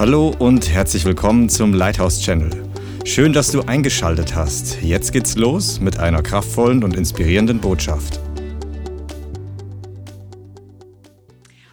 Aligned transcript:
Hallo 0.00 0.34
und 0.38 0.70
herzlich 0.70 1.04
willkommen 1.04 1.50
zum 1.50 1.74
Lighthouse 1.74 2.22
Channel. 2.22 2.50
Schön, 3.04 3.34
dass 3.34 3.52
du 3.52 3.60
eingeschaltet 3.60 4.34
hast. 4.34 4.80
Jetzt 4.80 5.12
geht's 5.12 5.36
los 5.36 5.78
mit 5.78 5.98
einer 5.98 6.22
kraftvollen 6.22 6.82
und 6.84 6.96
inspirierenden 6.96 7.60
Botschaft. 7.60 8.18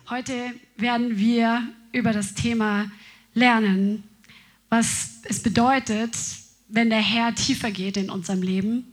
Heute 0.09 0.33
werden 0.75 1.17
wir 1.17 1.69
über 1.93 2.11
das 2.11 2.33
Thema 2.33 2.91
lernen, 3.33 4.03
was 4.67 5.21
es 5.23 5.41
bedeutet, 5.41 6.11
wenn 6.67 6.89
der 6.89 6.99
Herr 6.99 7.33
tiefer 7.33 7.71
geht 7.71 7.95
in 7.95 8.09
unserem 8.09 8.41
Leben 8.41 8.91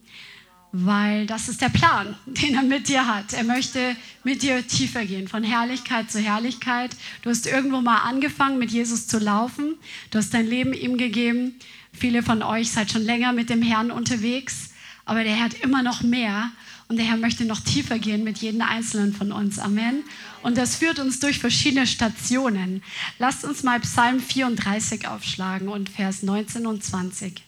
weil 0.76 1.24
das 1.26 1.48
ist 1.48 1.60
der 1.60 1.68
Plan, 1.68 2.16
den 2.26 2.56
er 2.56 2.62
mit 2.62 2.88
dir 2.88 3.06
hat. 3.06 3.32
Er 3.32 3.44
möchte 3.44 3.96
mit 4.24 4.42
dir 4.42 4.66
tiefer 4.66 5.04
gehen, 5.06 5.28
von 5.28 5.44
Herrlichkeit 5.44 6.10
zu 6.10 6.18
Herrlichkeit. 6.18 6.90
Du 7.22 7.30
hast 7.30 7.46
irgendwo 7.46 7.80
mal 7.80 7.98
angefangen, 7.98 8.58
mit 8.58 8.72
Jesus 8.72 9.06
zu 9.06 9.20
laufen. 9.20 9.76
Du 10.10 10.18
hast 10.18 10.34
dein 10.34 10.48
Leben 10.48 10.72
ihm 10.72 10.98
gegeben. 10.98 11.54
Viele 11.92 12.24
von 12.24 12.42
euch 12.42 12.72
seid 12.72 12.90
schon 12.90 13.02
länger 13.02 13.32
mit 13.32 13.50
dem 13.50 13.62
Herrn 13.62 13.92
unterwegs, 13.92 14.70
aber 15.04 15.22
der 15.22 15.36
Herr 15.36 15.44
hat 15.44 15.60
immer 15.60 15.84
noch 15.84 16.02
mehr 16.02 16.50
und 16.88 16.96
der 16.96 17.06
Herr 17.06 17.18
möchte 17.18 17.44
noch 17.44 17.60
tiefer 17.60 18.00
gehen 18.00 18.24
mit 18.24 18.38
jedem 18.38 18.62
Einzelnen 18.62 19.12
von 19.14 19.30
uns. 19.30 19.60
Amen. 19.60 20.02
Und 20.42 20.58
das 20.58 20.74
führt 20.74 20.98
uns 20.98 21.20
durch 21.20 21.38
verschiedene 21.38 21.86
Stationen. 21.86 22.82
Lasst 23.20 23.44
uns 23.44 23.62
mal 23.62 23.78
Psalm 23.78 24.18
34 24.18 25.06
aufschlagen 25.06 25.68
und 25.68 25.88
Vers 25.88 26.24
19 26.24 26.66
und 26.66 26.82
20. 26.82 27.43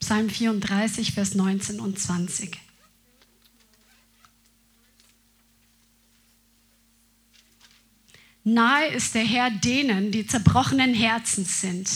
Psalm 0.00 0.30
34, 0.30 1.12
Vers 1.12 1.34
19 1.34 1.80
und 1.80 1.98
20. 1.98 2.58
Nahe 8.44 8.88
ist 8.88 9.14
der 9.14 9.24
Herr 9.24 9.50
denen, 9.50 10.10
die 10.10 10.26
zerbrochenen 10.26 10.94
Herzens 10.94 11.60
sind 11.60 11.90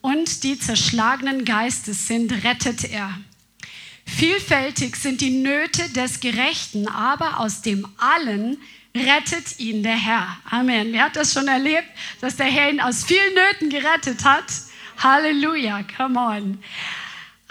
und 0.00 0.44
die 0.44 0.58
zerschlagenen 0.58 1.44
Geistes 1.44 2.06
sind, 2.06 2.44
rettet 2.44 2.84
er. 2.84 3.18
Vielfältig 4.04 4.96
sind 4.96 5.20
die 5.20 5.30
Nöte 5.30 5.88
des 5.90 6.20
Gerechten, 6.20 6.86
aber 6.88 7.40
aus 7.40 7.62
dem 7.62 7.88
allen 7.98 8.58
rettet 8.94 9.58
ihn 9.58 9.82
der 9.82 9.96
Herr. 9.96 10.38
Amen. 10.50 10.92
Wer 10.92 11.04
hat 11.04 11.16
das 11.16 11.32
schon 11.32 11.48
erlebt, 11.48 11.88
dass 12.20 12.36
der 12.36 12.46
Herr 12.46 12.70
ihn 12.70 12.80
aus 12.80 13.04
vielen 13.04 13.34
Nöten 13.34 13.70
gerettet 13.70 14.24
hat? 14.24 14.44
Halleluja, 14.98 15.84
come 15.96 16.18
on. 16.18 16.62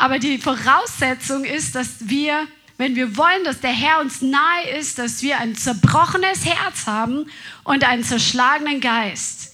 Aber 0.01 0.17
die 0.17 0.39
Voraussetzung 0.39 1.45
ist, 1.45 1.75
dass 1.75 2.09
wir, 2.09 2.47
wenn 2.79 2.95
wir 2.95 3.17
wollen, 3.17 3.43
dass 3.43 3.59
der 3.59 3.71
Herr 3.71 3.99
uns 3.99 4.23
nahe 4.23 4.67
ist, 4.79 4.97
dass 4.97 5.21
wir 5.21 5.37
ein 5.37 5.55
zerbrochenes 5.55 6.43
Herz 6.43 6.87
haben 6.87 7.29
und 7.65 7.83
einen 7.83 8.03
zerschlagenen 8.03 8.81
Geist. 8.81 9.53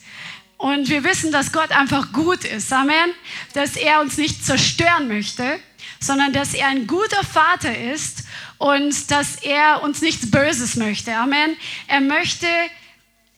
Und 0.56 0.88
wir 0.88 1.04
wissen, 1.04 1.34
dass 1.34 1.52
Gott 1.52 1.72
einfach 1.72 2.14
gut 2.14 2.46
ist. 2.46 2.72
Amen. 2.72 3.12
Dass 3.56 3.76
er 3.76 4.00
uns 4.00 4.16
nicht 4.16 4.46
zerstören 4.46 5.10
möchte, 5.10 5.60
sondern 6.00 6.32
dass 6.32 6.54
er 6.54 6.68
ein 6.68 6.88
guter 6.88 7.26
Vater 7.26 7.78
ist 7.78 8.24
und 8.58 9.12
dass 9.12 9.36
er 9.44 9.84
uns 9.84 10.02
nichts 10.02 10.32
Böses 10.32 10.78
möchte. 10.78 11.14
Amen. 11.14 11.58
Er 11.88 12.00
möchte 12.00 12.48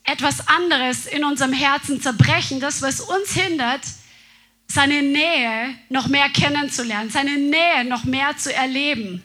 etwas 0.03 0.47
anderes 0.47 1.07
in 1.07 1.25
unserem 1.25 1.53
Herzen 1.53 2.03
zerbrechen, 2.03 2.59
das, 2.59 2.83
was 2.83 3.01
uns 3.01 3.31
hindert, 3.31 3.81
seine 4.71 5.01
Nähe 5.01 5.75
noch 5.89 6.07
mehr 6.07 6.29
kennenzulernen, 6.29 7.09
seine 7.09 7.37
Nähe 7.37 7.83
noch 7.85 8.03
mehr 8.03 8.37
zu 8.37 8.53
erleben. 8.53 9.23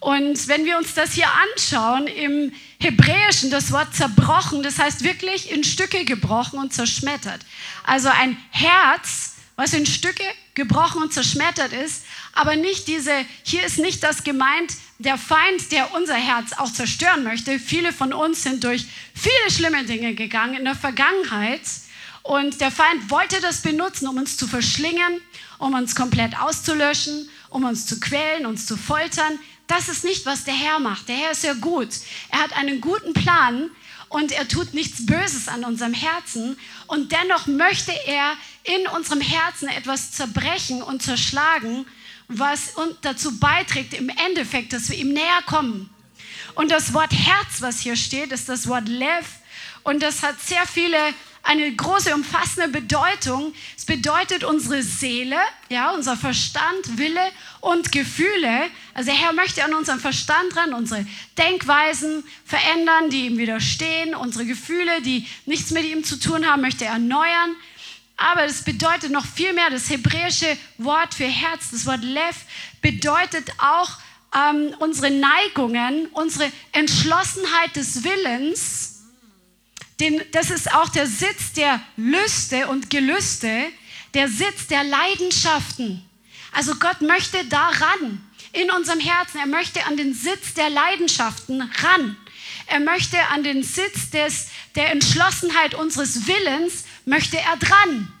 Und 0.00 0.48
wenn 0.48 0.64
wir 0.64 0.78
uns 0.78 0.94
das 0.94 1.12
hier 1.12 1.28
anschauen, 1.52 2.06
im 2.06 2.52
Hebräischen 2.80 3.50
das 3.50 3.72
Wort 3.72 3.94
zerbrochen, 3.94 4.62
das 4.62 4.78
heißt 4.78 5.04
wirklich 5.04 5.50
in 5.50 5.64
Stücke 5.64 6.04
gebrochen 6.04 6.58
und 6.58 6.72
zerschmettert. 6.72 7.40
Also 7.84 8.08
ein 8.08 8.36
Herz, 8.50 9.36
was 9.56 9.72
in 9.72 9.86
Stücke 9.86 10.24
gebrochen 10.54 11.02
und 11.02 11.12
zerschmettert 11.12 11.72
ist, 11.72 12.04
aber 12.32 12.56
nicht 12.56 12.88
diese, 12.88 13.12
hier 13.42 13.64
ist 13.64 13.78
nicht 13.78 14.02
das 14.02 14.24
gemeint, 14.24 14.74
der 14.98 15.18
Feind, 15.18 15.72
der 15.72 15.94
unser 15.94 16.14
Herz 16.14 16.52
auch 16.52 16.72
zerstören 16.72 17.22
möchte. 17.22 17.58
Viele 17.58 17.92
von 17.92 18.12
uns 18.12 18.42
sind 18.42 18.64
durch 18.64 18.86
viele 19.14 19.50
schlimme 19.50 19.84
Dinge 19.84 20.14
gegangen 20.14 20.54
in 20.54 20.64
der 20.64 20.74
Vergangenheit 20.74 21.60
und 22.26 22.60
der 22.60 22.70
Feind 22.70 23.10
wollte 23.10 23.40
das 23.40 23.62
benutzen, 23.62 24.08
um 24.08 24.16
uns 24.16 24.36
zu 24.36 24.46
verschlingen, 24.46 25.20
um 25.58 25.74
uns 25.74 25.94
komplett 25.94 26.38
auszulöschen, 26.40 27.28
um 27.50 27.64
uns 27.64 27.86
zu 27.86 28.00
quälen, 28.00 28.46
uns 28.46 28.66
zu 28.66 28.76
foltern. 28.76 29.38
Das 29.66 29.88
ist 29.88 30.04
nicht, 30.04 30.26
was 30.26 30.44
der 30.44 30.54
Herr 30.54 30.78
macht. 30.80 31.08
Der 31.08 31.16
Herr 31.16 31.30
ist 31.30 31.44
ja 31.44 31.54
gut. 31.54 31.88
Er 32.30 32.40
hat 32.40 32.56
einen 32.56 32.80
guten 32.80 33.12
Plan 33.12 33.70
und 34.08 34.32
er 34.32 34.48
tut 34.48 34.74
nichts 34.74 35.06
Böses 35.06 35.46
an 35.48 35.64
unserem 35.64 35.94
Herzen. 35.94 36.58
Und 36.88 37.12
dennoch 37.12 37.46
möchte 37.46 37.92
er 38.06 38.34
in 38.64 38.86
unserem 38.88 39.20
Herzen 39.20 39.68
etwas 39.68 40.12
zerbrechen 40.12 40.82
und 40.82 41.02
zerschlagen, 41.02 41.86
was 42.28 42.74
dazu 43.02 43.38
beiträgt, 43.38 43.94
im 43.94 44.08
Endeffekt, 44.08 44.72
dass 44.72 44.90
wir 44.90 44.98
ihm 44.98 45.12
näher 45.12 45.42
kommen. 45.46 45.90
Und 46.56 46.70
das 46.72 46.92
Wort 46.92 47.12
Herz, 47.12 47.60
was 47.60 47.80
hier 47.80 47.96
steht, 47.96 48.32
ist 48.32 48.48
das 48.48 48.66
Wort 48.66 48.88
Lev. 48.88 49.26
Und 49.84 50.02
das 50.02 50.22
hat 50.22 50.40
sehr 50.40 50.66
viele 50.66 50.98
eine 51.46 51.74
große, 51.74 52.14
umfassende 52.14 52.68
Bedeutung. 52.68 53.54
Es 53.76 53.84
bedeutet 53.84 54.44
unsere 54.44 54.82
Seele, 54.82 55.36
ja, 55.68 55.92
unser 55.92 56.16
Verstand, 56.16 56.98
Wille 56.98 57.20
und 57.60 57.92
Gefühle. 57.92 58.68
Also 58.94 59.10
der 59.10 59.20
Herr 59.20 59.32
möchte 59.32 59.64
an 59.64 59.74
unserem 59.74 60.00
Verstand 60.00 60.56
ran, 60.56 60.74
unsere 60.74 61.06
Denkweisen 61.38 62.24
verändern, 62.44 63.10
die 63.10 63.26
ihm 63.26 63.38
widerstehen, 63.38 64.14
unsere 64.14 64.44
Gefühle, 64.44 65.00
die 65.02 65.26
nichts 65.46 65.70
mit 65.70 65.84
ihm 65.84 66.02
zu 66.04 66.18
tun 66.18 66.46
haben, 66.46 66.62
möchte 66.62 66.84
er 66.84 66.92
erneuern. 66.92 67.54
Aber 68.16 68.44
es 68.44 68.62
bedeutet 68.62 69.12
noch 69.12 69.26
viel 69.26 69.52
mehr. 69.52 69.70
Das 69.70 69.88
hebräische 69.88 70.56
Wort 70.78 71.14
für 71.14 71.26
Herz, 71.26 71.70
das 71.70 71.86
Wort 71.86 72.02
Lev, 72.02 72.36
bedeutet 72.80 73.52
auch 73.58 73.90
ähm, 74.34 74.74
unsere 74.80 75.10
Neigungen, 75.10 76.06
unsere 76.12 76.50
Entschlossenheit 76.72 77.76
des 77.76 78.02
Willens 78.02 78.95
den, 80.00 80.22
das 80.32 80.50
ist 80.50 80.72
auch 80.72 80.88
der 80.88 81.06
Sitz 81.06 81.52
der 81.54 81.80
Lüste 81.96 82.68
und 82.68 82.90
Gelüste, 82.90 83.66
der 84.14 84.28
Sitz 84.28 84.66
der 84.68 84.84
Leidenschaften. 84.84 86.04
Also 86.52 86.74
Gott 86.76 87.00
möchte 87.02 87.44
da 87.46 87.68
ran, 87.68 88.26
in 88.56 88.70
unserem 88.70 89.00
Herzen. 89.00 89.38
Er 89.38 89.46
möchte 89.46 89.84
an 89.84 89.96
den 89.96 90.14
Sitz 90.14 90.54
der 90.54 90.70
Leidenschaften 90.70 91.60
ran. 91.82 92.16
Er 92.66 92.80
möchte 92.80 93.18
an 93.28 93.44
den 93.44 93.62
Sitz 93.62 94.10
des, 94.10 94.48
der 94.74 94.90
Entschlossenheit 94.90 95.74
unseres 95.74 96.26
Willens, 96.26 96.84
möchte 97.04 97.38
er 97.38 97.56
dran. 97.56 98.12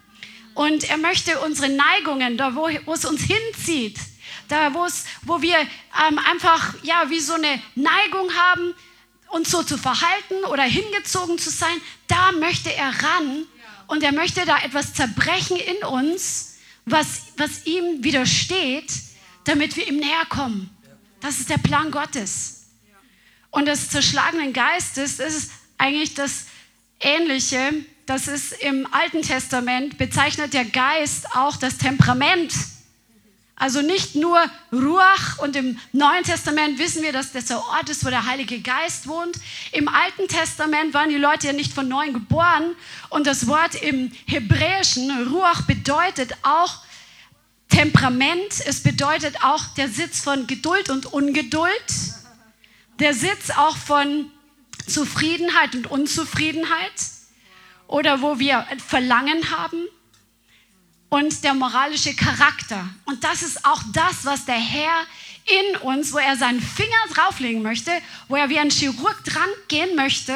Und 0.54 0.88
er 0.88 0.98
möchte 0.98 1.40
unsere 1.40 1.68
Neigungen, 1.68 2.36
da 2.36 2.54
wo, 2.54 2.68
wo 2.84 2.92
es 2.92 3.04
uns 3.04 3.22
hinzieht, 3.22 3.98
da 4.48 4.72
wo, 4.72 4.84
es, 4.84 5.04
wo 5.22 5.42
wir 5.42 5.58
ähm, 5.58 6.18
einfach 6.30 6.74
ja, 6.82 7.10
wie 7.10 7.20
so 7.20 7.34
eine 7.34 7.60
Neigung 7.74 8.32
haben, 8.34 8.74
uns 9.28 9.50
so 9.50 9.62
zu 9.62 9.76
verhalten 9.76 10.44
oder 10.50 10.62
hingezogen 10.62 11.38
zu 11.38 11.50
sein, 11.50 11.80
da 12.06 12.32
möchte 12.32 12.72
er 12.72 12.88
ran 12.88 13.44
und 13.86 14.02
er 14.02 14.12
möchte 14.12 14.44
da 14.44 14.58
etwas 14.58 14.94
zerbrechen 14.94 15.56
in 15.56 15.86
uns, 15.86 16.56
was, 16.84 17.22
was 17.36 17.66
ihm 17.66 18.02
widersteht, 18.02 18.92
damit 19.44 19.76
wir 19.76 19.86
ihm 19.88 19.98
näher 19.98 20.26
kommen. 20.28 20.70
Das 21.20 21.38
ist 21.38 21.50
der 21.50 21.58
Plan 21.58 21.90
Gottes. 21.90 22.66
Und 23.50 23.66
das 23.66 23.88
zerschlagenen 23.90 24.52
Geistes, 24.52 25.18
ist 25.18 25.50
eigentlich 25.78 26.14
das 26.14 26.46
Ähnliche. 27.00 27.72
Das 28.06 28.28
ist 28.28 28.52
im 28.52 28.86
Alten 28.92 29.22
Testament, 29.22 29.98
bezeichnet 29.98 30.52
der 30.52 30.64
Geist 30.64 31.34
auch 31.34 31.56
das 31.56 31.78
Temperament 31.78 32.52
also 33.58 33.80
nicht 33.80 34.14
nur 34.14 34.38
Ruach 34.70 35.38
und 35.38 35.56
im 35.56 35.78
Neuen 35.92 36.24
Testament 36.24 36.78
wissen 36.78 37.02
wir, 37.02 37.12
dass 37.12 37.32
das 37.32 37.46
der 37.46 37.58
Ort 37.58 37.88
ist, 37.88 38.04
wo 38.04 38.10
der 38.10 38.26
Heilige 38.26 38.60
Geist 38.60 39.08
wohnt. 39.08 39.38
Im 39.72 39.88
Alten 39.88 40.28
Testament 40.28 40.92
waren 40.92 41.08
die 41.08 41.16
Leute 41.16 41.46
ja 41.46 41.52
nicht 41.54 41.72
von 41.72 41.88
neuem 41.88 42.12
geboren 42.12 42.74
und 43.08 43.26
das 43.26 43.46
Wort 43.46 43.74
im 43.82 44.12
Hebräischen, 44.26 45.28
Ruach, 45.28 45.62
bedeutet 45.62 46.34
auch 46.42 46.82
Temperament. 47.70 48.60
Es 48.66 48.82
bedeutet 48.82 49.42
auch 49.42 49.64
der 49.76 49.88
Sitz 49.88 50.20
von 50.20 50.46
Geduld 50.46 50.90
und 50.90 51.06
Ungeduld, 51.06 51.72
der 53.00 53.14
Sitz 53.14 53.50
auch 53.56 53.76
von 53.78 54.30
Zufriedenheit 54.86 55.74
und 55.74 55.86
Unzufriedenheit 55.86 56.92
oder 57.86 58.20
wo 58.20 58.38
wir 58.38 58.66
Verlangen 58.86 59.50
haben 59.50 59.86
und 61.08 61.44
der 61.44 61.54
moralische 61.54 62.14
Charakter. 62.14 62.88
Und 63.04 63.22
das 63.22 63.42
ist 63.42 63.64
auch 63.64 63.82
das, 63.92 64.24
was 64.24 64.44
der 64.44 64.54
Herr 64.54 65.06
in 65.46 65.76
uns, 65.78 66.12
wo 66.12 66.18
er 66.18 66.36
seinen 66.36 66.60
Finger 66.60 67.14
drauflegen 67.14 67.62
möchte, 67.62 67.90
wo 68.28 68.36
er 68.36 68.48
wie 68.48 68.58
ein 68.58 68.70
Chirurg 68.70 69.22
dran 69.24 69.48
gehen 69.68 69.94
möchte, 69.94 70.34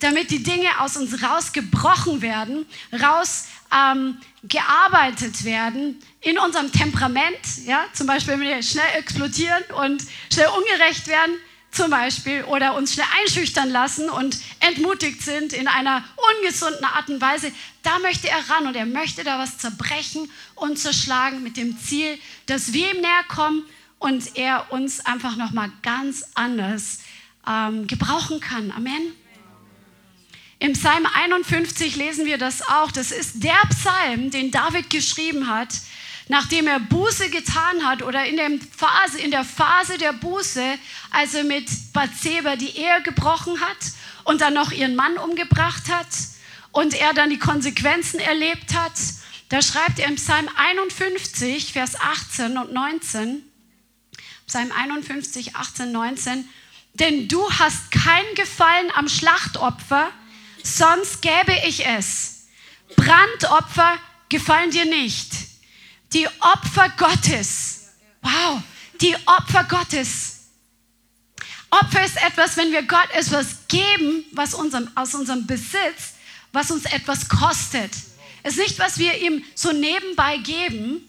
damit 0.00 0.30
die 0.30 0.42
Dinge 0.42 0.68
aus 0.80 0.96
uns 0.96 1.22
rausgebrochen 1.22 2.22
werden, 2.22 2.66
raus 3.00 3.46
ähm, 3.72 4.16
werden 5.44 6.02
in 6.22 6.38
unserem 6.38 6.72
Temperament. 6.72 7.38
Ja? 7.66 7.84
Zum 7.92 8.06
Beispiel, 8.06 8.34
wenn 8.34 8.40
wir 8.40 8.62
schnell 8.62 8.88
explodieren 8.98 9.62
und 9.76 10.02
schnell 10.32 10.48
ungerecht 10.48 11.06
werden, 11.06 11.34
zum 11.70 11.90
Beispiel 11.90 12.44
oder 12.44 12.74
uns 12.74 12.94
schnell 12.94 13.06
einschüchtern 13.20 13.70
lassen 13.70 14.10
und 14.10 14.38
entmutigt 14.60 15.22
sind 15.22 15.52
in 15.52 15.68
einer 15.68 16.04
ungesunden 16.38 16.84
Art 16.84 17.08
und 17.08 17.20
Weise, 17.20 17.52
da 17.82 17.98
möchte 18.00 18.28
er 18.28 18.48
ran 18.50 18.66
und 18.66 18.76
er 18.76 18.86
möchte 18.86 19.24
da 19.24 19.38
was 19.38 19.58
zerbrechen 19.58 20.30
und 20.56 20.78
zerschlagen 20.78 21.42
mit 21.42 21.56
dem 21.56 21.78
Ziel, 21.78 22.18
dass 22.46 22.72
wir 22.72 22.92
ihm 22.92 23.00
näher 23.00 23.24
kommen 23.28 23.64
und 23.98 24.36
er 24.36 24.72
uns 24.72 25.04
einfach 25.06 25.36
nochmal 25.36 25.70
ganz 25.82 26.24
anders 26.34 27.00
ähm, 27.46 27.86
gebrauchen 27.86 28.40
kann. 28.40 28.72
Amen. 28.72 29.12
Im 30.58 30.74
Psalm 30.74 31.06
51 31.06 31.96
lesen 31.96 32.26
wir 32.26 32.36
das 32.36 32.60
auch. 32.68 32.90
Das 32.90 33.12
ist 33.12 33.42
der 33.42 33.60
Psalm, 33.70 34.30
den 34.30 34.50
David 34.50 34.90
geschrieben 34.90 35.48
hat, 35.48 35.68
nachdem 36.30 36.68
er 36.68 36.78
Buße 36.78 37.28
getan 37.28 37.84
hat 37.84 38.02
oder 38.02 38.24
in 38.24 38.36
der 38.36 38.50
Phase, 38.76 39.18
in 39.18 39.32
der 39.32 39.44
Phase 39.44 39.98
der 39.98 40.12
Buße, 40.12 40.62
als 41.10 41.34
er 41.34 41.42
mit 41.42 41.68
Bathseba 41.92 42.54
die 42.54 42.70
Ehe 42.70 43.02
gebrochen 43.02 43.60
hat 43.60 43.78
und 44.22 44.40
dann 44.40 44.54
noch 44.54 44.70
ihren 44.70 44.94
Mann 44.94 45.18
umgebracht 45.18 45.90
hat 45.90 46.06
und 46.70 46.94
er 46.94 47.14
dann 47.14 47.30
die 47.30 47.40
Konsequenzen 47.40 48.20
erlebt 48.20 48.76
hat. 48.76 48.92
Da 49.48 49.60
schreibt 49.60 49.98
er 49.98 50.06
im 50.06 50.14
Psalm 50.14 50.48
51, 50.54 51.72
Vers 51.72 52.00
18 52.00 52.56
und 52.58 52.72
19, 52.72 53.42
Psalm 54.46 54.70
51, 54.70 55.56
18, 55.56 55.90
19, 55.90 56.48
denn 56.94 57.26
du 57.26 57.50
hast 57.50 57.90
kein 57.90 58.34
Gefallen 58.36 58.92
am 58.94 59.08
Schlachtopfer, 59.08 60.10
sonst 60.62 61.22
gäbe 61.22 61.56
ich 61.66 61.84
es. 61.88 62.46
Brandopfer 62.94 63.98
gefallen 64.28 64.70
dir 64.70 64.84
nicht. 64.84 65.49
Die 66.12 66.26
Opfer 66.40 66.88
Gottes. 66.96 67.90
Wow, 68.22 68.62
die 69.00 69.14
Opfer 69.26 69.64
Gottes. 69.64 70.40
Opfer 71.70 72.04
ist 72.04 72.16
etwas, 72.16 72.56
wenn 72.56 72.72
wir 72.72 72.82
Gott 72.82 73.08
etwas 73.12 73.68
geben, 73.68 74.24
was 74.32 74.54
unserem, 74.54 74.90
aus 74.96 75.14
unserem 75.14 75.46
Besitz, 75.46 76.14
was 76.52 76.70
uns 76.70 76.84
etwas 76.86 77.28
kostet. 77.28 77.92
Es 78.42 78.54
ist 78.54 78.58
nicht, 78.58 78.78
was 78.78 78.98
wir 78.98 79.16
ihm 79.18 79.44
so 79.54 79.72
nebenbei 79.72 80.38
geben, 80.38 81.02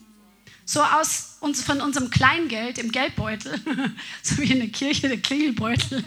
so 0.65 0.81
aus 0.81 1.37
uns, 1.39 1.63
von 1.63 1.81
unserem 1.81 2.09
Kleingeld 2.11 2.77
im 2.77 2.91
Geldbeutel, 2.91 3.59
so 4.21 4.37
wie 4.37 4.51
in 4.51 4.59
der 4.59 4.69
Kirche 4.69 5.07
der 5.07 5.19
Klingelbeutel. 5.19 6.03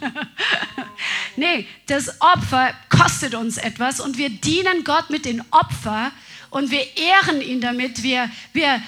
nee, 1.37 1.67
das 1.87 2.20
Opfer 2.20 2.73
kostet 2.88 3.35
uns 3.35 3.56
etwas 3.56 4.00
und 4.00 4.17
wir 4.17 4.31
dienen 4.31 4.85
Gott 4.85 5.11
mit 5.11 5.25
den 5.25 5.43
Opfer 5.50 6.12
und 6.55 6.71
wir 6.71 6.97
ehren 6.97 7.43
ihn 7.43 7.61
damit. 7.61 8.05
Wir, 8.05 8.31
wir 8.53 8.81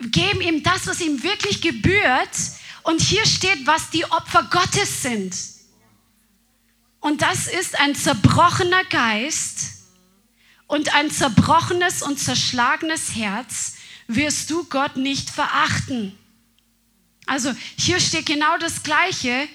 geben 0.00 0.40
ihm 0.40 0.62
das, 0.62 0.86
was 0.86 0.98
ihm 1.02 1.22
wirklich 1.22 1.60
gebührt. 1.60 2.30
Und 2.84 3.02
hier 3.02 3.26
steht, 3.26 3.66
was 3.66 3.90
die 3.90 4.06
Opfer 4.06 4.44
Gottes 4.50 5.02
sind. 5.02 5.36
Und 7.00 7.20
das 7.20 7.48
ist 7.48 7.78
ein 7.78 7.94
zerbrochener 7.94 8.84
Geist 8.84 9.90
und 10.66 10.94
ein 10.94 11.10
zerbrochenes 11.10 12.02
und 12.02 12.18
zerschlagenes 12.18 13.14
Herz 13.14 13.74
wirst 14.06 14.50
du 14.50 14.64
Gott 14.64 14.96
nicht 14.96 15.28
verachten. 15.28 16.18
Also 17.26 17.54
hier 17.76 18.00
steht 18.00 18.24
genau 18.24 18.56
das 18.56 18.82
Gleiche. 18.84 19.48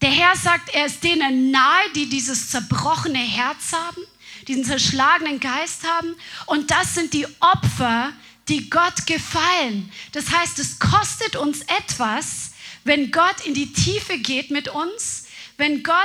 Der 0.00 0.10
Herr 0.10 0.34
sagt, 0.34 0.74
er 0.74 0.86
ist 0.86 1.04
denen 1.04 1.50
nahe, 1.50 1.92
die 1.94 2.08
dieses 2.08 2.48
zerbrochene 2.48 3.18
Herz 3.18 3.72
haben, 3.72 4.02
diesen 4.48 4.64
zerschlagenen 4.64 5.40
Geist 5.40 5.86
haben. 5.86 6.14
Und 6.46 6.70
das 6.70 6.94
sind 6.94 7.12
die 7.12 7.26
Opfer, 7.40 8.12
die 8.48 8.68
Gott 8.70 9.06
gefallen. 9.06 9.90
Das 10.12 10.30
heißt, 10.30 10.58
es 10.58 10.78
kostet 10.78 11.36
uns 11.36 11.62
etwas, 11.62 12.52
wenn 12.84 13.10
Gott 13.10 13.44
in 13.44 13.54
die 13.54 13.72
Tiefe 13.72 14.18
geht 14.18 14.50
mit 14.50 14.68
uns, 14.68 15.24
wenn 15.56 15.82
Gott 15.82 15.96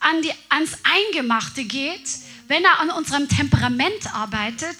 an 0.00 0.22
die, 0.22 0.32
ans 0.48 0.72
Eingemachte 0.82 1.64
geht, 1.64 2.08
wenn 2.48 2.64
er 2.64 2.80
an 2.80 2.90
unserem 2.90 3.28
Temperament 3.28 4.14
arbeitet, 4.14 4.76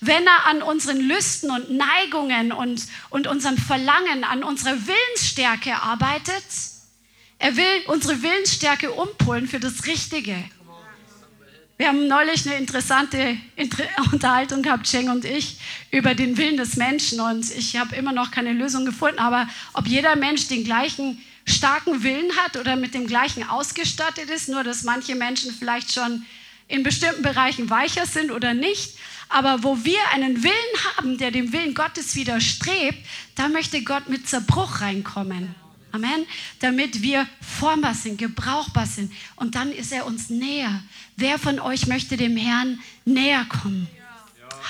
wenn 0.00 0.26
er 0.26 0.46
an 0.46 0.62
unseren 0.62 1.00
Lüsten 1.00 1.50
und 1.50 1.70
Neigungen 1.70 2.52
und, 2.52 2.86
und 3.10 3.26
unserem 3.26 3.58
Verlangen, 3.58 4.24
an 4.24 4.44
unserer 4.44 4.76
Willensstärke 4.86 5.74
arbeitet. 5.82 6.44
Er 7.38 7.56
will 7.56 7.82
unsere 7.86 8.22
Willensstärke 8.22 8.92
umpolen 8.92 9.46
für 9.46 9.60
das 9.60 9.86
Richtige. 9.86 10.44
Wir 11.78 11.86
haben 11.86 12.08
neulich 12.08 12.44
eine 12.44 12.56
interessante 12.56 13.38
Unterhaltung 14.12 14.62
gehabt, 14.62 14.90
Cheng 14.90 15.10
und 15.10 15.24
ich, 15.24 15.58
über 15.92 16.16
den 16.16 16.36
Willen 16.36 16.56
des 16.56 16.74
Menschen. 16.74 17.20
Und 17.20 17.48
ich 17.56 17.76
habe 17.76 17.94
immer 17.94 18.10
noch 18.10 18.32
keine 18.32 18.52
Lösung 18.52 18.84
gefunden. 18.84 19.20
Aber 19.20 19.48
ob 19.74 19.86
jeder 19.86 20.16
Mensch 20.16 20.48
den 20.48 20.64
gleichen 20.64 21.22
starken 21.44 22.02
Willen 22.02 22.34
hat 22.36 22.56
oder 22.56 22.74
mit 22.74 22.94
dem 22.94 23.06
gleichen 23.06 23.48
ausgestattet 23.48 24.28
ist, 24.28 24.48
nur 24.48 24.64
dass 24.64 24.82
manche 24.82 25.14
Menschen 25.14 25.54
vielleicht 25.54 25.92
schon 25.92 26.26
in 26.66 26.82
bestimmten 26.82 27.22
Bereichen 27.22 27.70
weicher 27.70 28.06
sind 28.06 28.32
oder 28.32 28.54
nicht. 28.54 28.96
Aber 29.28 29.62
wo 29.62 29.84
wir 29.84 30.00
einen 30.12 30.42
Willen 30.42 30.96
haben, 30.96 31.16
der 31.16 31.30
dem 31.30 31.52
Willen 31.52 31.74
Gottes 31.74 32.16
widerstrebt, 32.16 32.98
da 33.36 33.46
möchte 33.46 33.84
Gott 33.84 34.08
mit 34.08 34.28
Zerbruch 34.28 34.80
reinkommen. 34.80 35.54
Amen. 35.92 36.26
Damit 36.60 37.02
wir 37.02 37.26
formbar 37.40 37.94
sind, 37.94 38.18
gebrauchbar 38.18 38.86
sind. 38.86 39.12
Und 39.36 39.54
dann 39.54 39.72
ist 39.72 39.92
er 39.92 40.06
uns 40.06 40.30
näher. 40.30 40.82
Wer 41.16 41.38
von 41.38 41.60
euch 41.60 41.86
möchte 41.86 42.16
dem 42.16 42.36
Herrn 42.36 42.80
näher 43.04 43.44
kommen? 43.46 43.88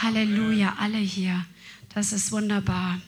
Halleluja, 0.03 0.76
alle 0.79 0.99
hier. 0.99 1.44
Das 1.94 2.12
ist 2.12 2.31
wunderbar. 2.31 3.00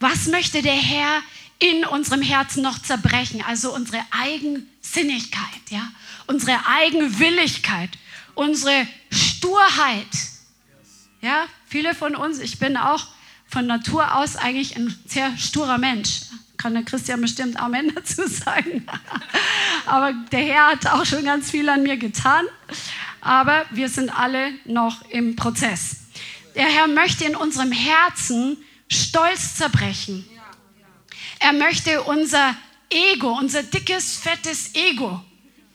Was 0.00 0.26
möchte 0.26 0.60
der 0.62 0.74
Herr 0.74 1.22
in 1.58 1.84
unserem 1.84 2.22
Herzen 2.22 2.62
noch 2.62 2.80
zerbrechen? 2.80 3.42
Also 3.46 3.74
unsere 3.74 4.04
Eigensinnigkeit, 4.10 5.70
ja? 5.70 5.92
unsere 6.26 6.66
Eigenwilligkeit, 6.66 7.90
unsere 8.34 8.88
Sturheit 9.10 10.08
ja, 11.24 11.46
viele 11.66 11.94
von 11.94 12.14
uns, 12.14 12.38
ich 12.38 12.58
bin 12.58 12.76
auch 12.76 13.06
von 13.48 13.66
Natur 13.66 14.14
aus 14.14 14.36
eigentlich 14.36 14.76
ein 14.76 14.94
sehr 15.06 15.34
sturer 15.38 15.78
Mensch. 15.78 16.20
Kann 16.64 16.72
der 16.72 16.82
Christian 16.82 17.20
bestimmt 17.20 17.60
Amen 17.60 17.94
dazu 17.94 18.26
sagen. 18.26 18.86
Aber 19.84 20.14
der 20.32 20.40
Herr 20.40 20.66
hat 20.68 20.86
auch 20.86 21.04
schon 21.04 21.22
ganz 21.22 21.50
viel 21.50 21.68
an 21.68 21.82
mir 21.82 21.98
getan. 21.98 22.46
Aber 23.20 23.66
wir 23.72 23.90
sind 23.90 24.08
alle 24.08 24.50
noch 24.64 25.02
im 25.10 25.36
Prozess. 25.36 25.96
Der 26.54 26.64
Herr 26.64 26.86
möchte 26.86 27.26
in 27.26 27.36
unserem 27.36 27.70
Herzen 27.70 28.56
Stolz 28.88 29.56
zerbrechen. 29.56 30.24
Er 31.38 31.52
möchte 31.52 32.02
unser 32.04 32.56
Ego, 32.88 33.36
unser 33.38 33.62
dickes, 33.62 34.16
fettes 34.16 34.74
Ego, 34.74 35.22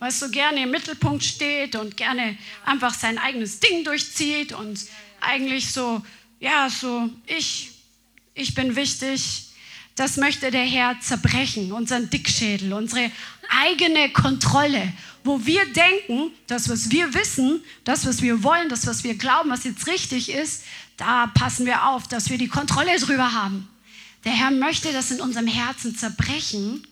was 0.00 0.18
so 0.18 0.28
gerne 0.28 0.64
im 0.64 0.72
Mittelpunkt 0.72 1.22
steht 1.22 1.76
und 1.76 1.96
gerne 1.96 2.36
einfach 2.64 2.94
sein 2.94 3.16
eigenes 3.18 3.60
Ding 3.60 3.84
durchzieht 3.84 4.52
und 4.52 4.86
eigentlich 5.20 5.70
so, 5.70 6.02
ja, 6.40 6.68
so, 6.68 7.08
ich, 7.28 7.70
ich 8.34 8.54
bin 8.56 8.74
wichtig. 8.74 9.49
Das 9.96 10.16
möchte 10.16 10.50
der 10.50 10.64
Herr 10.64 10.98
zerbrechen, 11.00 11.72
unseren 11.72 12.08
Dickschädel, 12.10 12.72
unsere 12.72 13.10
eigene 13.50 14.10
Kontrolle, 14.10 14.92
wo 15.24 15.44
wir 15.44 15.64
denken, 15.66 16.32
das, 16.46 16.68
was 16.68 16.90
wir 16.90 17.12
wissen, 17.14 17.62
das, 17.84 18.06
was 18.06 18.22
wir 18.22 18.42
wollen, 18.42 18.68
das, 18.68 18.86
was 18.86 19.04
wir 19.04 19.16
glauben, 19.16 19.50
was 19.50 19.64
jetzt 19.64 19.86
richtig 19.86 20.30
ist, 20.30 20.62
da 20.96 21.26
passen 21.26 21.66
wir 21.66 21.88
auf, 21.88 22.08
dass 22.08 22.30
wir 22.30 22.38
die 22.38 22.48
Kontrolle 22.48 22.98
drüber 22.98 23.32
haben. 23.32 23.68
Der 24.24 24.32
Herr 24.32 24.50
möchte 24.50 24.92
das 24.92 25.10
in 25.10 25.20
unserem 25.20 25.46
Herzen 25.46 25.96
zerbrechen, 25.96 26.86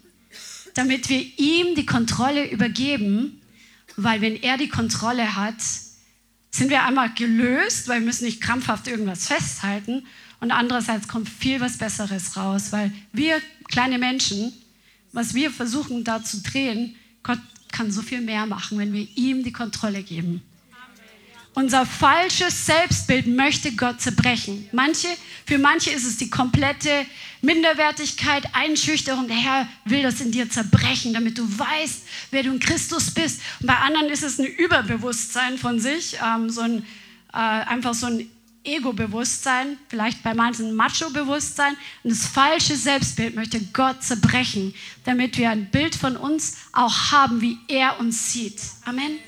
damit 0.75 1.09
wir 1.09 1.21
ihm 1.38 1.75
die 1.75 1.87
Kontrolle 1.87 2.50
übergeben, 2.50 3.40
weil 3.97 4.21
wenn 4.21 4.37
er 4.37 4.57
die 4.57 4.69
Kontrolle 4.69 5.37
hat, 5.37 5.61
sind 6.50 6.71
wir 6.71 6.85
einmal 6.85 7.12
gelöst, 7.14 7.88
weil 7.88 8.00
wir 8.00 8.07
müssen 8.07 8.25
nicht 8.25 8.40
krampfhaft 8.40 8.87
irgendwas 8.87 9.26
festhalten 9.26 10.07
und 10.40 10.50
andererseits 10.50 11.09
kommt 11.09 11.28
viel 11.28 11.61
was 11.61 11.78
Besseres 11.78 12.37
raus, 12.37 12.71
weil 12.71 12.92
wir 13.12 13.40
kleine 13.68 13.99
Menschen, 13.99 14.52
was 15.12 15.35
wir 15.35 15.50
versuchen 15.50 16.04
da 16.04 16.23
zu 16.23 16.42
drehen, 16.42 16.95
Gott 17.23 17.40
kann 17.73 17.90
so 17.90 18.02
viel 18.02 18.21
mehr 18.21 18.47
machen, 18.47 18.78
wenn 18.78 18.92
wir 18.92 19.07
ihm 19.16 19.42
die 19.42 19.52
Kontrolle 19.52 20.02
geben. 20.02 20.42
Unser 21.54 21.87
falsches 21.87 22.66
Selbstbild 22.66 23.26
möchte 23.26 23.73
Gott 23.73 24.00
zerbrechen. 24.00 24.68
Manche, 24.71 25.09
für 25.45 25.59
manche 25.59 25.90
ist 25.90 26.07
es 26.07 26.16
die 26.16 26.30
komplette 26.30 27.04
Minderwertigkeit, 27.42 28.45
Einschüchterung. 28.52 29.26
Der 29.26 29.37
Herr 29.37 29.68
will 29.85 30.02
das 30.02 30.21
in 30.21 30.30
dir 30.30 30.49
zerbrechen, 30.49 31.14
damit 31.14 31.37
du 31.37 31.42
weißt, 31.59 32.07
wer 32.30 32.45
du 32.45 32.52
in 32.52 32.61
Christus 32.61 33.11
bist. 33.11 33.40
Und 33.59 33.66
bei 33.66 33.75
anderen 33.75 34.09
ist 34.09 34.23
es 34.23 34.38
ein 34.38 34.47
Überbewusstsein 34.47 35.59
von 35.59 35.80
sich, 35.80 36.16
ähm, 36.25 36.49
so 36.49 36.61
ein, 36.61 36.85
äh, 37.33 37.38
einfach 37.38 37.95
so 37.95 38.07
ein 38.07 38.30
Ego-Bewusstsein, 38.76 39.78
vielleicht 39.88 40.22
bei 40.22 40.34
manchen 40.34 40.75
Macho-Bewusstsein. 40.75 41.76
Und 42.02 42.10
das 42.10 42.26
falsche 42.26 42.76
Selbstbild 42.76 43.34
möchte 43.34 43.60
Gott 43.72 44.02
zerbrechen, 44.02 44.75
damit 45.04 45.38
wir 45.38 45.50
ein 45.50 45.70
Bild 45.70 45.94
von 45.94 46.16
uns 46.16 46.56
auch 46.72 47.10
haben, 47.12 47.40
wie 47.40 47.58
er 47.68 47.98
uns 48.00 48.32
sieht. 48.32 48.60
Amen. 48.84 49.18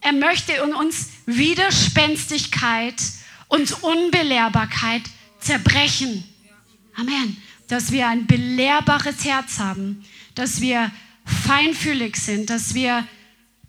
Er 0.00 0.12
möchte 0.12 0.52
in 0.52 0.74
uns 0.74 1.08
Widerspenstigkeit 1.26 2.96
und 3.48 3.82
Unbelehrbarkeit 3.82 5.02
zerbrechen. 5.40 6.24
Amen. 6.94 7.36
Dass 7.68 7.90
wir 7.90 8.08
ein 8.08 8.26
belehrbares 8.26 9.24
Herz 9.24 9.58
haben, 9.58 10.04
dass 10.34 10.60
wir 10.60 10.90
feinfühlig 11.24 12.16
sind, 12.16 12.50
dass 12.50 12.74
wir, 12.74 13.06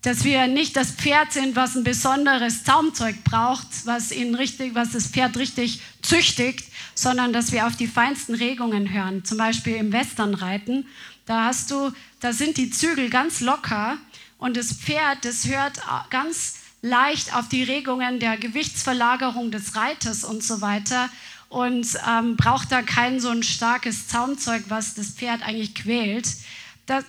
dass 0.05 0.23
wir 0.23 0.45
nicht 0.45 0.75
das 0.75 0.91
Pferd 0.91 1.33
sind, 1.33 1.55
was 1.55 1.75
ein 1.75 1.83
besonderes 1.83 2.63
Zaumzeug 2.63 3.23
braucht, 3.23 3.65
was, 3.85 4.11
ihn 4.11 4.35
richtig, 4.35 4.75
was 4.75 4.91
das 4.91 5.07
Pferd 5.07 5.35
richtig 5.35 5.81
züchtigt, 6.03 6.67
sondern 6.93 7.33
dass 7.33 7.51
wir 7.51 7.65
auf 7.65 7.75
die 7.75 7.87
feinsten 7.87 8.35
Regungen 8.35 8.93
hören. 8.93 9.25
Zum 9.25 9.39
Beispiel 9.39 9.77
im 9.77 9.91
Westernreiten, 9.91 10.85
da 11.25 11.45
hast 11.45 11.71
du, 11.71 11.91
da 12.19 12.33
sind 12.33 12.57
die 12.57 12.69
Zügel 12.69 13.09
ganz 13.09 13.41
locker 13.41 13.97
und 14.37 14.55
das 14.57 14.73
Pferd, 14.73 15.25
das 15.25 15.47
hört 15.47 15.81
ganz 16.11 16.57
leicht 16.83 17.35
auf 17.35 17.49
die 17.49 17.63
Regungen 17.63 18.19
der 18.19 18.37
Gewichtsverlagerung 18.37 19.49
des 19.49 19.75
Reiters 19.75 20.23
und 20.23 20.43
so 20.43 20.61
weiter 20.61 21.09
und 21.49 21.87
ähm, 22.07 22.35
braucht 22.37 22.71
da 22.71 22.83
kein 22.83 23.19
so 23.19 23.29
ein 23.29 23.41
starkes 23.41 24.07
Zaumzeug, 24.07 24.65
was 24.67 24.93
das 24.93 25.07
Pferd 25.07 25.41
eigentlich 25.41 25.73
quält. 25.73 26.27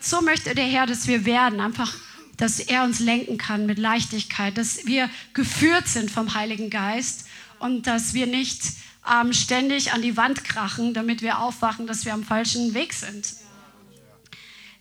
So 0.01 0.23
möchte 0.23 0.55
der 0.55 0.65
Herr, 0.65 0.87
dass 0.87 1.07
wir 1.07 1.27
werden, 1.27 1.61
einfach, 1.61 1.93
dass 2.37 2.61
er 2.61 2.85
uns 2.85 3.01
lenken 3.01 3.39
kann 3.39 3.67
mit 3.67 3.79
Leichtigkeit, 3.79 4.57
dass 4.59 4.87
wir 4.87 5.09
geführt 5.33 5.89
sind 5.89 6.11
vom 6.11 6.35
Heiligen 6.35 6.71
Geist 6.71 7.27
und 7.59 7.87
dass 7.87 8.15
wir 8.15 8.27
nicht 8.27 8.63
ähm, 9.11 9.33
ständig 9.33 9.93
an 9.93 10.03
die 10.03 10.17
Wand 10.17 10.45
krachen, 10.45 10.95
damit 10.95 11.23
wir 11.23 11.39
aufwachen, 11.39 11.87
dass 11.87 12.05
wir 12.05 12.13
am 12.13 12.25
falschen 12.25 12.75
Weg 12.75 12.93
sind. 12.93 13.27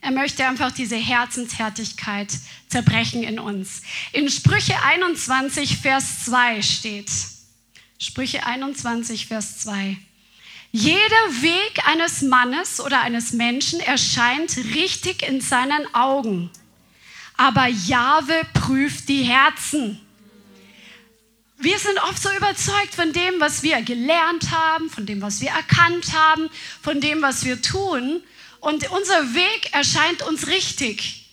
Er 0.00 0.12
möchte 0.12 0.46
einfach 0.46 0.70
diese 0.70 0.96
Herzenshärtigkeit 0.96 2.28
zerbrechen 2.68 3.22
in 3.22 3.38
uns. 3.38 3.82
In 4.12 4.28
Sprüche 4.28 4.80
21, 4.82 5.78
Vers 5.78 6.24
2 6.26 6.62
steht, 6.62 7.10
Sprüche 7.98 8.44
21, 8.44 9.26
Vers 9.26 9.60
2. 9.60 9.96
Jeder 10.70 11.00
Weg 11.40 11.88
eines 11.88 12.22
Mannes 12.22 12.80
oder 12.80 13.00
eines 13.00 13.32
Menschen 13.32 13.80
erscheint 13.80 14.56
richtig 14.58 15.26
in 15.26 15.40
seinen 15.40 15.92
Augen, 15.94 16.50
aber 17.36 17.66
Jahwe 17.66 18.42
prüft 18.54 19.08
die 19.08 19.22
Herzen. 19.22 20.00
Wir 21.58 21.78
sind 21.78 21.98
oft 22.02 22.20
so 22.20 22.30
überzeugt 22.36 22.94
von 22.94 23.12
dem, 23.12 23.40
was 23.40 23.62
wir 23.62 23.80
gelernt 23.82 24.50
haben, 24.50 24.90
von 24.90 25.06
dem, 25.06 25.22
was 25.22 25.40
wir 25.40 25.50
erkannt 25.50 26.12
haben, 26.12 26.50
von 26.82 27.00
dem, 27.00 27.22
was 27.22 27.44
wir 27.44 27.62
tun. 27.62 28.22
Und 28.60 28.90
unser 28.90 29.34
Weg 29.34 29.72
erscheint 29.72 30.22
uns 30.22 30.46
richtig. 30.48 31.26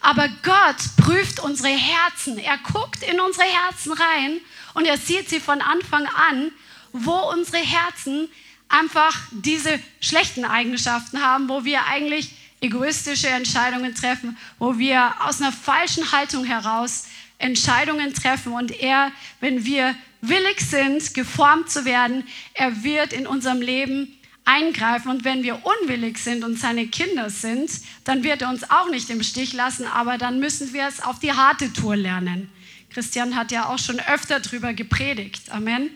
Aber 0.00 0.28
Gott 0.42 0.76
prüft 1.02 1.40
unsere 1.40 1.70
Herzen. 1.70 2.36
Er 2.36 2.58
guckt 2.58 3.02
in 3.02 3.20
unsere 3.20 3.46
Herzen 3.46 3.92
rein 3.92 4.40
und 4.74 4.84
er 4.84 4.98
sieht 4.98 5.30
sie 5.30 5.40
von 5.40 5.62
Anfang 5.62 6.06
an, 6.06 6.52
wo 6.92 7.16
unsere 7.32 7.58
Herzen 7.58 8.28
einfach 8.68 9.16
diese 9.30 9.80
schlechten 10.00 10.44
Eigenschaften 10.44 11.22
haben, 11.22 11.48
wo 11.48 11.64
wir 11.64 11.86
eigentlich 11.86 12.30
egoistische 12.64 13.28
Entscheidungen 13.28 13.94
treffen, 13.94 14.36
wo 14.58 14.78
wir 14.78 15.14
aus 15.20 15.40
einer 15.40 15.52
falschen 15.52 16.10
Haltung 16.12 16.44
heraus 16.44 17.04
Entscheidungen 17.38 18.14
treffen 18.14 18.52
und 18.52 18.70
er, 18.80 19.12
wenn 19.40 19.64
wir 19.64 19.94
willig 20.22 20.60
sind, 20.60 21.14
geformt 21.14 21.70
zu 21.70 21.84
werden, 21.84 22.24
er 22.54 22.82
wird 22.82 23.12
in 23.12 23.26
unserem 23.26 23.60
Leben 23.60 24.16
eingreifen. 24.44 25.10
Und 25.10 25.24
wenn 25.24 25.42
wir 25.42 25.60
unwillig 25.64 26.18
sind 26.18 26.44
und 26.44 26.58
seine 26.58 26.86
Kinder 26.86 27.30
sind, 27.30 27.70
dann 28.04 28.22
wird 28.24 28.42
er 28.42 28.48
uns 28.48 28.70
auch 28.70 28.90
nicht 28.90 29.10
im 29.10 29.22
Stich 29.22 29.52
lassen, 29.52 29.86
aber 29.86 30.18
dann 30.18 30.40
müssen 30.40 30.72
wir 30.72 30.86
es 30.86 31.02
auf 31.02 31.18
die 31.18 31.32
harte 31.32 31.72
Tour 31.72 31.96
lernen. 31.96 32.50
Christian 32.90 33.36
hat 33.36 33.52
ja 33.52 33.68
auch 33.68 33.78
schon 33.78 34.00
öfter 34.00 34.40
darüber 34.40 34.72
gepredigt. 34.72 35.50
Amen. 35.50 35.90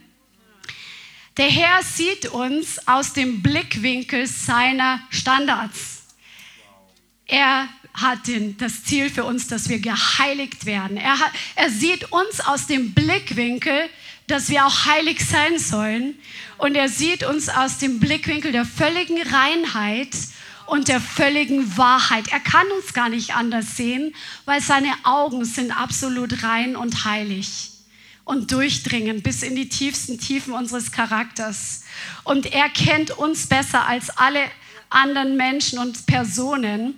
Der 1.37 1.49
Herr 1.49 1.83
sieht 1.83 2.27
uns 2.27 2.87
aus 2.89 3.13
dem 3.13 3.43
Blickwinkel 3.43 4.27
seiner 4.27 5.01
Standards. 5.11 5.98
Er 7.29 7.69
hat 7.93 8.27
den, 8.27 8.57
das 8.57 8.85
Ziel 8.85 9.11
für 9.11 9.25
uns, 9.25 9.49
dass 9.49 9.69
wir 9.69 9.79
geheiligt 9.79 10.67
werden. 10.67 10.97
Er, 10.97 11.19
hat, 11.19 11.31
er 11.57 11.71
sieht 11.71 12.11
uns 12.11 12.41
aus 12.41 12.67
dem 12.67 12.95
Blickwinkel, 12.95 13.89
dass 14.27 14.49
wir 14.49 14.67
auch 14.67 14.87
heilig 14.87 15.25
sein 15.25 15.59
sollen. 15.59 16.15
Und 16.57 16.75
er 16.75 16.89
sieht 16.89 17.25
uns 17.25 17.49
aus 17.49 17.79
dem 17.79 18.01
Blickwinkel 18.01 18.53
der 18.53 18.65
völligen 18.65 19.21
Reinheit 19.23 20.17
und 20.67 20.89
der 20.89 21.01
völligen 21.01 21.77
Wahrheit. 21.77 22.29
Er 22.29 22.41
kann 22.41 22.67
uns 22.79 22.93
gar 22.93 23.09
nicht 23.09 23.35
anders 23.35 23.77
sehen, 23.77 24.15
weil 24.45 24.61
seine 24.61 24.93
Augen 25.05 25.45
sind 25.45 25.71
absolut 25.71 26.43
rein 26.43 26.77
und 26.77 27.05
heilig 27.05 27.71
und 28.25 28.53
durchdringen 28.53 29.23
bis 29.23 29.43
in 29.43 29.57
die 29.57 29.69
tiefsten 29.69 30.19
Tiefen 30.19 30.53
unseres 30.53 30.93
Charakters. 30.93 31.85
Und 32.25 32.53
er 32.53 32.69
kennt 32.69 33.11
uns 33.11 33.47
besser 33.47 33.87
als 33.87 34.11
alle 34.11 34.43
anderen 34.91 35.37
Menschen 35.37 35.79
und 35.79 36.07
Personen. 36.07 36.95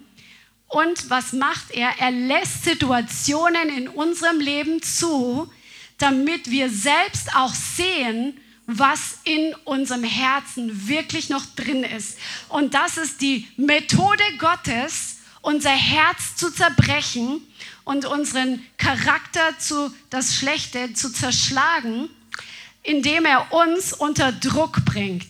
Und 0.70 1.10
was 1.10 1.32
macht 1.32 1.72
er? 1.72 1.90
Er 1.98 2.12
lässt 2.12 2.62
Situationen 2.62 3.68
in 3.70 3.88
unserem 3.88 4.38
Leben 4.38 4.80
zu, 4.80 5.50
damit 5.98 6.48
wir 6.48 6.70
selbst 6.70 7.34
auch 7.34 7.52
sehen, 7.52 8.40
was 8.66 9.18
in 9.24 9.52
unserem 9.64 10.04
Herzen 10.04 10.88
wirklich 10.88 11.28
noch 11.28 11.44
drin 11.56 11.82
ist. 11.82 12.18
Und 12.48 12.74
das 12.74 12.98
ist 12.98 13.20
die 13.20 13.48
Methode 13.56 14.22
Gottes, 14.38 15.16
unser 15.42 15.70
Herz 15.70 16.36
zu 16.36 16.52
zerbrechen 16.52 17.42
und 17.82 18.04
unseren 18.04 18.64
Charakter 18.78 19.58
zu 19.58 19.92
das 20.08 20.36
Schlechte 20.36 20.94
zu 20.94 21.12
zerschlagen, 21.12 22.08
indem 22.84 23.24
er 23.24 23.52
uns 23.52 23.92
unter 23.92 24.30
Druck 24.30 24.84
bringt 24.84 25.26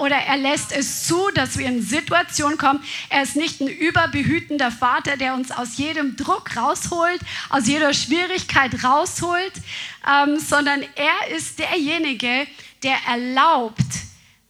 oder 0.00 0.16
er 0.16 0.36
lässt 0.36 0.72
es 0.72 1.06
zu, 1.06 1.30
dass 1.34 1.58
wir 1.58 1.66
in 1.66 1.82
Situationen 1.82 2.58
kommen. 2.58 2.82
Er 3.08 3.22
ist 3.22 3.36
nicht 3.36 3.60
ein 3.60 3.68
überbehütender 3.68 4.70
Vater, 4.70 5.16
der 5.16 5.34
uns 5.34 5.50
aus 5.50 5.76
jedem 5.76 6.16
Druck 6.16 6.56
rausholt, 6.56 7.20
aus 7.50 7.66
jeder 7.66 7.92
Schwierigkeit 7.94 8.84
rausholt, 8.84 9.52
ähm, 10.08 10.38
sondern 10.38 10.82
er 10.94 11.36
ist 11.36 11.58
derjenige, 11.58 12.46
der 12.82 12.96
erlaubt, 13.08 13.80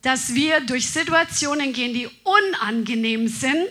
dass 0.03 0.35
wir 0.35 0.61
durch 0.61 0.89
Situationen 0.89 1.73
gehen, 1.73 1.95
die 1.95 2.09
unangenehm 2.25 3.29
sind 3.29 3.71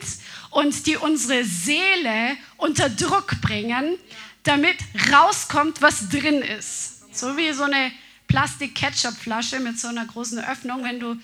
und 0.49 0.85
die 0.87 0.97
unsere 0.97 1.43
Seele 1.43 2.37
unter 2.57 2.89
Druck 2.89 3.41
bringen, 3.41 3.97
damit 4.43 4.77
rauskommt, 5.11 5.81
was 5.81 6.09
drin 6.09 6.41
ist. 6.41 7.15
So 7.15 7.37
wie 7.37 7.51
so 7.51 7.63
eine 7.63 7.91
Plastik-Ketchup-Flasche 8.27 9.59
mit 9.59 9.77
so 9.77 9.89
einer 9.89 10.05
großen 10.05 10.39
Öffnung. 10.39 10.83
Wenn 10.83 10.99
du 10.99 11.17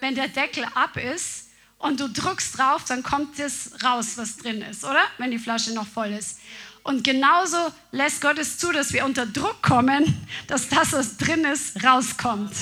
wenn 0.00 0.14
der 0.14 0.28
Deckel 0.28 0.64
ab 0.74 0.96
ist 0.96 1.48
und 1.78 2.00
du 2.00 2.08
drückst 2.08 2.58
drauf, 2.58 2.84
dann 2.84 3.02
kommt 3.02 3.38
das 3.38 3.72
raus, 3.84 4.12
was 4.16 4.36
drin 4.36 4.62
ist, 4.62 4.84
oder? 4.84 5.02
Wenn 5.18 5.30
die 5.30 5.38
Flasche 5.38 5.72
noch 5.72 5.86
voll 5.86 6.12
ist. 6.12 6.38
Und 6.82 7.02
genauso 7.02 7.56
lässt 7.90 8.20
Gott 8.20 8.38
es 8.38 8.58
zu, 8.58 8.70
dass 8.70 8.92
wir 8.92 9.04
unter 9.04 9.26
Druck 9.26 9.60
kommen, 9.60 10.26
dass 10.46 10.68
das, 10.68 10.92
was 10.92 11.16
drin 11.16 11.44
ist, 11.44 11.82
rauskommt. 11.82 12.52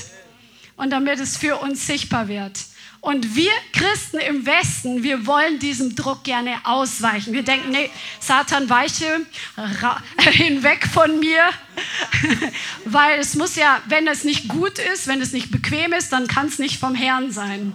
Und 0.77 0.91
damit 0.91 1.21
es 1.21 1.37
für 1.37 1.59
uns 1.59 1.87
sichtbar 1.87 2.29
wird. 2.29 2.59
Und 3.05 3.37
wir 3.37 3.51
Christen 3.75 4.17
im 4.17 4.47
Westen, 4.47 5.03
wir 5.03 5.27
wollen 5.27 5.59
diesem 5.59 5.95
Druck 5.95 6.25
gerne 6.25 6.57
ausweichen. 6.65 7.35
Wir 7.35 7.43
denken, 7.43 7.69
nee, 7.71 7.91
Satan 8.19 8.71
weiche 8.71 9.27
hinweg 10.33 10.87
von 10.87 11.21
mir, 11.21 11.51
weil 12.87 13.21
es 13.21 13.35
muss 13.35 13.57
ja, 13.57 13.83
wenn 13.89 14.09
es 14.09 14.25
nicht 14.25 14.49
gut 14.49 14.79
ist, 14.79 15.07
wenn 15.07 15.21
es 15.21 15.33
nicht 15.33 15.51
bequem 15.51 15.93
ist, 15.93 16.15
dann 16.15 16.29
kann 16.29 16.47
es 16.47 16.59
nicht 16.59 16.81
vom 16.81 16.95
Herrn 16.95 17.31
sein. 17.31 17.75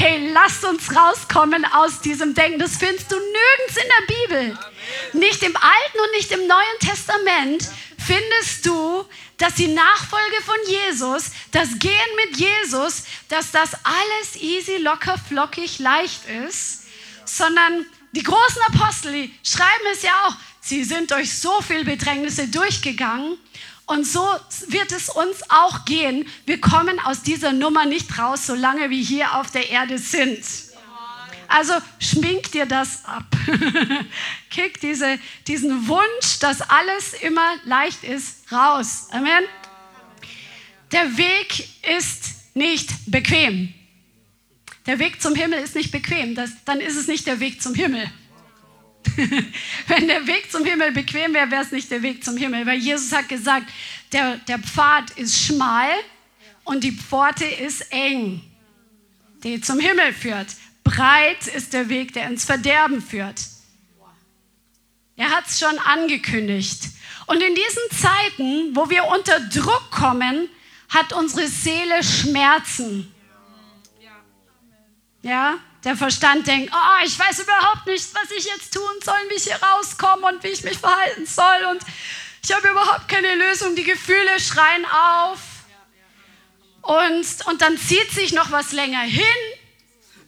Hey, 0.00 0.30
lasst 0.32 0.64
uns 0.64 0.94
rauskommen 0.94 1.64
aus 1.64 2.00
diesem 2.00 2.32
Denken. 2.32 2.60
Das 2.60 2.76
findest 2.76 3.10
du 3.10 3.16
nirgends 3.16 3.76
in 3.76 3.88
der 3.98 4.14
Bibel. 4.14 4.58
Nicht 5.14 5.42
im 5.42 5.56
Alten 5.56 5.98
und 5.98 6.12
nicht 6.12 6.30
im 6.30 6.46
Neuen 6.46 6.78
Testament 6.78 7.68
findest 7.98 8.64
du 8.64 9.04
dass 9.38 9.54
die 9.54 9.68
Nachfolge 9.68 10.42
von 10.44 10.56
Jesus, 10.66 11.30
das 11.52 11.78
Gehen 11.78 11.92
mit 12.26 12.36
Jesus, 12.36 13.04
dass 13.28 13.52
das 13.52 13.72
alles 13.84 14.36
easy, 14.40 14.78
locker, 14.78 15.16
flockig, 15.16 15.78
leicht 15.78 16.28
ist, 16.46 16.86
sondern 17.24 17.86
die 18.12 18.24
großen 18.24 18.62
Apostel, 18.66 19.12
die 19.12 19.34
schreiben 19.44 19.86
es 19.92 20.02
ja 20.02 20.10
auch, 20.26 20.34
sie 20.60 20.82
sind 20.82 21.12
durch 21.12 21.38
so 21.38 21.60
viel 21.62 21.84
Bedrängnisse 21.84 22.48
durchgegangen 22.48 23.38
und 23.88 24.06
so 24.06 24.24
wird 24.68 24.92
es 24.92 25.08
uns 25.08 25.38
auch 25.48 25.86
gehen. 25.86 26.28
Wir 26.44 26.60
kommen 26.60 27.00
aus 27.00 27.22
dieser 27.22 27.52
Nummer 27.52 27.86
nicht 27.86 28.18
raus, 28.18 28.46
solange 28.46 28.90
wir 28.90 29.02
hier 29.02 29.34
auf 29.36 29.50
der 29.50 29.70
Erde 29.70 29.98
sind. 29.98 30.44
Also 31.48 31.72
schmink 31.98 32.52
dir 32.52 32.66
das 32.66 33.06
ab. 33.06 33.24
Kick 34.50 34.78
diese, 34.82 35.18
diesen 35.46 35.88
Wunsch, 35.88 36.38
dass 36.40 36.60
alles 36.60 37.14
immer 37.14 37.56
leicht 37.64 38.04
ist, 38.04 38.52
raus. 38.52 39.08
Amen. 39.10 39.44
Der 40.92 41.16
Weg 41.16 41.66
ist 41.98 42.54
nicht 42.54 42.90
bequem. 43.06 43.72
Der 44.86 44.98
Weg 44.98 45.22
zum 45.22 45.34
Himmel 45.34 45.60
ist 45.60 45.74
nicht 45.74 45.92
bequem. 45.92 46.34
Das, 46.34 46.50
dann 46.66 46.80
ist 46.80 46.96
es 46.96 47.06
nicht 47.06 47.26
der 47.26 47.40
Weg 47.40 47.62
zum 47.62 47.74
Himmel. 47.74 48.10
Wenn 49.86 50.08
der 50.08 50.26
Weg 50.26 50.50
zum 50.50 50.64
Himmel 50.64 50.92
bequem 50.92 51.34
wäre, 51.34 51.50
wäre 51.50 51.62
es 51.62 51.72
nicht 51.72 51.90
der 51.90 52.02
Weg 52.02 52.24
zum 52.24 52.36
Himmel. 52.36 52.66
Weil 52.66 52.78
Jesus 52.78 53.12
hat 53.12 53.28
gesagt, 53.28 53.66
der, 54.12 54.36
der 54.48 54.58
Pfad 54.58 55.10
ist 55.12 55.38
schmal 55.38 55.90
und 56.64 56.84
die 56.84 56.92
Pforte 56.92 57.44
ist 57.44 57.90
eng, 57.92 58.42
die 59.42 59.60
zum 59.60 59.80
Himmel 59.80 60.12
führt 60.12 60.48
breit 60.88 61.46
ist 61.48 61.72
der 61.72 61.88
Weg, 61.88 62.12
der 62.14 62.28
ins 62.28 62.44
Verderben 62.44 63.00
führt. 63.00 63.40
Er 65.16 65.30
hat 65.30 65.46
es 65.46 65.58
schon 65.58 65.78
angekündigt. 65.78 66.88
Und 67.26 67.42
in 67.42 67.54
diesen 67.54 67.82
Zeiten, 67.90 68.76
wo 68.76 68.88
wir 68.88 69.04
unter 69.04 69.40
Druck 69.40 69.90
kommen, 69.90 70.48
hat 70.88 71.12
unsere 71.12 71.48
Seele 71.48 72.02
Schmerzen. 72.02 73.12
Ja, 75.22 75.58
der 75.84 75.96
Verstand 75.96 76.46
denkt, 76.46 76.72
oh, 76.74 77.04
ich 77.04 77.18
weiß 77.18 77.40
überhaupt 77.40 77.86
nicht, 77.86 78.14
was 78.14 78.30
ich 78.36 78.44
jetzt 78.44 78.74
tun 78.74 78.82
soll, 79.04 79.14
wie 79.30 79.34
ich 79.34 79.44
hier 79.44 79.60
rauskomme 79.62 80.26
und 80.26 80.42
wie 80.42 80.48
ich 80.48 80.64
mich 80.64 80.78
verhalten 80.78 81.26
soll. 81.26 81.66
Und 81.70 81.82
ich 82.42 82.52
habe 82.52 82.68
überhaupt 82.68 83.08
keine 83.08 83.34
Lösung. 83.34 83.76
Die 83.76 83.84
Gefühle 83.84 84.40
schreien 84.40 84.84
auf. 84.86 85.38
Und, 86.82 87.26
und 87.46 87.60
dann 87.60 87.76
zieht 87.76 88.10
sich 88.10 88.32
noch 88.32 88.50
was 88.50 88.72
länger 88.72 89.02
hin, 89.02 89.22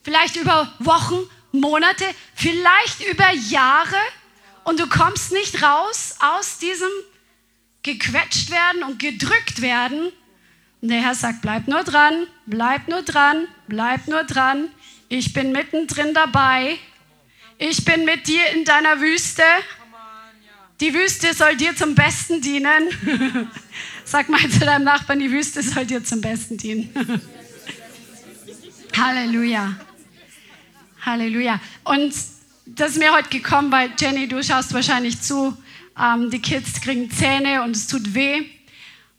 vielleicht 0.03 0.37
über 0.37 0.73
Wochen, 0.79 1.19
Monate, 1.53 2.05
vielleicht 2.35 3.01
über 3.07 3.31
Jahre. 3.31 3.97
Und 4.65 4.79
du 4.79 4.87
kommst 4.87 5.33
nicht 5.33 5.63
raus 5.63 6.17
aus 6.21 6.59
diesem 6.59 6.91
gequetscht 7.83 8.51
werden 8.51 8.83
und 8.83 8.99
gedrückt 8.99 9.63
werden. 9.63 10.13
Und 10.83 10.89
der 10.89 11.03
Herr 11.03 11.15
sagt, 11.15 11.43
bleib 11.43 11.67
nur 11.67 11.83
dran, 11.83 12.27
bleib 12.47 12.89
nur 12.89 13.03
dran, 13.03 13.49
bleib 13.69 14.07
nur 14.07 14.25
dran. 14.25 14.71
Ich 15.13 15.33
bin 15.33 15.51
mittendrin 15.51 16.15
dabei. 16.15 16.79
Ich 17.59 17.85
bin 17.85 18.05
mit 18.05 18.29
dir 18.29 18.47
in 18.55 18.65
deiner 18.65 19.01
Wüste. 19.01 19.43
Die 20.79 20.95
Wüste 20.95 21.35
soll 21.35 21.57
dir 21.57 21.75
zum 21.75 21.97
Besten 21.97 22.41
dienen. 22.41 22.89
Sag 24.05 24.29
mal 24.29 24.49
zu 24.49 24.61
deinem 24.61 24.85
Nachbarn, 24.85 25.19
die 25.19 25.33
Wüste 25.33 25.65
soll 25.65 25.85
dir 25.85 26.05
zum 26.05 26.21
Besten 26.21 26.59
dienen. 26.59 26.95
Halleluja. 28.97 29.75
Halleluja. 31.05 31.61
Und 31.83 32.15
das 32.67 32.93
ist 32.93 32.99
mir 32.99 33.13
heute 33.13 33.31
gekommen, 33.31 33.73
weil 33.73 33.91
Jenny, 33.99 34.29
du 34.29 34.41
schaust 34.45 34.73
wahrscheinlich 34.73 35.21
zu. 35.21 35.61
Ähm, 36.01 36.31
die 36.31 36.41
Kids 36.41 36.81
kriegen 36.81 37.11
Zähne 37.11 37.65
und 37.65 37.75
es 37.75 37.89
tut 37.89 38.15
weh. 38.15 38.43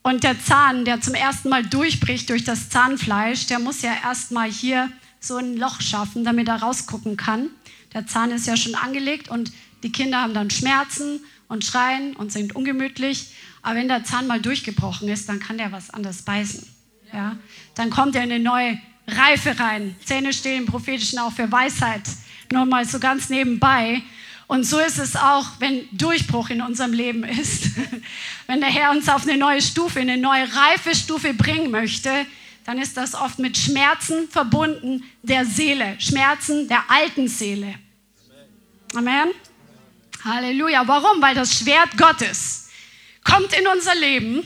Und 0.03 0.23
der 0.23 0.41
Zahn, 0.41 0.85
der 0.85 1.01
zum 1.01 1.15
ersten 1.15 1.49
Mal 1.49 1.65
durchbricht 1.65 2.29
durch 2.29 2.45
das 2.45 2.69
Zahnfleisch, 2.69 3.47
der 3.47 3.59
muss 3.59 3.81
ja 3.81 3.91
erstmal 4.05 4.49
hier 4.49 4.89
so 5.21 5.37
ein 5.37 5.55
Loch 5.55 5.79
schaffen, 5.81 6.25
damit 6.25 6.47
er 6.47 6.61
rausgucken 6.61 7.15
kann. 7.15 7.49
Der 7.93 8.07
Zahn 8.07 8.31
ist 8.31 8.47
ja 8.47 8.57
schon 8.57 8.75
angelegt 8.75 9.29
und 9.29 9.51
die 9.83 9.91
Kinder 9.91 10.21
haben 10.21 10.33
dann 10.33 10.49
Schmerzen 10.49 11.21
und 11.47 11.63
schreien 11.63 12.15
und 12.15 12.31
sind 12.31 12.55
ungemütlich. 12.55 13.33
Aber 13.61 13.75
wenn 13.75 13.87
der 13.87 14.03
Zahn 14.03 14.27
mal 14.27 14.41
durchgebrochen 14.41 15.07
ist, 15.07 15.29
dann 15.29 15.39
kann 15.39 15.57
der 15.57 15.71
was 15.71 15.91
anderes 15.91 16.23
beißen. 16.23 16.67
Ja? 17.13 17.37
Dann 17.75 17.91
kommt 17.91 18.15
er 18.15 18.23
in 18.23 18.31
eine 18.31 18.43
neue 18.43 18.79
Reife 19.07 19.59
rein. 19.59 19.95
Zähne 20.03 20.33
stehen 20.33 20.63
im 20.63 20.65
Prophetischen 20.65 21.19
auch 21.19 21.31
für 21.31 21.51
Weisheit. 21.51 22.03
Nur 22.51 22.65
mal 22.65 22.85
so 22.85 22.99
ganz 22.99 23.29
nebenbei. 23.29 24.01
Und 24.47 24.65
so 24.65 24.79
ist 24.79 24.97
es 24.97 25.15
auch, 25.15 25.45
wenn 25.59 25.87
Durchbruch 25.91 26.49
in 26.49 26.61
unserem 26.61 26.93
Leben 26.93 27.23
ist. 27.23 27.69
wenn 28.47 28.59
der 28.59 28.69
Herr 28.69 28.91
uns 28.91 29.07
auf 29.07 29.23
eine 29.23 29.37
neue 29.37 29.61
Stufe, 29.61 29.99
eine 29.99 30.17
neue 30.17 30.43
reife 30.43 30.95
Stufe 30.95 31.33
bringen 31.33 31.71
möchte, 31.71 32.25
dann 32.65 32.77
ist 32.77 32.97
das 32.97 33.15
oft 33.15 33.39
mit 33.39 33.57
Schmerzen 33.57 34.29
verbunden 34.29 35.03
der 35.23 35.45
Seele, 35.45 35.99
Schmerzen 35.99 36.67
der 36.67 36.83
alten 36.89 37.27
Seele. 37.27 37.75
Amen. 38.95 39.29
Halleluja. 40.23 40.87
Warum? 40.87 41.21
Weil 41.21 41.35
das 41.35 41.57
Schwert 41.57 41.97
Gottes 41.97 42.69
kommt 43.23 43.53
in 43.53 43.67
unser 43.67 43.95
Leben 43.95 44.43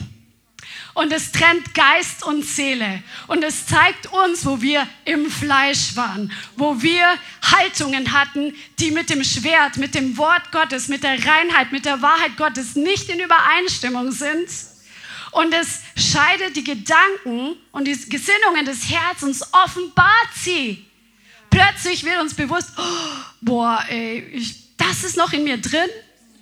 und 0.93 1.11
es 1.11 1.31
trennt 1.31 1.73
Geist 1.73 2.25
und 2.25 2.43
Seele 2.43 3.03
und 3.27 3.43
es 3.43 3.67
zeigt 3.67 4.07
uns, 4.07 4.45
wo 4.45 4.61
wir 4.61 4.87
im 5.03 5.29
Fleisch 5.29 5.95
waren, 5.95 6.31
wo 6.55 6.81
wir 6.81 7.05
Haltungen 7.43 8.13
hatten, 8.13 8.53
die 8.79 8.91
mit 8.91 9.09
dem 9.09 9.23
Schwert, 9.23 9.77
mit 9.77 9.93
dem 9.93 10.17
Wort 10.17 10.51
Gottes, 10.51 10.87
mit 10.87 11.03
der 11.03 11.25
Reinheit, 11.25 11.71
mit 11.71 11.85
der 11.85 12.01
Wahrheit 12.01 12.37
Gottes 12.37 12.75
nicht 12.75 13.09
in 13.09 13.19
Übereinstimmung 13.19 14.11
sind 14.11 14.47
und 15.31 15.53
es 15.53 15.81
scheidet 15.95 16.55
die 16.55 16.63
Gedanken 16.63 17.55
und 17.71 17.85
die 17.85 17.97
Gesinnungen 18.09 18.65
des 18.65 18.89
Herzens, 18.89 19.41
offenbart 19.53 20.29
sie. 20.35 20.85
Plötzlich 21.49 22.03
wird 22.03 22.21
uns 22.21 22.33
bewusst, 22.33 22.71
oh, 22.77 22.81
boah, 23.41 23.83
ey, 23.87 24.19
ich, 24.33 24.75
das 24.75 25.03
ist 25.05 25.15
noch 25.15 25.31
in 25.31 25.45
mir 25.45 25.57
drin. 25.57 25.89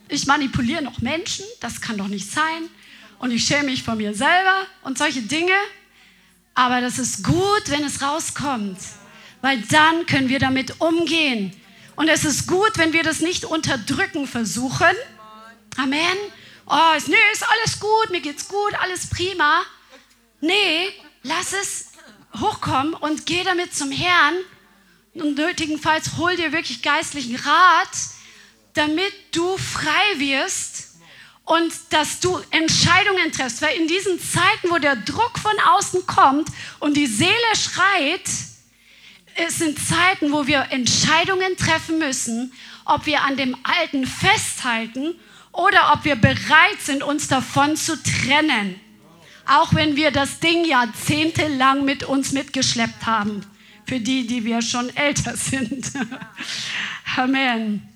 Ich 0.10 0.26
manipuliere 0.26 0.82
noch 0.82 1.00
Menschen, 1.02 1.46
das 1.60 1.80
kann 1.80 1.98
doch 1.98 2.08
nicht 2.08 2.32
sein. 2.32 2.64
Und 3.20 3.32
ich 3.32 3.46
schäme 3.46 3.66
mich 3.66 3.84
vor 3.84 3.96
mir 3.96 4.14
selber 4.14 4.66
und 4.82 4.98
solche 4.98 5.22
Dinge. 5.22 5.54
Aber 6.56 6.82
das 6.82 6.98
ist 6.98 7.24
gut, 7.24 7.64
wenn 7.68 7.84
es 7.84 8.02
rauskommt, 8.02 8.78
weil 9.42 9.62
dann 9.62 10.06
können 10.08 10.30
wir 10.30 10.40
damit 10.40 10.82
umgehen. 10.82 11.54
Und 11.96 12.08
es 12.08 12.26
ist 12.26 12.48
gut, 12.48 12.72
wenn 12.76 12.92
wir 12.92 13.04
das 13.04 13.22
nicht 13.22 13.46
unterdrücken 13.46 14.28
versuchen. 14.28 14.96
Amen 15.78 16.18
oh, 16.66 16.98
ist, 16.98 17.08
nee, 17.08 17.16
ist 17.32 17.46
alles 17.48 17.80
gut, 17.80 18.10
mir 18.10 18.22
geht's 18.22 18.48
gut, 18.48 18.74
alles 18.80 19.10
prima. 19.10 19.64
Nee, 20.42 20.94
lass 21.24 21.54
es 21.54 21.92
hochkommen 22.40 22.94
und 22.94 23.26
geh 23.26 23.44
damit 23.44 23.76
zum 23.76 23.92
Herrn. 23.92 24.36
Und 25.14 25.36
nötigenfalls 25.36 26.18
hol 26.18 26.36
dir 26.36 26.52
wirklich 26.52 26.82
geistlichen 26.82 27.36
Rat, 27.36 27.90
damit 28.74 29.14
du 29.32 29.58
frei 29.58 30.18
wirst 30.18 30.96
und 31.46 31.72
dass 31.92 32.20
du 32.20 32.40
Entscheidungen 32.50 33.32
triffst. 33.32 33.62
Weil 33.62 33.78
in 33.78 33.88
diesen 33.88 34.20
Zeiten, 34.20 34.70
wo 34.70 34.80
der 34.80 34.96
Druck 34.96 35.38
von 35.38 35.58
außen 35.60 36.06
kommt 36.08 36.50
und 36.80 36.98
die 36.98 37.08
Seele 37.08 37.56
schreit, 37.56 38.28
es 39.36 39.58
sind 39.58 39.80
Zeiten, 39.80 40.32
wo 40.32 40.48
wir 40.48 40.68
Entscheidungen 40.72 41.58
treffen 41.58 42.00
müssen, 42.00 42.54
ob 42.86 43.06
wir 43.06 43.22
an 43.22 43.38
dem 43.38 43.56
Alten 43.64 44.06
festhalten 44.06 45.20
oder 45.54 45.94
ob 45.94 46.04
wir 46.04 46.16
bereit 46.16 46.82
sind, 46.82 47.04
uns 47.04 47.28
davon 47.28 47.78
zu 47.78 47.96
trennen. 48.02 48.80
Auch 49.46 49.74
wenn 49.74 49.96
wir 49.96 50.12
das 50.12 50.40
Ding 50.40 50.66
jahrzehntelang 50.66 51.86
mit 51.86 52.04
uns 52.04 52.32
mitgeschleppt 52.32 53.06
haben. 53.06 53.46
Für 53.88 54.00
die, 54.00 54.26
die 54.26 54.46
wir 54.46 54.62
schon 54.62 54.96
älter 54.96 55.38
sind. 55.38 55.92
Amen. 57.18 57.88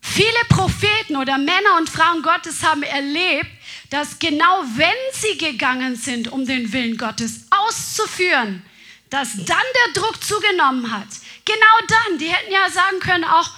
Viele 0.00 0.44
Propheten 0.48 1.16
oder 1.16 1.36
Männer 1.36 1.76
und 1.78 1.90
Frauen 1.90 2.22
Gottes 2.22 2.62
haben 2.62 2.82
erlebt, 2.82 3.50
dass 3.90 4.18
genau 4.18 4.64
wenn 4.74 4.88
sie 5.12 5.36
gegangen 5.36 5.96
sind, 5.96 6.28
um 6.28 6.46
den 6.46 6.72
Willen 6.72 6.96
Gottes 6.96 7.46
auszuführen, 7.50 8.62
dass 9.10 9.32
dann 9.36 9.46
der 9.46 10.02
Druck 10.02 10.22
zugenommen 10.22 10.90
hat. 10.92 11.08
Genau 11.44 11.86
dann, 11.88 12.18
die 12.18 12.28
hätten 12.28 12.52
ja 12.52 12.70
sagen 12.70 13.00
können 13.00 13.24
auch, 13.24 13.50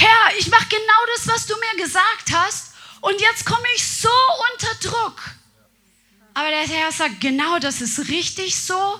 Herr, 0.00 0.38
ich 0.38 0.48
mache 0.48 0.66
genau 0.68 1.02
das, 1.14 1.28
was 1.28 1.46
du 1.46 1.54
mir 1.56 1.84
gesagt 1.84 2.32
hast 2.32 2.72
und 3.02 3.20
jetzt 3.20 3.44
komme 3.44 3.66
ich 3.76 3.86
so 3.86 4.08
unter 4.52 4.88
Druck. 4.88 5.20
Aber 6.32 6.48
der 6.48 6.66
Herr 6.66 6.90
sagt, 6.90 7.20
genau 7.20 7.58
das 7.58 7.82
ist 7.82 8.08
richtig 8.08 8.56
so 8.56 8.98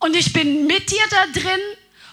und 0.00 0.14
ich 0.14 0.34
bin 0.34 0.66
mit 0.66 0.90
dir 0.90 1.04
da 1.08 1.40
drin 1.40 1.60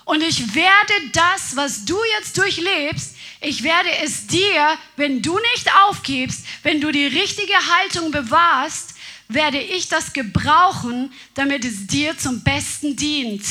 und 0.06 0.23
ich 0.23 0.56
werde 0.56 1.10
das, 1.12 1.58
was 1.58 1.84
du 1.84 1.97
jetzt 2.17 2.38
durchlebst, 2.38 3.15
ich 3.41 3.63
werde 3.63 3.89
es 4.04 4.28
dir, 4.28 4.78
wenn 4.95 5.21
du 5.21 5.38
nicht 5.54 5.69
aufgibst, 5.88 6.45
wenn 6.63 6.80
du 6.80 6.91
die 6.91 7.08
richtige 7.08 7.54
Haltung 7.54 8.12
bewahrst, 8.12 8.95
werde 9.28 9.60
ich 9.60 9.89
das 9.89 10.13
gebrauchen, 10.13 11.12
damit 11.34 11.65
es 11.65 11.86
dir 11.88 12.17
zum 12.17 12.43
Besten 12.43 12.95
dient. 12.95 13.43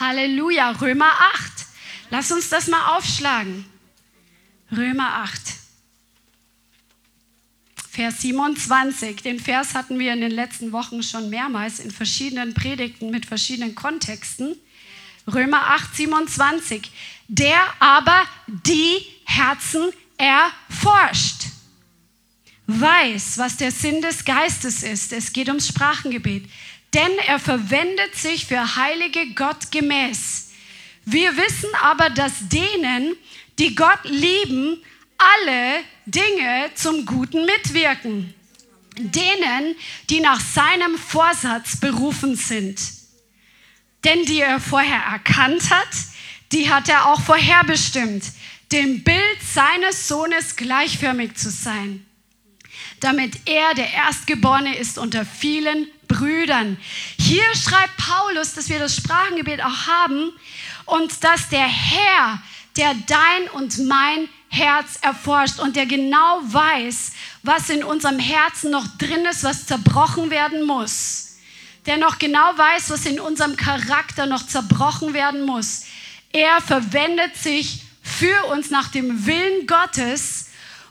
Halleluja, 0.00 0.72
Römer 0.72 1.12
8. 1.34 1.65
Lass 2.10 2.30
uns 2.30 2.48
das 2.48 2.68
mal 2.68 2.96
aufschlagen. 2.96 3.64
Römer 4.70 5.14
8. 5.24 5.40
Vers 7.90 8.20
27. 8.20 9.22
Den 9.22 9.40
Vers 9.40 9.74
hatten 9.74 9.98
wir 9.98 10.12
in 10.12 10.20
den 10.20 10.30
letzten 10.30 10.72
Wochen 10.72 11.02
schon 11.02 11.30
mehrmals 11.30 11.78
in 11.78 11.90
verschiedenen 11.90 12.54
Predigten 12.54 13.10
mit 13.10 13.26
verschiedenen 13.26 13.74
Kontexten. 13.74 14.54
Römer 15.26 15.70
8, 15.70 15.96
27. 15.96 16.90
Der 17.28 17.60
aber 17.80 18.22
die 18.46 19.04
Herzen 19.24 19.90
erforscht, 20.18 21.46
weiß, 22.66 23.38
was 23.38 23.56
der 23.56 23.72
Sinn 23.72 24.02
des 24.02 24.24
Geistes 24.24 24.82
ist. 24.82 25.12
Es 25.12 25.32
geht 25.32 25.48
ums 25.48 25.68
Sprachengebet. 25.68 26.48
Denn 26.94 27.10
er 27.26 27.38
verwendet 27.38 28.14
sich 28.14 28.46
für 28.46 28.76
Heilige 28.76 29.34
Gott 29.34 29.70
gemäß 29.72 30.45
wir 31.06 31.36
wissen 31.36 31.70
aber, 31.80 32.10
dass 32.10 32.48
denen, 32.48 33.14
die 33.60 33.76
Gott 33.76 34.00
lieben, 34.04 34.82
alle 35.16 35.80
Dinge 36.04 36.70
zum 36.74 37.06
Guten 37.06 37.46
mitwirken. 37.46 38.34
Denen, 38.98 39.76
die 40.10 40.20
nach 40.20 40.40
seinem 40.40 40.98
Vorsatz 40.98 41.78
berufen 41.78 42.34
sind. 42.34 42.80
Denn 44.04 44.24
die 44.24 44.40
er 44.40 44.58
vorher 44.58 45.00
erkannt 45.12 45.70
hat, 45.70 45.88
die 46.50 46.70
hat 46.70 46.88
er 46.88 47.06
auch 47.06 47.20
vorherbestimmt, 47.20 48.24
dem 48.72 49.04
Bild 49.04 49.38
seines 49.42 50.08
Sohnes 50.08 50.56
gleichförmig 50.56 51.36
zu 51.36 51.50
sein, 51.50 52.04
damit 52.98 53.32
er 53.46 53.74
der 53.74 53.92
Erstgeborene 53.92 54.76
ist 54.76 54.98
unter 54.98 55.24
vielen 55.24 55.86
Brüdern. 56.08 56.78
Hier 57.18 57.44
schreibt 57.54 57.96
Paulus, 57.96 58.54
dass 58.54 58.68
wir 58.68 58.78
das 58.78 58.96
Sprachengebet 58.96 59.62
auch 59.62 59.86
haben 59.86 60.32
und 60.84 61.24
dass 61.24 61.48
der 61.48 61.66
Herr, 61.66 62.40
der 62.76 62.94
dein 63.06 63.48
und 63.52 63.78
mein 63.86 64.28
Herz 64.48 64.98
erforscht 65.02 65.58
und 65.58 65.76
der 65.76 65.86
genau 65.86 66.40
weiß, 66.42 67.12
was 67.42 67.68
in 67.68 67.84
unserem 67.84 68.18
Herzen 68.18 68.70
noch 68.70 68.86
drin 68.98 69.24
ist, 69.26 69.44
was 69.44 69.66
zerbrochen 69.66 70.30
werden 70.30 70.64
muss. 70.64 71.36
Der 71.86 71.98
noch 71.98 72.18
genau 72.18 72.56
weiß, 72.56 72.90
was 72.90 73.06
in 73.06 73.20
unserem 73.20 73.56
Charakter 73.56 74.26
noch 74.26 74.46
zerbrochen 74.46 75.14
werden 75.14 75.44
muss. 75.44 75.84
Er 76.32 76.60
verwendet 76.60 77.36
sich 77.36 77.82
für 78.02 78.44
uns 78.46 78.70
nach 78.70 78.88
dem 78.88 79.26
Willen 79.26 79.66
Gottes 79.66 80.46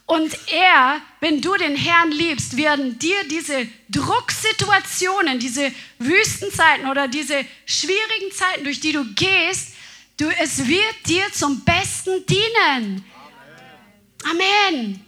und 0.08 0.38
er, 0.52 1.02
wenn 1.20 1.42
du 1.42 1.56
den 1.56 1.76
Herrn 1.76 2.12
liebst, 2.12 2.58
werden 2.58 3.00
dir 3.00 3.28
diese 3.28 3.68
Drucksituationen, 3.90 5.40
diese 5.40 5.72
Wüstenzeiten 5.98 6.88
oder 6.88 7.08
diese 7.08 7.44
schwierigen 7.66 8.32
Zeiten, 8.32 8.64
durch 8.64 8.80
die 8.80 8.92
du 8.92 9.04
gehst, 9.16 9.74
du, 10.18 10.30
es 10.40 10.68
wird 10.68 10.96
dir 11.08 11.26
zum 11.34 11.62
Besten 11.62 12.24
dienen. 12.28 13.04
Amen. 14.30 15.04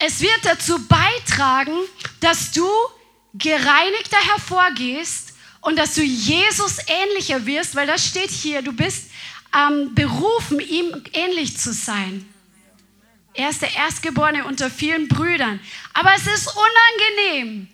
Es 0.00 0.20
wird 0.20 0.40
dazu 0.42 0.84
beitragen, 0.86 1.76
dass 2.20 2.52
du 2.52 2.68
gereinigter 3.34 4.18
hervorgehst 4.32 5.34
und 5.60 5.76
dass 5.76 5.94
du 5.94 6.02
Jesus 6.02 6.78
ähnlicher 6.86 7.46
wirst, 7.46 7.76
weil 7.76 7.86
das 7.86 8.04
steht 8.04 8.30
hier, 8.30 8.62
du 8.62 8.72
bist 8.72 9.10
ähm, 9.56 9.94
berufen, 9.94 10.58
ihm 10.60 11.04
ähnlich 11.12 11.56
zu 11.56 11.72
sein. 11.72 12.26
Er 13.38 13.50
ist 13.50 13.62
der 13.62 13.72
Erstgeborene 13.72 14.44
unter 14.46 14.68
vielen 14.68 15.06
Brüdern. 15.06 15.60
Aber 15.94 16.12
es 16.16 16.26
ist 16.26 16.48
unangenehm. 16.48 17.68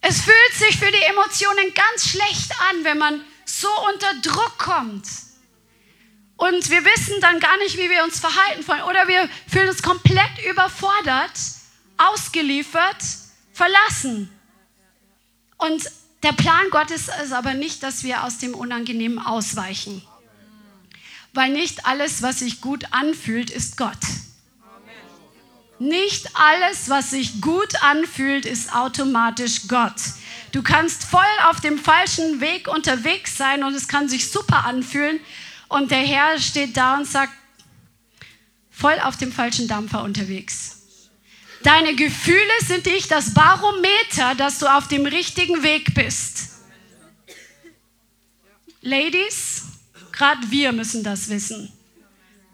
Es 0.00 0.22
fühlt 0.22 0.54
sich 0.54 0.78
für 0.78 0.90
die 0.90 1.02
Emotionen 1.02 1.74
ganz 1.74 2.08
schlecht 2.08 2.50
an, 2.70 2.82
wenn 2.82 2.96
man 2.96 3.22
so 3.44 3.68
unter 3.92 4.14
Druck 4.22 4.56
kommt. 4.56 5.06
Und 6.36 6.70
wir 6.70 6.82
wissen 6.82 7.20
dann 7.20 7.40
gar 7.40 7.58
nicht, 7.58 7.76
wie 7.76 7.90
wir 7.90 8.02
uns 8.04 8.20
verhalten 8.20 8.66
wollen. 8.66 8.80
Oder 8.84 9.06
wir 9.06 9.28
fühlen 9.48 9.68
uns 9.68 9.82
komplett 9.82 10.42
überfordert, 10.50 11.38
ausgeliefert, 11.98 13.04
verlassen. 13.52 14.30
Und 15.58 15.84
der 16.22 16.32
Plan 16.32 16.70
Gottes 16.70 17.08
ist 17.22 17.32
aber 17.34 17.52
nicht, 17.52 17.82
dass 17.82 18.02
wir 18.02 18.24
aus 18.24 18.38
dem 18.38 18.54
Unangenehmen 18.54 19.18
ausweichen 19.18 20.02
weil 21.34 21.50
nicht 21.50 21.86
alles, 21.86 22.22
was 22.22 22.40
sich 22.40 22.60
gut 22.60 22.84
anfühlt, 22.90 23.50
ist 23.50 23.76
Gott. 23.76 23.98
Nicht 25.82 26.28
alles, 26.34 26.88
was 26.88 27.10
sich 27.10 27.40
gut 27.40 27.82
anfühlt, 27.82 28.46
ist 28.46 28.72
automatisch 28.72 29.66
Gott. 29.66 29.94
Du 30.52 30.62
kannst 30.62 31.04
voll 31.04 31.22
auf 31.48 31.60
dem 31.60 31.78
falschen 31.78 32.40
Weg 32.40 32.68
unterwegs 32.68 33.36
sein 33.36 33.64
und 33.64 33.74
es 33.74 33.88
kann 33.88 34.08
sich 34.08 34.30
super 34.30 34.64
anfühlen 34.64 35.18
und 35.68 35.90
der 35.90 35.98
Herr 35.98 36.38
steht 36.38 36.76
da 36.76 36.98
und 36.98 37.06
sagt, 37.06 37.32
voll 38.70 38.98
auf 39.00 39.16
dem 39.16 39.32
falschen 39.32 39.66
Dampfer 39.66 40.04
unterwegs. 40.04 40.82
Deine 41.62 41.94
Gefühle 41.96 42.58
sind 42.66 42.86
nicht 42.86 43.10
das 43.10 43.34
Barometer, 43.34 44.34
dass 44.36 44.58
du 44.58 44.66
auf 44.66 44.88
dem 44.88 45.06
richtigen 45.06 45.62
Weg 45.62 45.94
bist. 45.94 46.50
Ladies, 48.82 49.62
Gerade 50.12 50.50
wir 50.50 50.72
müssen 50.72 51.02
das 51.02 51.28
wissen. 51.30 51.72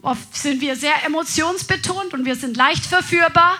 Oft 0.02 0.36
sind 0.36 0.60
wir 0.60 0.76
sehr 0.76 1.04
emotionsbetont 1.04 2.14
und 2.14 2.24
wir 2.24 2.36
sind 2.36 2.56
leicht 2.56 2.86
verführbar. 2.86 3.58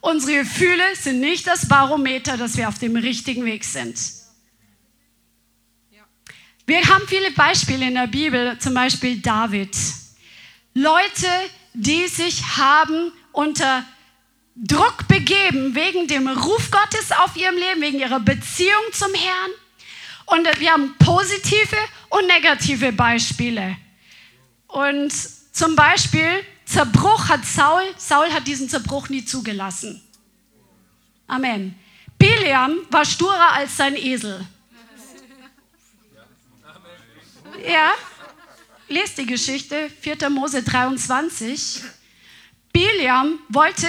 Unsere 0.00 0.38
Gefühle 0.38 0.84
sind 0.94 1.20
nicht 1.20 1.46
das 1.46 1.68
Barometer, 1.68 2.36
dass 2.36 2.56
wir 2.56 2.68
auf 2.68 2.78
dem 2.78 2.96
richtigen 2.96 3.44
Weg 3.44 3.64
sind. 3.64 3.98
Wir 6.64 6.88
haben 6.88 7.06
viele 7.08 7.32
Beispiele 7.32 7.86
in 7.86 7.94
der 7.94 8.06
Bibel, 8.06 8.56
zum 8.58 8.74
Beispiel 8.74 9.20
David. 9.20 9.76
Leute, 10.74 11.28
die 11.74 12.06
sich 12.06 12.56
haben 12.56 13.12
unter 13.32 13.84
Druck 14.54 15.08
begeben 15.08 15.74
wegen 15.74 16.06
dem 16.06 16.28
Ruf 16.28 16.70
Gottes 16.70 17.10
auf 17.12 17.36
ihrem 17.36 17.56
Leben, 17.56 17.80
wegen 17.80 17.98
ihrer 17.98 18.20
Beziehung 18.20 18.82
zum 18.92 19.12
Herrn. 19.14 19.50
Und 20.26 20.60
wir 20.60 20.72
haben 20.72 20.94
positive 20.98 21.76
und 22.10 22.26
negative 22.26 22.92
Beispiele. 22.92 23.76
Und 24.68 25.12
zum 25.52 25.76
Beispiel 25.76 26.44
Zerbruch 26.64 27.28
hat 27.28 27.44
Saul, 27.44 27.82
Saul 27.96 28.32
hat 28.32 28.46
diesen 28.46 28.68
Zerbruch 28.68 29.08
nie 29.08 29.24
zugelassen. 29.24 30.02
Amen. 31.26 31.74
Biliam 32.18 32.78
war 32.90 33.04
sturer 33.04 33.52
als 33.52 33.76
sein 33.76 33.96
Esel. 33.96 34.46
Ja, 37.68 37.92
lest 38.88 39.18
die 39.18 39.26
Geschichte, 39.26 39.90
4. 40.00 40.30
Mose 40.30 40.62
23. 40.62 41.82
Biliam 42.72 43.38
wollte 43.48 43.86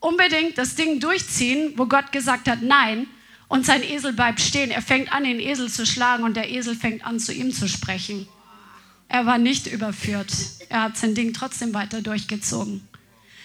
unbedingt 0.00 0.58
das 0.58 0.74
Ding 0.74 1.00
durchziehen, 1.00 1.72
wo 1.76 1.86
Gott 1.86 2.12
gesagt 2.12 2.48
hat, 2.48 2.62
nein 2.62 3.06
und 3.52 3.66
sein 3.66 3.82
Esel 3.82 4.14
bleibt 4.14 4.40
stehen. 4.40 4.70
Er 4.70 4.80
fängt 4.80 5.12
an, 5.12 5.24
den 5.24 5.38
Esel 5.38 5.70
zu 5.70 5.84
schlagen 5.84 6.24
und 6.24 6.36
der 6.38 6.50
Esel 6.50 6.74
fängt 6.74 7.04
an, 7.04 7.20
zu 7.20 7.34
ihm 7.34 7.52
zu 7.52 7.68
sprechen. 7.68 8.26
Er 9.12 9.26
war 9.26 9.36
nicht 9.36 9.66
überführt. 9.66 10.32
Er 10.70 10.84
hat 10.84 10.96
sein 10.96 11.14
Ding 11.14 11.34
trotzdem 11.34 11.74
weiter 11.74 12.00
durchgezogen. 12.00 12.88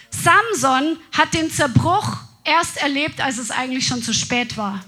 Samson 0.10 0.98
hat 1.12 1.34
den 1.34 1.52
Zerbruch 1.52 2.20
erst 2.46 2.78
erlebt, 2.78 3.20
als 3.20 3.38
es 3.38 3.52
eigentlich 3.52 3.86
schon 3.86 4.02
zu 4.02 4.14
spät 4.14 4.56
war. 4.56 4.86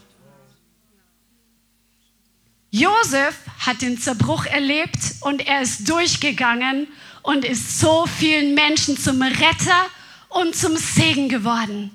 Josef 2.71 3.35
hat 3.59 3.81
den 3.81 3.99
Zerbruch 3.99 4.45
erlebt 4.45 4.97
und 5.19 5.45
er 5.45 5.61
ist 5.63 5.89
durchgegangen 5.89 6.87
und 7.23 7.43
ist 7.43 7.81
so 7.81 8.05
vielen 8.05 8.53
Menschen 8.55 8.97
zum 8.97 9.21
Retter 9.21 9.85
und 10.29 10.55
zum 10.55 10.77
Segen 10.77 11.27
geworden. 11.27 11.91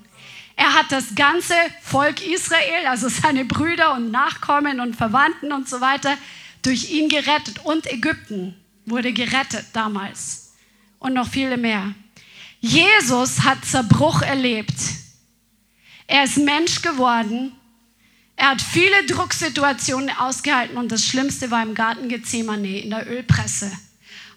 Er 0.57 0.75
hat 0.75 0.93
das 0.93 1.15
ganze 1.15 1.55
Volk 1.81 2.21
Israel, 2.21 2.87
also 2.87 3.09
seine 3.09 3.47
Brüder 3.47 3.95
und 3.95 4.11
Nachkommen 4.11 4.81
und 4.81 4.95
Verwandten 4.95 5.53
und 5.53 5.71
so 5.71 5.81
weiter, 5.81 6.19
durch 6.61 6.91
ihn 6.91 7.09
gerettet. 7.09 7.65
Und 7.65 7.91
Ägypten 7.91 8.55
wurde 8.87 9.13
gerettet 9.13 9.67
damals. 9.73 10.53
Und 10.99 11.15
noch 11.15 11.29
viele 11.29 11.57
mehr. 11.57 11.95
Jesus 12.61 13.43
hat 13.43 13.65
Zerbruch 13.65 14.23
erlebt. 14.23 14.75
Er 16.07 16.25
ist 16.25 16.39
Mensch 16.39 16.83
geworden. 16.83 17.53
Er 18.37 18.51
hat 18.51 18.63
viele 18.63 19.05
Drucksituationen 19.07 20.11
ausgehalten 20.11 20.77
und 20.77 20.91
das 20.91 21.05
Schlimmste 21.05 21.51
war 21.51 21.63
im 21.63 21.75
Garten 21.75 22.09
Gethsemane 22.09 22.81
in 22.81 22.91
der 22.91 23.09
Ölpresse. 23.09 23.71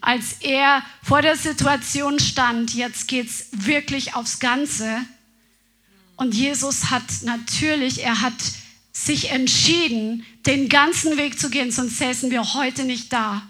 Als 0.02 0.34
er 0.42 0.84
vor 1.02 1.22
der 1.22 1.36
Situation 1.36 2.20
stand, 2.20 2.74
jetzt 2.76 3.08
geht 3.08 3.28
es 3.28 3.48
wirklich 3.52 4.14
aufs 4.14 4.40
Ganze 4.40 5.06
und 6.18 6.34
Jesus 6.34 6.90
hat 6.90 7.04
natürlich, 7.24 8.04
er 8.04 8.22
hat 8.22 8.34
sich 8.92 9.30
entschieden, 9.30 10.26
den 10.46 10.68
ganzen 10.68 11.18
Weg 11.18 11.40
zu 11.40 11.50
gehen, 11.50 11.72
sonst 11.72 11.98
säßen 11.98 12.32
wir 12.32 12.56
heute 12.56 12.84
nicht 12.84 13.14
da. 13.14 13.44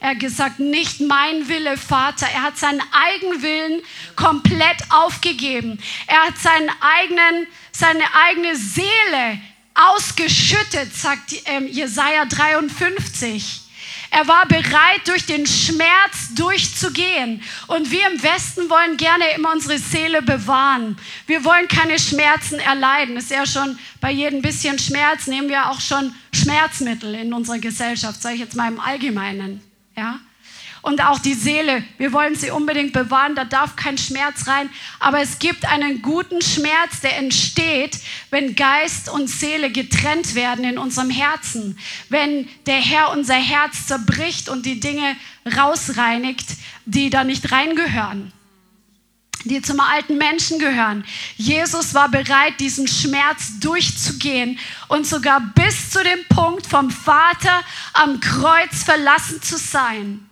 Er 0.00 0.10
hat 0.10 0.20
gesagt, 0.20 0.60
nicht 0.60 1.00
mein 1.00 1.48
Wille, 1.48 1.76
Vater. 1.76 2.26
Er 2.32 2.42
hat 2.42 2.58
seinen 2.58 2.82
Eigenwillen 2.92 3.82
komplett 4.14 4.76
aufgegeben. 4.90 5.78
Er 6.06 6.26
hat 6.26 6.38
seinen 6.38 6.70
eigenen, 6.80 7.46
seine 7.72 8.04
eigene 8.14 8.54
Seele 8.54 9.40
ausgeschüttet, 9.74 10.94
sagt 10.94 11.34
ähm, 11.46 11.66
Jesaja 11.66 12.24
53. 12.26 13.62
Er 14.10 14.26
war 14.26 14.46
bereit, 14.46 15.06
durch 15.06 15.26
den 15.26 15.46
Schmerz 15.46 16.34
durchzugehen. 16.34 17.42
Und 17.66 17.90
wir 17.90 18.06
im 18.10 18.22
Westen 18.22 18.70
wollen 18.70 18.96
gerne 18.96 19.24
immer 19.36 19.52
unsere 19.52 19.78
Seele 19.78 20.22
bewahren. 20.22 20.96
Wir 21.26 21.44
wollen 21.44 21.68
keine 21.68 21.98
Schmerzen 21.98 22.58
erleiden. 22.58 23.16
Ist 23.16 23.30
ja 23.30 23.44
schon 23.44 23.78
bei 24.00 24.10
jedem 24.10 24.40
bisschen 24.40 24.78
Schmerz, 24.78 25.26
nehmen 25.26 25.48
wir 25.48 25.70
auch 25.70 25.80
schon 25.80 26.14
Schmerzmittel 26.32 27.14
in 27.14 27.32
unserer 27.32 27.58
Gesellschaft, 27.58 28.22
sage 28.22 28.36
ich 28.36 28.40
jetzt 28.40 28.56
mal 28.56 28.68
im 28.68 28.80
Allgemeinen. 28.80 29.67
Ja? 29.98 30.20
und 30.82 31.02
auch 31.02 31.18
die 31.18 31.34
Seele. 31.34 31.82
Wir 31.98 32.12
wollen 32.12 32.34
sie 32.34 32.50
unbedingt 32.50 32.92
bewahren, 32.92 33.34
da 33.34 33.44
darf 33.44 33.76
kein 33.76 33.98
Schmerz 33.98 34.46
rein. 34.46 34.70
Aber 35.00 35.20
es 35.20 35.38
gibt 35.38 35.66
einen 35.66 36.02
guten 36.02 36.40
Schmerz, 36.40 37.00
der 37.02 37.18
entsteht, 37.18 37.98
wenn 38.30 38.54
Geist 38.54 39.10
und 39.10 39.28
Seele 39.28 39.70
getrennt 39.70 40.34
werden 40.34 40.64
in 40.64 40.78
unserem 40.78 41.10
Herzen. 41.10 41.78
Wenn 42.08 42.48
der 42.66 42.80
Herr 42.80 43.10
unser 43.10 43.34
Herz 43.34 43.86
zerbricht 43.86 44.48
und 44.48 44.66
die 44.66 44.80
Dinge 44.80 45.16
rausreinigt, 45.56 46.46
die 46.86 47.10
da 47.10 47.24
nicht 47.24 47.50
reingehören 47.50 48.32
die 49.44 49.62
zum 49.62 49.80
alten 49.80 50.18
Menschen 50.18 50.58
gehören. 50.58 51.04
Jesus 51.36 51.94
war 51.94 52.08
bereit, 52.08 52.60
diesen 52.60 52.88
Schmerz 52.88 53.58
durchzugehen 53.60 54.58
und 54.88 55.06
sogar 55.06 55.40
bis 55.54 55.90
zu 55.90 56.02
dem 56.02 56.24
Punkt 56.28 56.66
vom 56.66 56.90
Vater 56.90 57.62
am 57.92 58.20
Kreuz 58.20 58.82
verlassen 58.82 59.40
zu 59.42 59.56
sein 59.56 60.28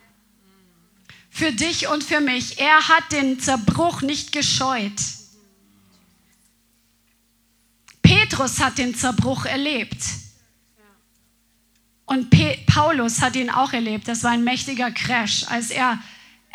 für 1.37 1.53
dich 1.53 1.87
und 1.89 2.03
für 2.03 2.21
mich. 2.21 2.59
Er 2.59 2.89
hat 2.89 3.13
den 3.13 3.39
Zerbruch 3.39 4.01
nicht 4.01 4.33
gescheut. 4.33 4.99
Petrus 8.01 8.59
hat 8.59 8.79
den 8.79 8.95
Zerbruch 8.95 9.45
erlebt. 9.45 10.03
Und 12.07 12.31
Pe 12.31 12.57
Paulus 12.67 13.21
hat 13.21 13.37
ihn 13.37 13.51
auch 13.51 13.75
erlebt. 13.75 14.09
Das 14.09 14.23
war 14.23 14.31
ein 14.31 14.45
mächtiger 14.45 14.91
Crash, 14.91 15.45
als 15.49 15.69
er 15.71 15.99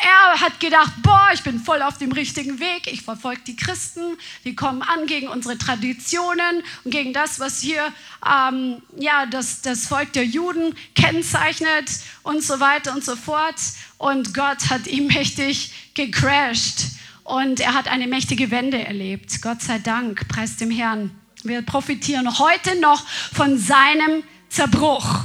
er 0.02 0.40
hat 0.40 0.58
gedacht, 0.58 0.92
boah, 1.02 1.30
ich 1.32 1.42
bin 1.42 1.60
voll 1.60 1.80
auf 1.82 1.98
dem 1.98 2.12
richtigen 2.12 2.58
Weg, 2.58 2.92
ich 2.92 3.02
verfolge 3.02 3.42
die 3.46 3.56
Christen, 3.56 4.18
die 4.44 4.56
kommen 4.56 4.82
an 4.82 5.06
gegen 5.06 5.28
unsere 5.28 5.56
Traditionen 5.56 6.62
und 6.84 6.90
gegen 6.90 7.12
das, 7.12 7.38
was 7.38 7.60
hier 7.60 7.92
ähm, 8.26 8.82
ja, 8.96 9.26
das, 9.26 9.62
das 9.62 9.86
Volk 9.86 10.12
der 10.12 10.24
Juden 10.24 10.74
kennzeichnet 10.94 11.88
und 12.22 12.42
so 12.42 12.58
weiter 12.58 12.92
und 12.94 13.04
so 13.04 13.14
fort. 13.14 13.54
Und 13.98 14.34
Gott 14.34 14.70
hat 14.70 14.86
ihn 14.86 15.06
mächtig 15.14 15.72
gecrashed 15.94 16.86
und 17.24 17.60
er 17.60 17.74
hat 17.74 17.88
eine 17.88 18.08
mächtige 18.08 18.50
Wende 18.50 18.84
erlebt. 18.84 19.40
Gott 19.40 19.62
sei 19.62 19.78
Dank, 19.78 20.26
preis 20.28 20.56
dem 20.56 20.70
Herrn. 20.70 21.10
Wir 21.44 21.62
profitieren 21.62 22.38
heute 22.38 22.78
noch 22.80 23.06
von 23.32 23.58
seinem 23.58 24.22
Zerbruch. 24.48 25.21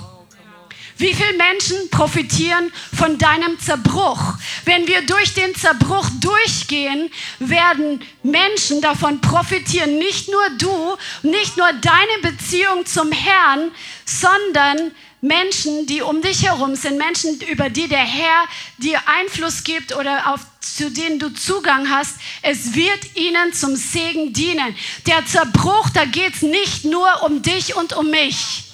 Wie 0.98 1.14
viele 1.14 1.34
Menschen 1.34 1.90
profitieren 1.92 2.72
von 2.96 3.20
deinem 3.20 3.60
Zerbruch? 3.60 4.34
Wenn 4.66 4.88
wir 4.88 5.04
durch 5.04 5.34
den 5.36 5.54
Zerbruch 5.54 6.10
durchgehen, 6.20 7.12
werden 7.40 8.02
Menschen 8.24 8.82
davon 8.82 9.22
profitieren. 9.22 10.00
Nicht 10.00 10.28
nur 10.30 10.50
du, 10.58 10.98
nicht 11.22 11.56
nur 11.56 11.72
deine 11.74 12.34
Beziehung 12.34 12.86
zum 12.88 13.12
Herrn, 13.12 13.72
sondern 14.06 14.92
Menschen, 15.22 15.86
die 15.86 16.02
um 16.02 16.22
dich 16.22 16.46
herum 16.46 16.76
sind, 16.76 16.98
Menschen, 16.98 17.42
über 17.42 17.70
die 17.70 17.88
der 17.88 18.00
Herr 18.00 18.46
dir 18.78 19.00
Einfluss 19.08 19.64
gibt 19.64 19.96
oder 19.96 20.34
auf, 20.34 20.42
zu 20.62 20.90
denen 20.90 21.20
du 21.20 21.30
Zugang 21.30 21.90
hast. 21.90 22.16
Es 22.42 22.74
wird 22.74 23.16
ihnen 23.16 23.54
zum 23.54 23.76
Segen 23.76 24.34
dienen. 24.34 24.76
Der 25.06 25.26
Zerbruch, 25.26 25.90
da 25.92 26.06
geht 26.06 26.36
es 26.36 26.42
nicht 26.42 26.86
nur 26.86 27.24
um 27.24 27.42
dich 27.44 27.76
und 27.76 27.94
um 27.94 28.10
mich 28.10 28.67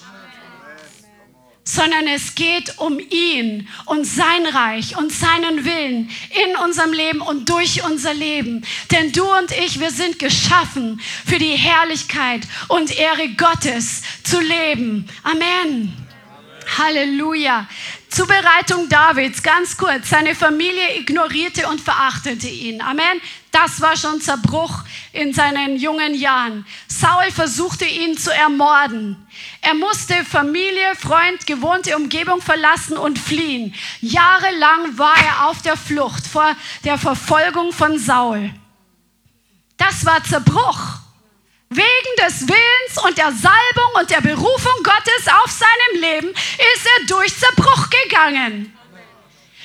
sondern 1.64 2.08
es 2.08 2.36
geht 2.36 2.78
um 2.80 3.00
ihn 3.00 3.68
und 3.86 4.06
sein 4.06 4.46
Reich 4.46 4.98
und 4.98 5.12
seinen 5.12 5.66
Willen 5.66 6.10
in 6.30 6.58
unserem 6.58 6.92
Leben 6.92 7.22
und 7.22 7.50
durch 7.50 7.84
unser 7.86 8.14
Leben. 8.14 8.66
Denn 8.92 9.12
du 9.12 9.24
und 9.24 9.52
ich, 9.52 9.80
wir 9.80 9.92
sind 9.92 10.20
geschaffen 10.20 11.00
für 11.26 11.38
die 11.38 11.56
Herrlichkeit 11.56 12.42
und 12.68 12.98
Ehre 12.98 13.30
Gottes 13.30 14.02
zu 14.24 14.40
leben. 14.40 15.08
Amen. 15.24 15.94
Halleluja. 16.78 17.68
Zubereitung 18.14 18.90
Davids, 18.90 19.42
ganz 19.42 19.76
kurz. 19.76 20.12
Seine 20.12 20.36
Familie 20.36 21.00
ignorierte 21.00 21.68
und 21.68 21.82
verachtete 21.82 22.48
ihn. 22.48 22.80
Amen. 22.80 23.20
Das 23.50 23.82
war 23.82 23.98
schon 23.98 24.22
Zerbruch 24.22 24.84
in 25.14 25.34
seinen 25.34 25.78
jungen 25.78 26.14
Jahren. 26.14 26.64
Saul 26.88 27.32
versuchte 27.32 27.86
ihn 27.86 28.16
zu 28.16 28.32
ermorden. 28.32 29.18
Er 29.62 29.74
musste 29.74 30.14
Familie, 30.26 30.94
Freund, 30.96 31.48
gewohnte 31.48 31.96
Umgebung 31.96 32.40
verlassen 32.40 32.98
und 32.98 33.18
fliehen. 33.18 33.74
Jahrelang 34.02 34.96
war 34.96 35.18
er 35.18 35.50
auf 35.50 35.64
der 35.64 35.76
Flucht 35.76 36.28
vor 36.28 36.56
der 36.84 37.00
Verfolgung 37.00 37.74
von 37.74 37.98
Saul. 37.98 38.54
Das 39.78 40.06
war 40.06 40.24
Zerbruch. 40.24 41.03
Wegen 41.76 42.16
des 42.24 42.48
Willens 42.48 43.04
und 43.04 43.18
der 43.18 43.32
Salbung 43.32 44.00
und 44.00 44.10
der 44.12 44.22
Berufung 44.22 44.84
Gottes 44.84 45.28
auf 45.44 45.50
seinem 45.50 46.02
Leben 46.02 46.30
ist 46.30 46.86
er 46.86 47.06
durch 47.08 47.36
Zerbruch 47.36 47.90
gegangen. 47.90 48.78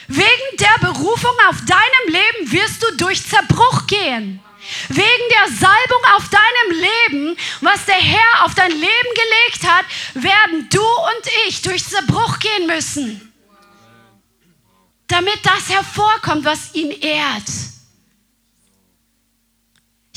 Wegen 0.07 0.57
der 0.59 0.89
Berufung 0.89 1.35
auf 1.51 1.57
deinem 1.67 2.07
Leben 2.15 2.53
wirst 2.53 2.83
du 2.83 2.97
durch 2.97 3.27
Zerbruch 3.27 3.87
gehen. 3.87 4.41
Wegen 4.89 5.29
der 5.31 5.55
Salbung 5.55 6.03
auf 6.17 6.25
deinem 6.31 6.81
Leben, 6.81 7.37
was 7.61 7.85
der 7.85 7.97
Herr 7.97 8.45
auf 8.45 8.55
dein 8.55 8.71
Leben 8.71 9.11
gelegt 9.15 9.71
hat, 9.71 9.85
werden 10.15 10.67
du 10.71 10.81
und 10.81 11.31
ich 11.47 11.61
durch 11.61 11.85
Zerbruch 11.85 12.39
gehen 12.39 12.67
müssen. 12.67 13.35
Damit 15.09 15.41
das 15.43 15.69
hervorkommt, 15.69 16.47
was 16.47 16.75
ihn 16.75 16.91
ehrt. 16.91 17.68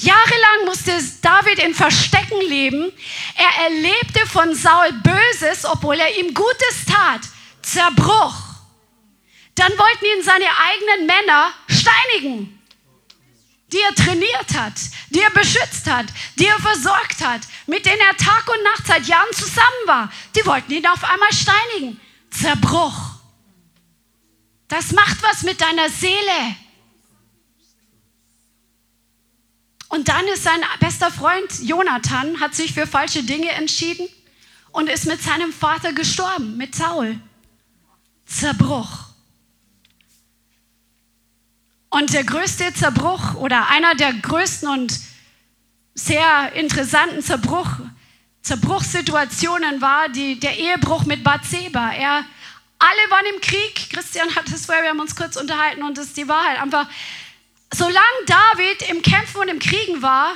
Jahrelang 0.02 0.66
musste 0.66 1.00
David 1.22 1.60
in 1.60 1.76
Verstecken 1.76 2.42
leben. 2.42 2.92
Er 3.36 3.66
erlebte 3.66 4.26
von 4.26 4.56
Saul 4.56 4.92
Böses, 4.94 5.64
obwohl 5.66 6.00
er 6.00 6.18
ihm 6.18 6.34
Gutes 6.34 6.86
tat. 6.88 7.22
Zerbruch. 7.62 8.36
Dann 9.54 9.72
wollten 9.78 10.06
ihn 10.06 10.24
seine 10.24 10.48
eigenen 10.58 11.06
Männer 11.06 11.52
steinigen, 11.68 12.60
die 13.68 13.80
er 13.80 13.94
trainiert 13.94 14.56
hat, 14.56 14.74
die 15.10 15.22
er 15.22 15.30
beschützt 15.30 15.88
hat, 15.88 16.08
die 16.40 16.48
er 16.48 16.60
versorgt 16.60 17.24
hat, 17.24 17.42
mit 17.68 17.86
denen 17.86 18.02
er 18.02 18.18
Tag 18.18 18.48
und 18.48 18.64
Nacht 18.64 18.88
seit 18.88 19.06
Jahren 19.06 19.32
zusammen 19.34 19.86
war. 19.86 20.12
Die 20.36 20.46
wollten 20.48 20.72
ihn 20.72 20.88
auf 20.88 21.04
einmal 21.04 21.32
steinigen. 21.32 22.02
Zerbruch. 22.32 22.98
Das 24.68 24.94
macht 24.94 25.22
was 25.22 25.44
mit 25.44 25.62
deiner 25.62 25.90
Seele. 25.90 26.56
Und 29.92 30.08
dann 30.08 30.26
ist 30.28 30.44
sein 30.44 30.62
bester 30.80 31.12
Freund 31.12 31.52
Jonathan, 31.64 32.40
hat 32.40 32.56
sich 32.56 32.74
für 32.74 32.88
falsche 32.88 33.24
Dinge 33.24 33.50
entschieden 33.50 34.08
und 34.72 34.88
ist 34.88 35.06
mit 35.06 35.22
seinem 35.22 35.52
Vater 35.52 35.92
gestorben, 35.92 36.56
mit 36.56 36.74
Saul. 36.74 37.20
Zerbruch. 38.26 38.88
Und 41.90 42.14
der 42.14 42.24
größte 42.24 42.74
Zerbruch 42.74 43.36
oder 43.36 43.68
einer 43.68 43.94
der 43.96 44.14
größten 44.14 44.70
und 44.70 44.98
sehr 45.94 46.54
interessanten 46.54 47.22
Zerbruch, 47.22 47.68
Zerbruchssituationen 48.44 49.82
war 49.82 50.08
die, 50.08 50.40
der 50.40 50.58
Ehebruch 50.58 51.04
mit 51.04 51.22
Bathseba. 51.22 51.92
Er, 51.92 52.24
alle 52.80 53.12
waren 53.12 53.26
im 53.36 53.42
Krieg. 53.42 53.90
Christian 53.90 54.34
hat 54.36 54.48
es 54.48 54.68
vorher, 54.68 54.84
wir 54.84 54.92
haben 54.92 55.02
uns 55.02 55.18
kurz 55.18 55.36
unterhalten 55.36 55.84
und 55.84 55.98
das 55.98 56.06
ist 56.06 56.18
die 56.18 56.30
Wahrheit. 56.30 56.62
Einfach, 56.62 56.88
solange 57.74 58.26
David 58.26 58.90
im 58.90 59.02
Kämpfen 59.02 59.42
und 59.42 59.48
im 59.50 59.60
Kriegen 59.60 60.02
war, 60.02 60.34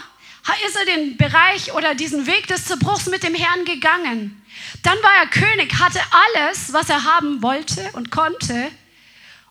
ist 0.66 0.76
er 0.76 0.86
den 0.86 1.18
Bereich 1.18 1.74
oder 1.74 1.96
diesen 1.96 2.28
Weg 2.28 2.48
des 2.48 2.66
Zerbruchs 2.66 3.08
mit 3.08 3.24
dem 3.24 3.36
Herrn 3.36 3.66
gegangen. 3.66 4.42
Dann 4.84 4.98
war 5.02 5.16
er 5.20 5.28
König, 5.28 5.80
hatte 5.80 6.00
alles, 6.12 6.72
was 6.74 6.90
er 6.90 7.04
haben 7.04 7.42
wollte 7.42 7.90
und 7.94 8.12
konnte. 8.12 8.72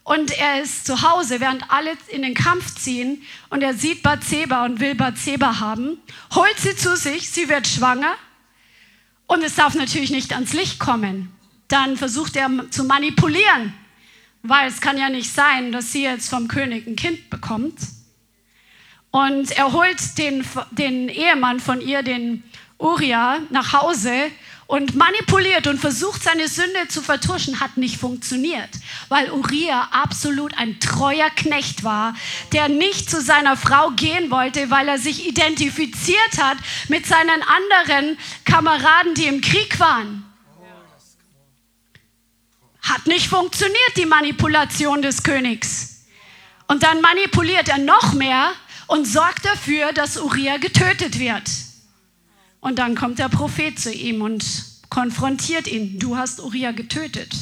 Und 0.02 0.38
er 0.38 0.62
ist 0.62 0.86
zu 0.86 1.02
Hause, 1.02 1.40
während 1.40 1.70
alle 1.70 1.92
in 2.08 2.22
den 2.22 2.34
Kampf 2.34 2.74
ziehen. 2.76 3.22
Und 3.50 3.62
er 3.62 3.74
sieht 3.74 4.02
Bathseba 4.02 4.64
und 4.64 4.80
will 4.80 4.94
Bathseba 4.94 5.60
haben, 5.60 5.98
holt 6.34 6.58
sie 6.58 6.76
zu 6.76 6.96
sich, 6.96 7.30
sie 7.30 7.48
wird 7.48 7.66
schwanger. 7.66 8.14
Und 9.26 9.42
es 9.42 9.54
darf 9.54 9.74
natürlich 9.74 10.10
nicht 10.10 10.32
ans 10.32 10.52
Licht 10.52 10.78
kommen. 10.78 11.32
Dann 11.68 11.96
versucht 11.96 12.36
er 12.36 12.50
zu 12.70 12.84
manipulieren 12.84 13.72
weil 14.44 14.68
es 14.68 14.80
kann 14.80 14.98
ja 14.98 15.08
nicht 15.08 15.32
sein, 15.32 15.72
dass 15.72 15.90
sie 15.90 16.04
jetzt 16.04 16.28
vom 16.28 16.48
König 16.48 16.86
ein 16.86 16.96
Kind 16.96 17.30
bekommt. 17.30 17.78
Und 19.10 19.50
er 19.52 19.72
holt 19.72 20.18
den, 20.18 20.44
den 20.70 21.08
Ehemann 21.08 21.60
von 21.60 21.80
ihr, 21.80 22.02
den 22.02 22.44
Uriah, 22.78 23.40
nach 23.50 23.72
Hause 23.72 24.12
und 24.66 24.96
manipuliert 24.96 25.66
und 25.66 25.78
versucht 25.78 26.22
seine 26.22 26.48
Sünde 26.48 26.88
zu 26.88 27.00
vertuschen, 27.00 27.60
hat 27.60 27.76
nicht 27.76 27.96
funktioniert, 27.96 28.68
weil 29.08 29.30
Uriah 29.30 29.88
absolut 29.92 30.56
ein 30.58 30.78
treuer 30.80 31.30
Knecht 31.30 31.84
war, 31.84 32.14
der 32.52 32.68
nicht 32.68 33.08
zu 33.08 33.22
seiner 33.22 33.56
Frau 33.56 33.90
gehen 33.90 34.30
wollte, 34.30 34.70
weil 34.70 34.88
er 34.88 34.98
sich 34.98 35.26
identifiziert 35.26 36.38
hat 36.38 36.58
mit 36.88 37.06
seinen 37.06 37.42
anderen 37.42 38.18
Kameraden, 38.44 39.14
die 39.14 39.26
im 39.26 39.40
Krieg 39.40 39.78
waren. 39.80 40.23
Hat 42.84 43.06
nicht 43.06 43.28
funktioniert, 43.28 43.96
die 43.96 44.06
Manipulation 44.06 45.02
des 45.02 45.22
Königs. 45.22 46.04
Und 46.66 46.82
dann 46.82 47.00
manipuliert 47.00 47.68
er 47.68 47.78
noch 47.78 48.12
mehr 48.12 48.52
und 48.86 49.06
sorgt 49.06 49.44
dafür, 49.44 49.92
dass 49.92 50.16
Uriah 50.16 50.58
getötet 50.58 51.18
wird. 51.18 51.50
Und 52.60 52.78
dann 52.78 52.94
kommt 52.94 53.18
der 53.18 53.28
Prophet 53.28 53.78
zu 53.78 53.92
ihm 53.92 54.22
und 54.22 54.44
konfrontiert 54.90 55.66
ihn. 55.66 55.98
Du 55.98 56.16
hast 56.16 56.40
Uriah 56.40 56.72
getötet. 56.72 57.34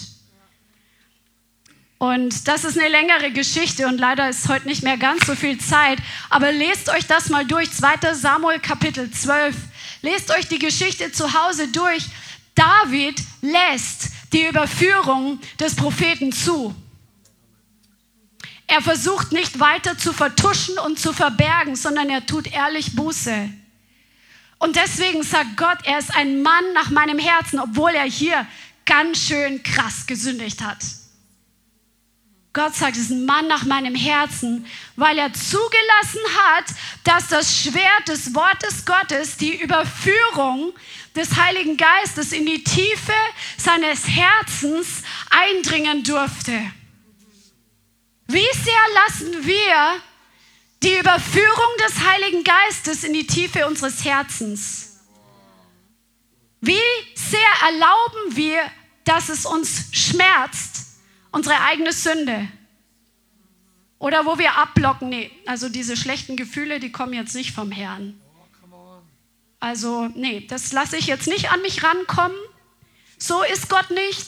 Und 1.98 2.48
das 2.48 2.64
ist 2.64 2.76
eine 2.76 2.88
längere 2.88 3.30
Geschichte 3.30 3.86
und 3.86 3.98
leider 3.98 4.28
ist 4.28 4.48
heute 4.48 4.66
nicht 4.66 4.82
mehr 4.82 4.96
ganz 4.96 5.24
so 5.24 5.36
viel 5.36 5.58
Zeit. 5.58 6.00
Aber 6.30 6.50
lest 6.50 6.88
euch 6.88 7.06
das 7.06 7.28
mal 7.28 7.46
durch. 7.46 7.70
2. 7.70 8.14
Samuel 8.14 8.58
Kapitel 8.58 9.08
12. 9.08 9.54
Lest 10.02 10.32
euch 10.32 10.48
die 10.48 10.58
Geschichte 10.58 11.12
zu 11.12 11.32
Hause 11.32 11.68
durch. 11.68 12.04
David 12.54 13.20
lässt 13.40 14.10
die 14.32 14.46
Überführung 14.46 15.40
des 15.58 15.74
Propheten 15.74 16.32
zu. 16.32 16.74
Er 18.66 18.80
versucht 18.80 19.32
nicht 19.32 19.60
weiter 19.60 19.98
zu 19.98 20.12
vertuschen 20.12 20.78
und 20.78 20.98
zu 20.98 21.12
verbergen, 21.12 21.76
sondern 21.76 22.08
er 22.08 22.24
tut 22.24 22.50
ehrlich 22.50 22.96
Buße. 22.96 23.50
Und 24.58 24.76
deswegen 24.76 25.22
sagt 25.22 25.56
Gott, 25.56 25.78
er 25.84 25.98
ist 25.98 26.14
ein 26.14 26.42
Mann 26.42 26.72
nach 26.72 26.90
meinem 26.90 27.18
Herzen, 27.18 27.58
obwohl 27.58 27.90
er 27.90 28.04
hier 28.04 28.46
ganz 28.86 29.18
schön 29.18 29.62
krass 29.62 30.06
gesündigt 30.06 30.62
hat. 30.62 30.78
Gott 32.52 32.74
sagt, 32.74 32.96
es 32.96 33.04
ist 33.04 33.10
ein 33.10 33.24
Mann 33.24 33.46
nach 33.46 33.64
meinem 33.64 33.94
Herzen, 33.94 34.66
weil 34.96 35.18
er 35.18 35.32
zugelassen 35.32 36.20
hat, 36.36 36.64
dass 37.02 37.28
das 37.28 37.58
Schwert 37.58 38.08
des 38.08 38.34
Wortes 38.34 38.84
Gottes, 38.84 39.38
die 39.38 39.56
Überführung 39.56 40.72
des 41.14 41.36
Heiligen 41.36 41.76
Geistes 41.76 42.32
in 42.32 42.46
die 42.46 42.64
Tiefe 42.64 43.12
seines 43.56 44.06
Herzens 44.08 45.02
eindringen 45.30 46.02
durfte. 46.02 46.72
Wie 48.28 48.48
sehr 48.52 48.74
lassen 48.94 49.46
wir 49.46 50.00
die 50.82 50.98
Überführung 50.98 51.76
des 51.86 52.04
Heiligen 52.04 52.44
Geistes 52.44 53.04
in 53.04 53.12
die 53.12 53.26
Tiefe 53.26 53.66
unseres 53.66 54.04
Herzens? 54.04 55.00
Wie 56.60 56.80
sehr 57.14 57.40
erlauben 57.66 58.36
wir, 58.36 58.62
dass 59.04 59.28
es 59.28 59.44
uns 59.44 59.88
schmerzt, 59.92 61.00
unsere 61.30 61.60
eigene 61.60 61.92
Sünde? 61.92 62.48
Oder 63.98 64.24
wo 64.26 64.38
wir 64.38 64.56
abblocken, 64.56 65.10
nee, 65.10 65.30
also 65.46 65.68
diese 65.68 65.96
schlechten 65.96 66.36
Gefühle, 66.36 66.80
die 66.80 66.90
kommen 66.90 67.12
jetzt 67.12 67.34
nicht 67.34 67.52
vom 67.52 67.70
Herrn. 67.70 68.21
Also, 69.62 70.08
nee, 70.16 70.44
das 70.48 70.72
lasse 70.72 70.96
ich 70.96 71.06
jetzt 71.06 71.28
nicht 71.28 71.52
an 71.52 71.62
mich 71.62 71.84
rankommen. 71.84 72.36
So 73.16 73.44
ist 73.44 73.68
Gott 73.68 73.92
nicht. 73.92 74.26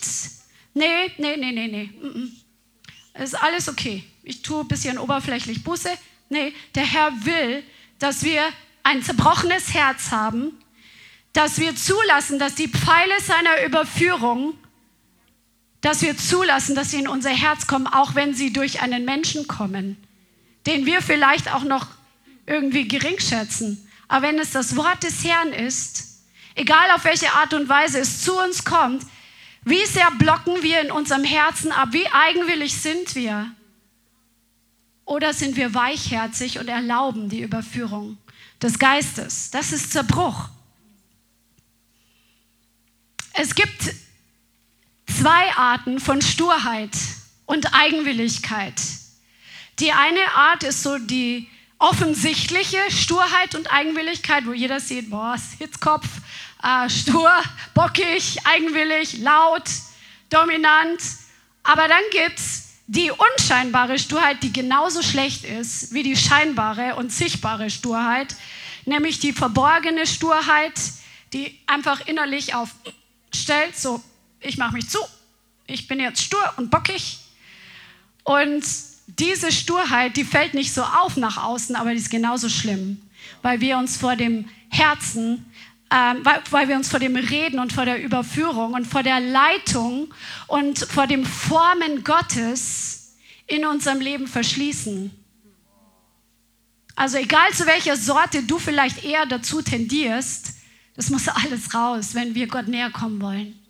Nee, 0.74 1.10
nee, 1.18 1.36
nee, 1.36 1.50
nee, 1.50 1.66
nee. 1.66 1.90
Es 3.14 3.32
ist 3.32 3.42
alles 3.42 3.68
okay. 3.68 4.04
Ich 4.22 4.42
tue 4.42 4.60
ein 4.60 4.68
bisschen 4.68 4.96
oberflächlich 4.96 5.64
Busse. 5.64 5.90
Nee, 6.28 6.54
der 6.76 6.84
Herr 6.84 7.10
will, 7.24 7.64
dass 7.98 8.22
wir 8.22 8.42
ein 8.84 9.02
zerbrochenes 9.02 9.74
Herz 9.74 10.12
haben, 10.12 10.52
dass 11.32 11.58
wir 11.58 11.74
zulassen, 11.74 12.38
dass 12.38 12.54
die 12.54 12.68
Pfeile 12.68 13.20
seiner 13.20 13.64
Überführung, 13.66 14.54
dass 15.80 16.02
wir 16.02 16.16
zulassen, 16.16 16.76
dass 16.76 16.92
sie 16.92 17.00
in 17.00 17.08
unser 17.08 17.30
Herz 17.30 17.66
kommen, 17.66 17.88
auch 17.88 18.14
wenn 18.14 18.34
sie 18.34 18.52
durch 18.52 18.82
einen 18.82 19.04
Menschen 19.04 19.48
kommen, 19.48 19.96
den 20.66 20.86
wir 20.86 21.02
vielleicht 21.02 21.52
auch 21.52 21.64
noch 21.64 21.88
irgendwie 22.46 22.86
gering 22.86 23.18
schätzen. 23.18 23.83
Aber 24.08 24.26
wenn 24.26 24.38
es 24.38 24.50
das 24.50 24.76
Wort 24.76 25.02
des 25.02 25.24
Herrn 25.24 25.52
ist, 25.52 26.22
egal 26.54 26.90
auf 26.94 27.04
welche 27.04 27.32
Art 27.32 27.54
und 27.54 27.68
Weise 27.68 27.98
es 27.98 28.22
zu 28.22 28.38
uns 28.38 28.64
kommt, 28.64 29.04
wie 29.64 29.84
sehr 29.86 30.10
blocken 30.18 30.62
wir 30.62 30.80
in 30.80 30.90
unserem 30.90 31.24
Herzen 31.24 31.72
ab, 31.72 31.88
wie 31.92 32.06
eigenwillig 32.08 32.76
sind 32.76 33.14
wir? 33.14 33.50
Oder 35.06 35.32
sind 35.32 35.56
wir 35.56 35.74
weichherzig 35.74 36.58
und 36.58 36.68
erlauben 36.68 37.28
die 37.28 37.40
Überführung 37.40 38.18
des 38.62 38.78
Geistes? 38.78 39.50
Das 39.50 39.72
ist 39.72 39.92
Zerbruch. 39.92 40.48
Es 43.32 43.54
gibt 43.54 43.94
zwei 45.06 45.52
Arten 45.56 45.98
von 45.98 46.22
Sturheit 46.22 46.96
und 47.46 47.74
Eigenwilligkeit. 47.74 48.80
Die 49.80 49.92
eine 49.92 50.34
Art 50.36 50.62
ist 50.62 50.82
so 50.82 50.98
die 50.98 51.48
offensichtliche 51.84 52.78
Sturheit 52.88 53.54
und 53.54 53.70
Eigenwilligkeit, 53.70 54.46
wo 54.46 54.54
jeder 54.54 54.80
sieht, 54.80 55.10
boah, 55.10 55.36
Hitzkopf, 55.58 56.06
äh, 56.62 56.88
stur, 56.88 57.30
bockig, 57.74 58.38
eigenwillig, 58.44 59.18
laut, 59.18 59.68
dominant. 60.30 61.02
Aber 61.62 61.86
dann 61.86 62.02
gibt 62.10 62.38
es 62.38 62.76
die 62.86 63.10
unscheinbare 63.10 63.98
Sturheit, 63.98 64.42
die 64.42 64.50
genauso 64.50 65.02
schlecht 65.02 65.44
ist 65.44 65.92
wie 65.92 66.02
die 66.02 66.16
scheinbare 66.16 66.96
und 66.96 67.12
sichtbare 67.12 67.68
Sturheit, 67.68 68.34
nämlich 68.86 69.18
die 69.18 69.34
verborgene 69.34 70.06
Sturheit, 70.06 70.80
die 71.34 71.60
einfach 71.66 72.06
innerlich 72.06 72.54
aufstellt, 72.54 73.76
so, 73.76 74.02
ich 74.40 74.56
mache 74.56 74.72
mich 74.72 74.88
zu, 74.88 75.00
ich 75.66 75.86
bin 75.86 76.00
jetzt 76.00 76.22
stur 76.22 76.54
und 76.56 76.70
bockig. 76.70 77.18
Und 78.22 78.64
diese 79.06 79.52
Sturheit, 79.52 80.16
die 80.16 80.24
fällt 80.24 80.54
nicht 80.54 80.72
so 80.72 80.82
auf 80.82 81.16
nach 81.16 81.42
außen, 81.42 81.76
aber 81.76 81.90
die 81.90 81.98
ist 81.98 82.10
genauso 82.10 82.48
schlimm, 82.48 83.02
weil 83.42 83.60
wir 83.60 83.78
uns 83.78 83.96
vor 83.96 84.16
dem 84.16 84.48
Herzen, 84.68 85.46
ähm, 85.90 86.24
weil, 86.24 86.40
weil 86.50 86.68
wir 86.68 86.76
uns 86.76 86.88
vor 86.88 87.00
dem 87.00 87.16
Reden 87.16 87.58
und 87.58 87.72
vor 87.72 87.84
der 87.84 88.02
Überführung 88.02 88.72
und 88.72 88.86
vor 88.86 89.02
der 89.02 89.20
Leitung 89.20 90.12
und 90.46 90.78
vor 90.78 91.06
dem 91.06 91.24
Formen 91.24 92.02
Gottes 92.02 93.16
in 93.46 93.66
unserem 93.66 94.00
Leben 94.00 94.26
verschließen. 94.26 95.10
Also 96.96 97.18
egal 97.18 97.52
zu 97.52 97.66
welcher 97.66 97.96
Sorte 97.96 98.42
du 98.42 98.58
vielleicht 98.58 99.04
eher 99.04 99.26
dazu 99.26 99.62
tendierst, 99.62 100.54
das 100.96 101.10
muss 101.10 101.28
alles 101.44 101.74
raus, 101.74 102.14
wenn 102.14 102.34
wir 102.34 102.46
Gott 102.46 102.68
näher 102.68 102.90
kommen 102.90 103.20
wollen. 103.20 103.63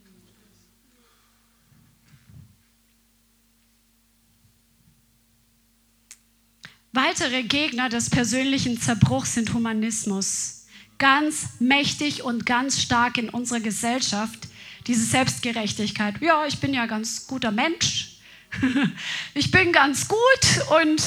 Weitere 6.96 7.42
Gegner 7.42 7.88
des 7.88 8.08
persönlichen 8.08 8.80
Zerbruchs 8.80 9.34
sind 9.34 9.52
Humanismus. 9.52 10.66
Ganz 10.98 11.48
mächtig 11.58 12.22
und 12.22 12.46
ganz 12.46 12.80
stark 12.80 13.18
in 13.18 13.30
unserer 13.30 13.58
Gesellschaft. 13.58 14.38
Diese 14.86 15.04
Selbstgerechtigkeit. 15.04 16.22
Ja, 16.22 16.46
ich 16.46 16.60
bin 16.60 16.72
ja 16.72 16.86
ganz 16.86 17.26
guter 17.26 17.50
Mensch. 17.50 18.18
ich 19.34 19.50
bin 19.50 19.72
ganz 19.72 20.06
gut 20.06 20.18
und 20.78 21.02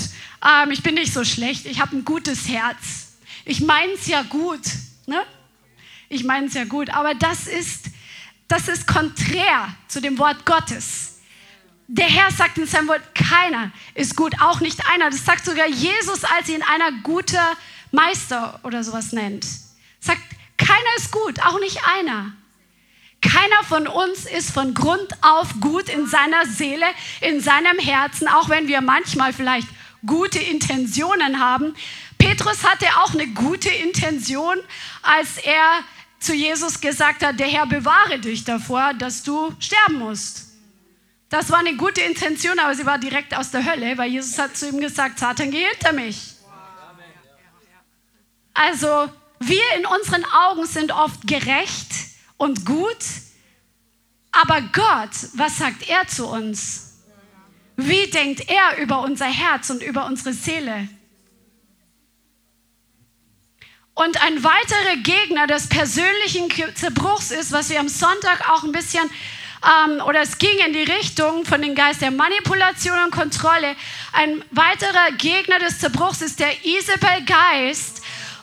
ähm, 0.45 0.71
ich 0.71 0.83
bin 0.83 0.95
nicht 0.95 1.13
so 1.13 1.23
schlecht. 1.23 1.65
Ich 1.65 1.79
habe 1.79 1.95
ein 1.95 2.03
gutes 2.03 2.49
Herz. 2.49 3.13
Ich 3.45 3.61
meine 3.61 3.93
es 3.93 4.07
ja 4.07 4.23
gut. 4.23 4.65
Ne? 5.05 5.23
Ich 6.09 6.25
meine 6.25 6.47
es 6.47 6.53
ja 6.53 6.65
gut. 6.65 6.89
Aber 6.89 7.13
das 7.13 7.47
ist, 7.47 7.85
das 8.49 8.67
ist 8.67 8.87
konträr 8.87 9.73
zu 9.87 10.01
dem 10.01 10.17
Wort 10.17 10.45
Gottes. 10.45 11.16
Der 11.87 12.05
Herr 12.05 12.31
sagt 12.31 12.57
in 12.57 12.67
seinem 12.67 12.89
Wort, 12.89 13.01
keiner 13.15 13.71
ist 13.95 14.17
gut, 14.17 14.33
auch 14.41 14.59
nicht 14.59 14.85
einer. 14.89 15.09
Das 15.09 15.23
sagt 15.23 15.45
sogar 15.45 15.67
Jesus, 15.67 16.25
als 16.25 16.49
ihn 16.49 16.61
einer 16.61 16.91
guter 17.03 17.55
Meister 17.91 18.59
oder 18.63 18.83
sowas 18.83 19.13
nennt. 19.13 19.45
Sagt, 20.01 20.21
keiner 20.57 20.97
ist 20.97 21.11
gut, 21.11 21.39
auch 21.45 21.59
nicht 21.59 21.79
einer. 21.97 22.33
Keiner 23.21 23.63
von 23.63 23.87
uns 23.87 24.25
ist 24.25 24.51
von 24.51 24.73
Grund 24.73 25.07
auf 25.21 25.47
gut 25.61 25.87
in 25.89 26.07
seiner 26.07 26.45
Seele, 26.45 26.85
in 27.21 27.39
seinem 27.39 27.79
Herzen, 27.79 28.27
auch 28.27 28.49
wenn 28.49 28.67
wir 28.67 28.81
manchmal 28.81 29.31
vielleicht 29.31 29.67
gute 30.05 30.39
Intentionen 30.39 31.39
haben. 31.39 31.73
Petrus 32.17 32.63
hatte 32.63 32.85
auch 33.01 33.13
eine 33.13 33.27
gute 33.27 33.69
Intention, 33.69 34.57
als 35.01 35.37
er 35.37 35.79
zu 36.19 36.33
Jesus 36.33 36.81
gesagt 36.81 37.23
hat, 37.23 37.39
der 37.39 37.47
Herr 37.47 37.65
bewahre 37.65 38.19
dich 38.19 38.43
davor, 38.43 38.93
dass 38.93 39.23
du 39.23 39.55
sterben 39.59 39.99
musst. 39.99 40.46
Das 41.29 41.49
war 41.49 41.59
eine 41.59 41.75
gute 41.75 42.01
Intention, 42.01 42.57
aber 42.59 42.73
sie 42.73 42.85
war 42.85 42.97
direkt 42.97 43.35
aus 43.35 43.51
der 43.51 43.65
Hölle, 43.65 43.97
weil 43.97 44.11
Jesus 44.11 44.37
hat 44.39 44.55
zu 44.55 44.69
ihm 44.69 44.79
gesagt, 44.79 45.19
Satan, 45.19 45.51
geh 45.51 45.65
hinter 45.65 45.91
mich. 45.91 46.35
Also 48.53 49.09
wir 49.39 49.63
in 49.77 49.85
unseren 49.85 50.25
Augen 50.25 50.65
sind 50.65 50.91
oft 50.91 51.27
gerecht 51.27 51.91
und 52.37 52.65
gut, 52.65 52.97
aber 54.31 54.61
Gott, 54.61 55.11
was 55.33 55.57
sagt 55.57 55.87
er 55.89 56.07
zu 56.07 56.27
uns? 56.27 56.87
Wie 57.75 58.07
denkt 58.09 58.49
er 58.49 58.77
über 58.81 59.01
unser 59.01 59.25
Herz 59.25 59.69
und 59.69 59.83
über 59.83 60.05
unsere 60.05 60.33
Seele? 60.33 60.87
Und 63.93 64.21
ein 64.23 64.43
weiterer 64.43 64.97
Gegner 65.03 65.47
des 65.47 65.67
persönlichen 65.67 66.51
Zerbruchs 66.75 67.31
ist, 67.31 67.51
was 67.51 67.69
wir 67.69 67.79
am 67.79 67.89
Sonntag 67.89 68.47
auch 68.49 68.63
ein 68.63 68.71
bisschen 68.71 69.09
ähm, 69.63 70.01
oder 70.05 70.21
es 70.21 70.37
ging 70.37 70.57
in 70.65 70.73
die 70.73 70.83
Richtung 70.83 71.45
von 71.45 71.61
dem 71.61 71.75
Geist 71.75 72.01
der 72.01 72.11
Manipulation 72.11 72.97
und 73.03 73.11
Kontrolle. 73.11 73.75
Ein 74.13 74.43
weiterer 74.51 75.11
Gegner 75.17 75.59
des 75.59 75.79
Zerbruchs 75.79 76.21
ist 76.21 76.39
der 76.39 76.51
Isabel-Geist. 76.63 77.96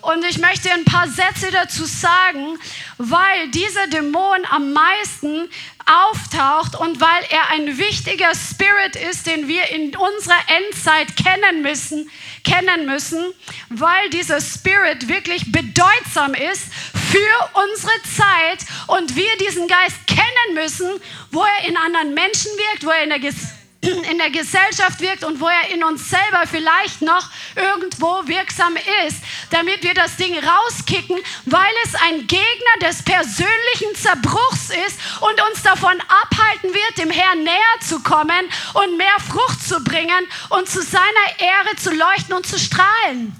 Und 0.05 0.23
ich 0.27 0.39
möchte 0.39 0.71
ein 0.71 0.85
paar 0.85 1.09
Sätze 1.09 1.51
dazu 1.51 1.87
sagen, 1.87 2.59
weil 2.99 3.49
dieser 3.49 3.87
Dämon 3.87 4.45
am 4.51 4.75
meisten 4.75 5.49
auftaucht 5.87 6.77
und 6.77 7.01
weil 7.01 7.25
er 7.31 7.49
ein 7.51 7.79
wichtiger 7.79 8.33
Spirit 8.35 8.97
ist, 8.97 9.27
den 9.27 9.49
wir 9.49 9.67
in 9.71 9.97
unserer 9.97 10.41
Endzeit 10.67 11.17
kennen 11.17 11.63
müssen, 11.63 12.11
kennen 12.45 12.85
müssen, 12.85 13.33
weil 13.71 14.11
dieser 14.11 14.43
Spirit 14.43 15.09
wirklich 15.09 15.51
bedeutsam 15.51 16.35
ist 16.35 16.65
für 16.93 17.51
unsere 17.55 18.03
Zeit 18.03 18.67
und 18.89 19.17
wir 19.17 19.37
diesen 19.39 19.69
Geist 19.69 20.07
kennen 20.07 20.55
müssen, 20.55 21.01
wo 21.31 21.43
er 21.43 21.69
in 21.69 21.79
anderen 21.79 22.13
Menschen 22.13 22.51
wirkt, 22.53 22.85
wo 22.85 22.91
er 22.91 23.05
in 23.05 23.09
der 23.11 23.21
Gesellschaft 23.21 23.64
in 23.93 24.19
der 24.19 24.31
Gesellschaft 24.31 25.01
wirkt 25.01 25.25
und 25.25 25.41
wo 25.41 25.49
er 25.49 25.69
in 25.73 25.85
uns 25.85 26.09
selber 26.09 26.47
vielleicht 26.51 27.03
noch 27.03 27.29
irgendwo 27.55 28.27
wirksam 28.27 28.77
ist, 29.07 29.19
damit 29.51 29.83
wir 29.83 29.95
das 29.95 30.17
Ding 30.17 30.35
rauskicken, 30.39 31.19
weil 31.47 31.73
es 31.85 31.95
ein 31.95 32.27
Gegner 32.27 32.79
des 32.83 33.03
persönlichen 33.03 33.95
Zerbruchs 33.95 34.71
ist 34.87 34.99
und 35.21 35.41
uns 35.51 35.63
davon 35.63 36.01
abhalten 36.01 36.73
wird, 36.73 36.99
dem 36.99 37.11
Herrn 37.11 37.43
näher 37.43 37.81
zu 37.81 38.01
kommen 38.01 38.49
und 38.75 38.97
mehr 38.97 39.21
Frucht 39.29 39.63
zu 39.67 39.83
bringen 39.83 40.27
und 40.51 40.69
zu 40.69 40.83
seiner 40.83 41.05
Ehre 41.39 41.77
zu 41.77 41.93
leuchten 41.95 42.35
und 42.35 42.47
zu 42.47 42.59
strahlen. 42.59 43.35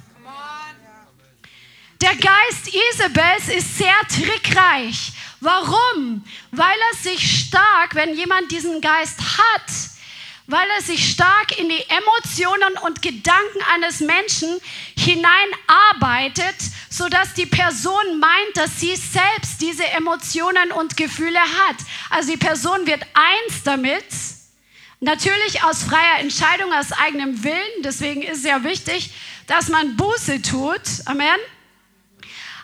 Der 2.01 2.17
Geist 2.17 2.69
Isabels 2.93 3.49
ist 3.49 3.79
sehr 3.79 3.95
trickreich. 4.09 5.13
Warum? 5.41 6.25
Weil 6.51 6.77
er 6.91 6.97
sich 6.99 7.47
stark, 7.47 7.95
wenn 7.95 8.15
jemand 8.15 8.51
diesen 8.51 8.81
Geist 8.81 9.21
hat, 9.21 9.94
weil 10.47 10.69
er 10.77 10.83
sich 10.83 11.11
stark 11.11 11.59
in 11.59 11.69
die 11.69 11.85
Emotionen 11.89 12.77
und 12.85 13.01
Gedanken 13.01 13.61
eines 13.75 14.01
Menschen 14.01 14.61
hineinarbeitet, 14.99 16.57
sodass 16.91 17.35
die 17.35 17.47
Person 17.47 18.21
meint, 18.21 18.57
dass 18.57 18.79
sie 18.79 18.95
selbst 18.95 19.61
diese 19.61 19.87
Emotionen 19.89 20.71
und 20.73 20.97
Gefühle 20.97 21.41
hat. 21.41 21.77
Also 22.11 22.33
die 22.33 22.37
Person 22.37 22.87
wird 22.87 23.03
eins 23.15 23.63
damit, 23.65 24.05
natürlich 25.01 25.63
aus 25.65 25.83
freier 25.83 26.21
Entscheidung, 26.21 26.73
aus 26.73 26.93
eigenem 26.93 27.43
Willen. 27.43 27.83
Deswegen 27.83 28.23
ist 28.23 28.39
es 28.39 28.45
ja 28.45 28.63
wichtig, 28.65 29.11
dass 29.47 29.69
man 29.69 29.97
Buße 29.97 30.43
tut. 30.43 30.83
Amen. 31.07 31.39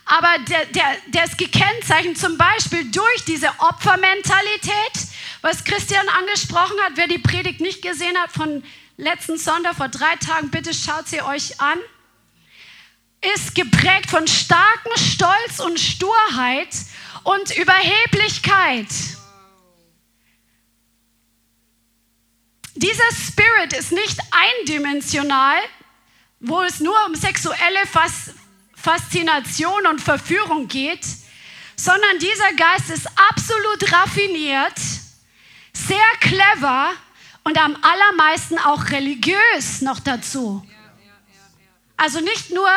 Aber 0.04 0.38
der, 0.48 0.66
der, 0.66 0.96
der 1.06 1.24
ist 1.24 1.38
gekennzeichnet 1.38 2.18
zum 2.18 2.36
Beispiel 2.36 2.90
durch 2.90 3.24
diese 3.26 3.48
Opfermentalität, 3.58 4.92
was 5.42 5.64
Christian 5.64 6.06
angesprochen 6.08 6.76
hat, 6.84 6.92
wer 6.96 7.08
die 7.08 7.18
Predigt 7.18 7.60
nicht 7.60 7.82
gesehen 7.82 8.16
hat 8.18 8.32
von 8.32 8.62
letzten 8.96 9.38
Sonntag 9.38 9.76
vor 9.76 9.88
drei 9.88 10.16
Tagen, 10.16 10.50
bitte 10.50 10.74
schaut 10.74 11.08
sie 11.08 11.22
euch 11.22 11.60
an, 11.60 11.78
ist 13.34 13.54
geprägt 13.54 14.10
von 14.10 14.26
starkem 14.26 14.92
Stolz 14.96 15.60
und 15.60 15.78
Sturheit 15.78 16.68
und 17.24 17.56
Überheblichkeit. 17.56 18.88
Dieser 22.74 23.10
Spirit 23.12 23.72
ist 23.74 23.92
nicht 23.92 24.18
eindimensional, 24.30 25.58
wo 26.40 26.62
es 26.62 26.80
nur 26.80 26.96
um 27.06 27.14
sexuelle 27.14 27.80
Faszination 28.74 29.86
und 29.86 30.00
Verführung 30.00 30.66
geht, 30.68 31.04
sondern 31.76 32.18
dieser 32.18 32.52
Geist 32.54 32.90
ist 32.90 33.06
absolut 33.30 33.92
raffiniert 33.92 34.80
sehr 35.86 35.98
clever 36.20 36.90
und 37.44 37.58
am 37.58 37.76
allermeisten 37.82 38.58
auch 38.58 38.90
religiös 38.90 39.82
noch 39.82 40.00
dazu. 40.00 40.64
Also 41.96 42.20
nicht 42.20 42.50
nur 42.50 42.68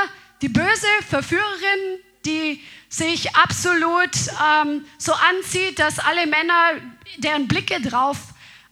die 0.41 0.49
böse 0.49 0.87
Verführerin, 1.09 1.99
die 2.25 2.61
sich 2.89 3.35
absolut 3.35 4.11
ähm, 4.43 4.85
so 4.97 5.13
anzieht, 5.13 5.79
dass 5.79 5.99
alle 5.99 6.27
Männer, 6.27 6.73
deren 7.17 7.47
Blicke 7.47 7.81
drauf 7.81 8.17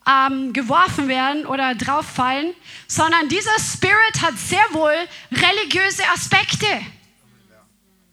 ähm, 0.08 0.54
geworfen 0.54 1.08
werden 1.08 1.46
oder 1.46 1.76
drauf 1.76 2.06
fallen, 2.06 2.54
sondern 2.88 3.30
dieser 3.30 3.58
Spirit 3.60 4.22
hat 4.22 4.38
sehr 4.38 4.64
wohl 4.72 4.94
religiöse 5.32 6.04
Aspekte. 6.14 6.68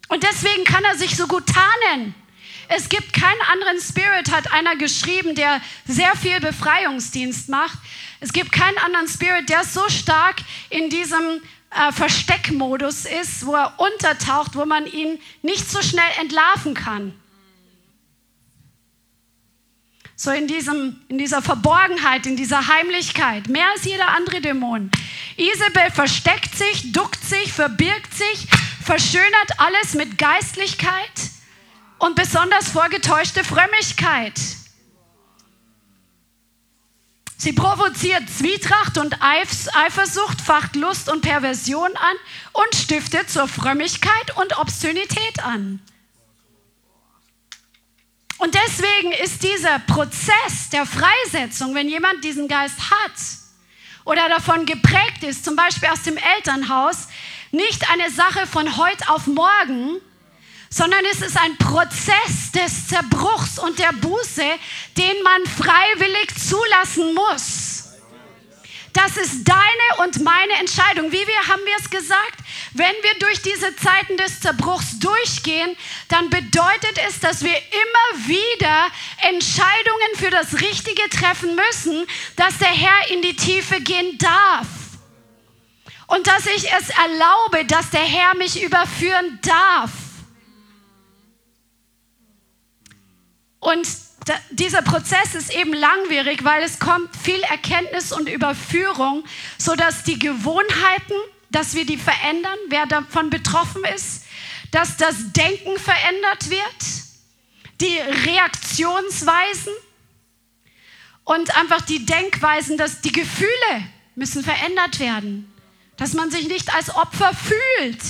Und 0.09 0.23
deswegen 0.23 0.65
kann 0.65 0.85
er 0.85 0.97
sich 0.97 1.17
so 1.17 1.27
gut 1.27 1.45
tarnen. 1.47 2.15
Es 2.69 2.91
gibt 2.91 3.15
keinen 3.15 3.41
anderen 3.51 3.81
Spirit, 3.81 4.31
hat 4.31 4.53
einer 4.53 4.77
geschrieben, 4.77 5.35
der 5.35 5.61
sehr 5.87 6.15
viel 6.17 6.39
Befreiungsdienst 6.39 7.49
macht. 7.49 7.79
Es 8.21 8.33
gibt 8.33 8.53
keinen 8.53 8.77
anderen 8.79 9.09
Spirit, 9.09 9.49
der 9.49 9.65
so 9.65 9.89
stark 9.89 10.37
in 10.69 10.91
diesem 10.91 11.41
äh, 11.71 11.93
Versteckmodus 11.93 13.07
ist, 13.07 13.47
wo 13.47 13.55
er 13.55 13.73
untertaucht, 13.79 14.55
wo 14.55 14.67
man 14.67 14.87
ihn 14.87 15.19
nicht 15.41 15.71
so 15.71 15.81
schnell 15.81 16.11
entlarven 16.21 16.75
kann. 16.75 17.15
So 20.15 20.31
in, 20.31 20.47
diesem, 20.47 21.01
in 21.09 21.17
dieser 21.17 21.41
Verborgenheit, 21.41 22.27
in 22.27 22.37
dieser 22.37 22.67
Heimlichkeit, 22.67 23.49
mehr 23.49 23.71
als 23.73 23.85
jeder 23.85 24.09
andere 24.09 24.43
Dämon. 24.43 24.91
Isabel 25.37 25.91
versteckt 25.93 26.55
sich, 26.55 26.93
duckt 26.93 27.25
sich, 27.25 27.53
verbirgt 27.53 28.13
sich, 28.13 28.47
verschönert 28.85 29.59
alles 29.59 29.95
mit 29.95 30.19
Geistlichkeit 30.19 31.13
und 31.99 32.15
besonders 32.15 32.69
vorgetäuschte 32.69 33.45
Frömmigkeit. 33.45 34.39
Sie 37.41 37.53
provoziert 37.53 38.29
Zwietracht 38.29 38.99
und 38.99 39.17
Eifersucht, 39.23 40.41
facht 40.41 40.75
Lust 40.75 41.09
und 41.09 41.21
Perversion 41.21 41.91
an 41.97 42.17
und 42.53 42.75
stiftet 42.75 43.31
zur 43.31 43.47
Frömmigkeit 43.47 44.37
und 44.37 44.59
Obszönität 44.59 45.45
an. 45.45 45.81
Und 48.39 48.55
deswegen 48.55 49.13
ist 49.25 49.43
dieser 49.43 49.79
Prozess 49.81 50.71
der 50.73 50.87
Freisetzung, 50.87 51.75
wenn 51.75 51.89
jemand 51.89 52.25
diesen 52.25 52.49
Geist 52.49 52.91
hat 52.91 53.13
oder 54.05 54.29
davon 54.29 54.67
geprägt 54.67 55.23
ist, 55.23 55.45
zum 55.45 55.55
Beispiel 55.55 55.89
aus 55.89 56.03
dem 56.03 56.17
Elternhaus, 56.17 57.09
nicht 57.53 57.89
eine 57.91 58.11
Sache 58.11 58.47
von 58.47 58.77
heute 58.77 59.09
auf 59.11 59.27
morgen, 59.27 60.01
sondern 60.71 61.05
es 61.13 61.23
ist 61.23 61.37
ein 61.37 61.57
Prozess 61.57 62.53
des 62.55 62.89
Zerbruchs 62.89 63.59
und 63.59 63.79
der 63.79 63.93
Buße, 63.93 64.45
den 64.97 65.23
man 65.23 65.47
freiwillig 65.47 66.35
zulassen 66.37 67.15
muss. 67.15 67.79
Das 68.93 69.17
ist 69.17 69.45
deine 69.45 70.03
und 70.03 70.23
meine 70.25 70.55
Entscheidung. 70.55 71.13
Wie 71.13 71.27
wir 71.27 71.49
haben 71.49 71.65
wir 71.65 71.77
es 71.79 71.89
gesagt? 71.89 72.39
Wenn 72.73 72.95
wir 73.03 73.15
durch 73.21 73.41
diese 73.43 73.77
Zeiten 73.77 74.17
des 74.17 74.41
Zerbruchs 74.41 74.99
durchgehen, 74.99 75.77
dann 76.09 76.31
bedeutet 76.31 76.99
es, 77.07 77.21
dass 77.21 77.45
wir 77.45 77.55
immer 77.57 78.27
wieder 78.27 78.89
Entscheidungen 79.23 80.15
für 80.17 80.31
das 80.31 80.61
Richtige 80.61 81.09
treffen 81.11 81.55
müssen, 81.55 82.07
dass 82.37 82.59
der 82.59 82.69
Herr 82.69 83.11
in 83.11 83.23
die 83.23 83.37
Tiefe 83.37 83.81
gehen 83.81 84.19
darf. 84.19 84.67
Und 86.09 86.27
dass 86.27 86.47
ich 86.47 86.65
es 86.73 86.89
erlaube, 86.89 87.67
dass 87.67 87.91
der 87.91 88.01
Herr 88.01 88.35
mich 88.37 88.63
überführen 88.63 89.39
darf. 89.43 89.91
Und 93.61 93.89
dieser 94.51 94.83
Prozess 94.83 95.35
ist 95.35 95.55
eben 95.55 95.73
langwierig, 95.73 96.45
weil 96.45 96.63
es 96.63 96.79
kommt 96.79 97.15
viel 97.17 97.41
Erkenntnis 97.43 98.13
und 98.13 98.29
Überführung, 98.29 99.25
sodass 99.57 100.03
die 100.05 100.19
Gewohnheiten, 100.19 101.15
dass 101.51 101.75
wir 101.75 101.87
die 101.87 101.97
verändern, 101.97 102.59
wer 102.69 102.87
davon 102.87 103.31
betroffen 103.31 103.83
ist, 103.95 104.25
dass 104.71 104.97
das 104.97 105.33
Denken 105.33 105.79
verändert 105.79 106.51
wird, 106.51 107.81
die 107.81 107.99
Reaktionsweisen 108.29 109.73
und 111.25 111.57
einfach 111.57 111.81
die 111.83 112.05
Denkweisen, 112.05 112.77
dass 112.77 113.01
die 113.01 113.13
Gefühle 113.13 113.49
müssen 114.15 114.45
verändert 114.45 114.99
werden, 114.99 115.53
dass 115.97 116.13
man 116.13 116.31
sich 116.31 116.49
nicht 116.49 116.75
als 116.75 116.95
Opfer 116.95 117.33
fühlt, 117.35 118.03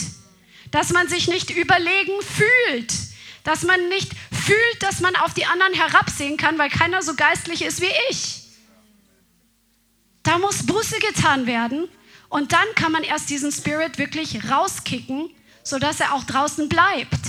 dass 0.71 0.91
man 0.91 1.09
sich 1.09 1.29
nicht 1.29 1.51
überlegen 1.51 2.21
fühlt, 2.23 2.93
dass 3.45 3.63
man 3.63 3.89
nicht 3.89 4.13
fühlt, 4.49 4.83
dass 4.83 5.01
man 5.01 5.15
auf 5.17 5.35
die 5.35 5.45
anderen 5.45 5.75
herabsehen 5.75 6.39
kann, 6.39 6.59
weil 6.59 6.71
keiner 6.71 7.03
so 7.03 7.15
geistlich 7.15 7.63
ist 7.63 7.83
wie 7.83 7.93
ich. 8.09 8.45
Da 10.23 10.39
muss 10.39 10.65
Buße 10.65 10.99
getan 11.01 11.47
werden 11.47 11.87
und 12.31 12.53
dann 12.53 12.67
kann 12.75 12.93
man 12.93 13.03
erst 13.03 13.29
diesen 13.29 13.53
Spirit 13.53 13.99
wirklich 13.99 14.51
rauskicken, 14.51 15.31
sodass 15.63 16.01
er 16.01 16.15
auch 16.15 16.25
draußen 16.25 16.69
bleibt. 16.69 17.21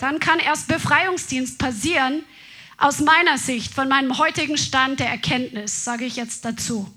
Dann 0.00 0.20
kann 0.20 0.38
erst 0.38 0.68
Befreiungsdienst 0.68 1.58
passieren, 1.58 2.24
aus 2.76 3.00
meiner 3.00 3.36
Sicht, 3.36 3.74
von 3.74 3.88
meinem 3.88 4.16
heutigen 4.18 4.56
Stand 4.56 5.00
der 5.00 5.08
Erkenntnis, 5.08 5.84
sage 5.84 6.06
ich 6.06 6.16
jetzt 6.16 6.44
dazu. 6.46 6.90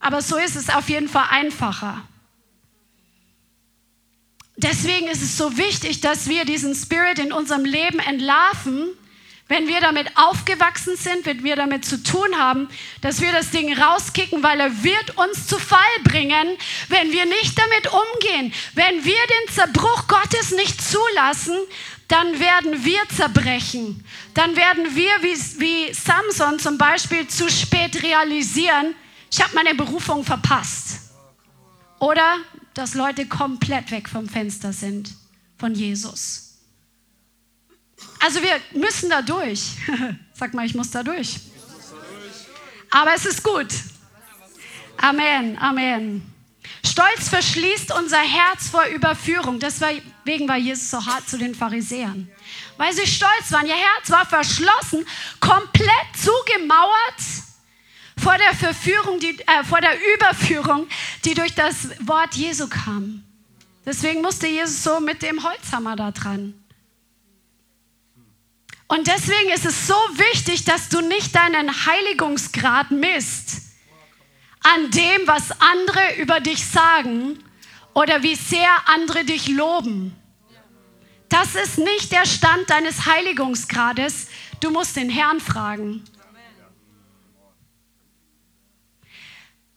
Aber 0.00 0.20
so 0.20 0.36
ist 0.36 0.56
es 0.56 0.68
auf 0.68 0.88
jeden 0.88 1.08
Fall 1.08 1.26
einfacher. 1.30 2.06
Deswegen 4.56 5.08
ist 5.08 5.22
es 5.22 5.36
so 5.36 5.56
wichtig, 5.56 6.00
dass 6.00 6.28
wir 6.28 6.44
diesen 6.44 6.74
Spirit 6.74 7.18
in 7.18 7.32
unserem 7.32 7.64
Leben 7.64 7.98
entlarven, 7.98 8.90
wenn 9.48 9.66
wir 9.66 9.80
damit 9.80 10.16
aufgewachsen 10.16 10.96
sind, 10.96 11.26
wenn 11.26 11.44
wir 11.44 11.56
damit 11.56 11.84
zu 11.84 12.02
tun 12.02 12.38
haben, 12.38 12.68
dass 13.00 13.20
wir 13.20 13.32
das 13.32 13.50
Ding 13.50 13.76
rauskicken, 13.76 14.42
weil 14.42 14.60
er 14.60 14.82
wird 14.82 15.16
uns 15.16 15.46
zu 15.46 15.58
Fall 15.58 15.80
bringen, 16.04 16.56
wenn 16.88 17.12
wir 17.12 17.26
nicht 17.26 17.58
damit 17.58 17.92
umgehen. 17.92 18.52
Wenn 18.74 19.04
wir 19.04 19.14
den 19.14 19.54
Zerbruch 19.54 20.06
Gottes 20.08 20.52
nicht 20.52 20.80
zulassen, 20.80 21.58
dann 22.08 22.38
werden 22.40 22.84
wir 22.84 23.00
zerbrechen. 23.14 24.04
Dann 24.34 24.56
werden 24.56 24.94
wir, 24.94 25.10
wie, 25.22 25.34
wie 25.60 25.92
Samson 25.92 26.58
zum 26.58 26.78
Beispiel, 26.78 27.26
zu 27.26 27.50
spät 27.50 28.02
realisieren, 28.02 28.94
ich 29.30 29.42
habe 29.42 29.54
meine 29.54 29.74
Berufung 29.74 30.24
verpasst. 30.24 31.10
Oder 31.98 32.38
dass 32.74 32.94
Leute 32.94 33.26
komplett 33.26 33.90
weg 33.90 34.08
vom 34.08 34.28
Fenster 34.28 34.72
sind 34.72 35.14
von 35.58 35.74
Jesus. 35.74 36.58
Also 38.20 38.40
wir 38.42 38.60
müssen 38.72 39.10
da 39.10 39.22
durch. 39.22 39.76
Sag 40.34 40.54
mal, 40.54 40.66
ich 40.66 40.74
muss 40.74 40.90
da 40.90 41.02
durch. 41.02 41.40
Aber 42.90 43.14
es 43.14 43.26
ist 43.26 43.42
gut. 43.42 43.68
Amen, 44.96 45.58
Amen. 45.58 46.22
Stolz 46.84 47.28
verschließt 47.28 47.92
unser 47.92 48.20
Herz 48.20 48.68
vor 48.68 48.84
Überführung. 48.86 49.58
Deswegen 49.58 50.48
war 50.48 50.56
Jesus 50.58 50.90
so 50.90 51.04
hart 51.04 51.28
zu 51.28 51.38
den 51.38 51.54
Pharisäern. 51.54 52.30
Weil 52.76 52.92
sie 52.92 53.06
stolz 53.06 53.50
waren. 53.50 53.66
Ihr 53.66 53.74
Herz 53.74 54.10
war 54.10 54.26
verschlossen, 54.26 55.06
komplett 55.40 56.08
zugemauert 56.16 57.20
vor 58.22 58.38
der 58.38 58.54
Verführung, 58.54 59.18
die, 59.18 59.38
äh, 59.40 59.64
vor 59.64 59.80
der 59.80 59.96
Überführung, 60.14 60.86
die 61.24 61.34
durch 61.34 61.54
das 61.54 61.88
Wort 62.06 62.34
Jesu 62.34 62.68
kam. 62.68 63.24
Deswegen 63.84 64.22
musste 64.22 64.46
Jesus 64.46 64.84
so 64.84 65.00
mit 65.00 65.22
dem 65.22 65.42
Holzhammer 65.42 65.96
da 65.96 66.12
dran. 66.12 66.54
Und 68.86 69.06
deswegen 69.06 69.50
ist 69.50 69.64
es 69.64 69.86
so 69.86 69.94
wichtig, 69.94 70.64
dass 70.64 70.88
du 70.88 71.00
nicht 71.00 71.34
deinen 71.34 71.86
Heiligungsgrad 71.86 72.90
misst 72.90 73.62
an 74.62 74.90
dem, 74.90 75.26
was 75.26 75.50
andere 75.60 76.20
über 76.20 76.40
dich 76.40 76.64
sagen 76.64 77.42
oder 77.94 78.22
wie 78.22 78.36
sehr 78.36 78.70
andere 78.86 79.24
dich 79.24 79.48
loben. 79.48 80.14
Das 81.28 81.54
ist 81.54 81.78
nicht 81.78 82.12
der 82.12 82.26
Stand 82.26 82.68
deines 82.68 83.06
Heiligungsgrades. 83.06 84.28
Du 84.60 84.70
musst 84.70 84.94
den 84.96 85.08
Herrn 85.08 85.40
fragen. 85.40 86.04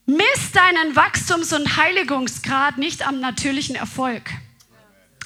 Miss 0.05 0.51
deinen 0.53 0.95
Wachstums- 0.95 1.51
und 1.53 1.77
Heiligungsgrad 1.77 2.77
nicht 2.77 3.07
am 3.07 3.19
natürlichen 3.19 3.75
Erfolg. 3.75 4.29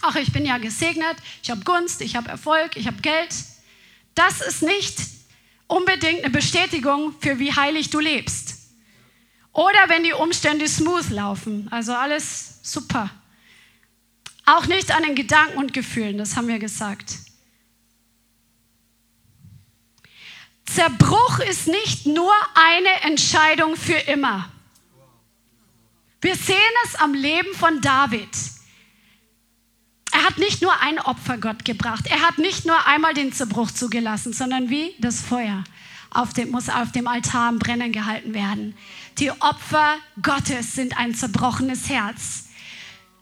Ach, 0.01 0.15
ich 0.15 0.31
bin 0.31 0.45
ja 0.45 0.57
gesegnet, 0.57 1.17
ich 1.43 1.49
habe 1.49 1.61
Gunst, 1.65 2.01
ich 2.01 2.15
habe 2.15 2.29
Erfolg, 2.29 2.77
ich 2.77 2.87
habe 2.87 3.01
Geld. 3.01 3.33
Das 4.15 4.39
ist 4.39 4.63
nicht 4.63 4.97
unbedingt 5.67 6.23
eine 6.23 6.31
Bestätigung 6.31 7.13
für 7.19 7.39
wie 7.39 7.53
heilig 7.53 7.89
du 7.89 7.99
lebst. 7.99 8.55
Oder 9.51 9.89
wenn 9.89 10.03
die 10.03 10.13
Umstände 10.13 10.67
smooth 10.67 11.09
laufen, 11.09 11.67
also 11.71 11.93
alles 11.93 12.59
super. 12.63 13.09
Auch 14.45 14.65
nicht 14.67 14.91
an 14.95 15.03
den 15.03 15.15
Gedanken 15.15 15.57
und 15.57 15.73
Gefühlen, 15.73 16.17
das 16.17 16.37
haben 16.37 16.47
wir 16.47 16.59
gesagt. 16.59 17.17
Zerbruch 20.65 21.39
ist 21.39 21.67
nicht 21.67 22.05
nur 22.05 22.33
eine 22.55 23.01
Entscheidung 23.01 23.75
für 23.75 23.93
immer. 23.93 24.49
Wir 26.21 26.35
sehen 26.35 26.57
es 26.85 26.95
am 26.95 27.13
Leben 27.13 27.53
von 27.55 27.79
David. 27.81 28.29
Er 30.11 30.25
hat 30.25 30.37
nicht 30.37 30.61
nur 30.61 30.77
ein 30.81 30.99
Opfer 30.99 31.37
Gott 31.37 31.63
gebracht. 31.63 32.05
Er 32.07 32.21
hat 32.21 32.39
nicht 32.39 32.65
nur 32.65 32.85
einmal 32.85 33.13
den 33.13 33.31
Zerbruch 33.31 33.71
zugelassen, 33.71 34.33
sondern 34.33 34.69
wie 34.69 34.93
das 34.99 35.21
Feuer 35.21 35.63
auf 36.09 36.33
dem, 36.33 36.51
muss 36.51 36.69
auf 36.69 36.91
dem 36.91 37.07
Altar 37.07 37.49
am 37.49 37.59
Brennen 37.59 37.91
gehalten 37.91 38.33
werden. 38.33 38.75
Die 39.19 39.31
Opfer 39.31 39.95
Gottes 40.21 40.75
sind 40.75 40.97
ein 40.97 41.15
zerbrochenes 41.15 41.87
Herz. 41.89 42.49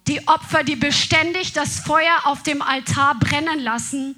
Die 0.07 0.25
Opfer, 0.27 0.63
die 0.63 0.77
beständig 0.77 1.53
das 1.53 1.79
Feuer 1.79 2.21
auf 2.23 2.43
dem 2.43 2.61
Altar 2.61 3.19
brennen 3.19 3.59
lassen, 3.59 4.15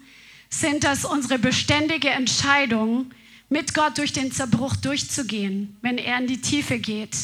sind 0.49 0.83
das 0.83 1.03
unsere 1.03 1.39
beständige 1.39 2.09
Entscheidung, 2.09 3.11
mit 3.49 3.73
Gott 3.73 3.97
durch 3.97 4.13
den 4.13 4.31
Zerbruch 4.31 4.75
durchzugehen, 4.75 5.75
wenn 5.81 5.97
er 5.97 6.19
in 6.19 6.27
die 6.27 6.39
Tiefe 6.39 6.77
geht. 6.77 7.15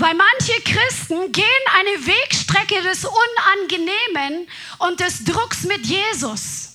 Weil 0.00 0.14
manche 0.14 0.60
Christen 0.62 1.32
gehen 1.32 1.44
eine 1.74 2.06
Wegstrecke 2.06 2.82
des 2.82 3.04
Unangenehmen 3.04 4.48
und 4.78 5.00
des 5.00 5.24
Drucks 5.24 5.64
mit 5.64 5.84
Jesus. 5.86 6.68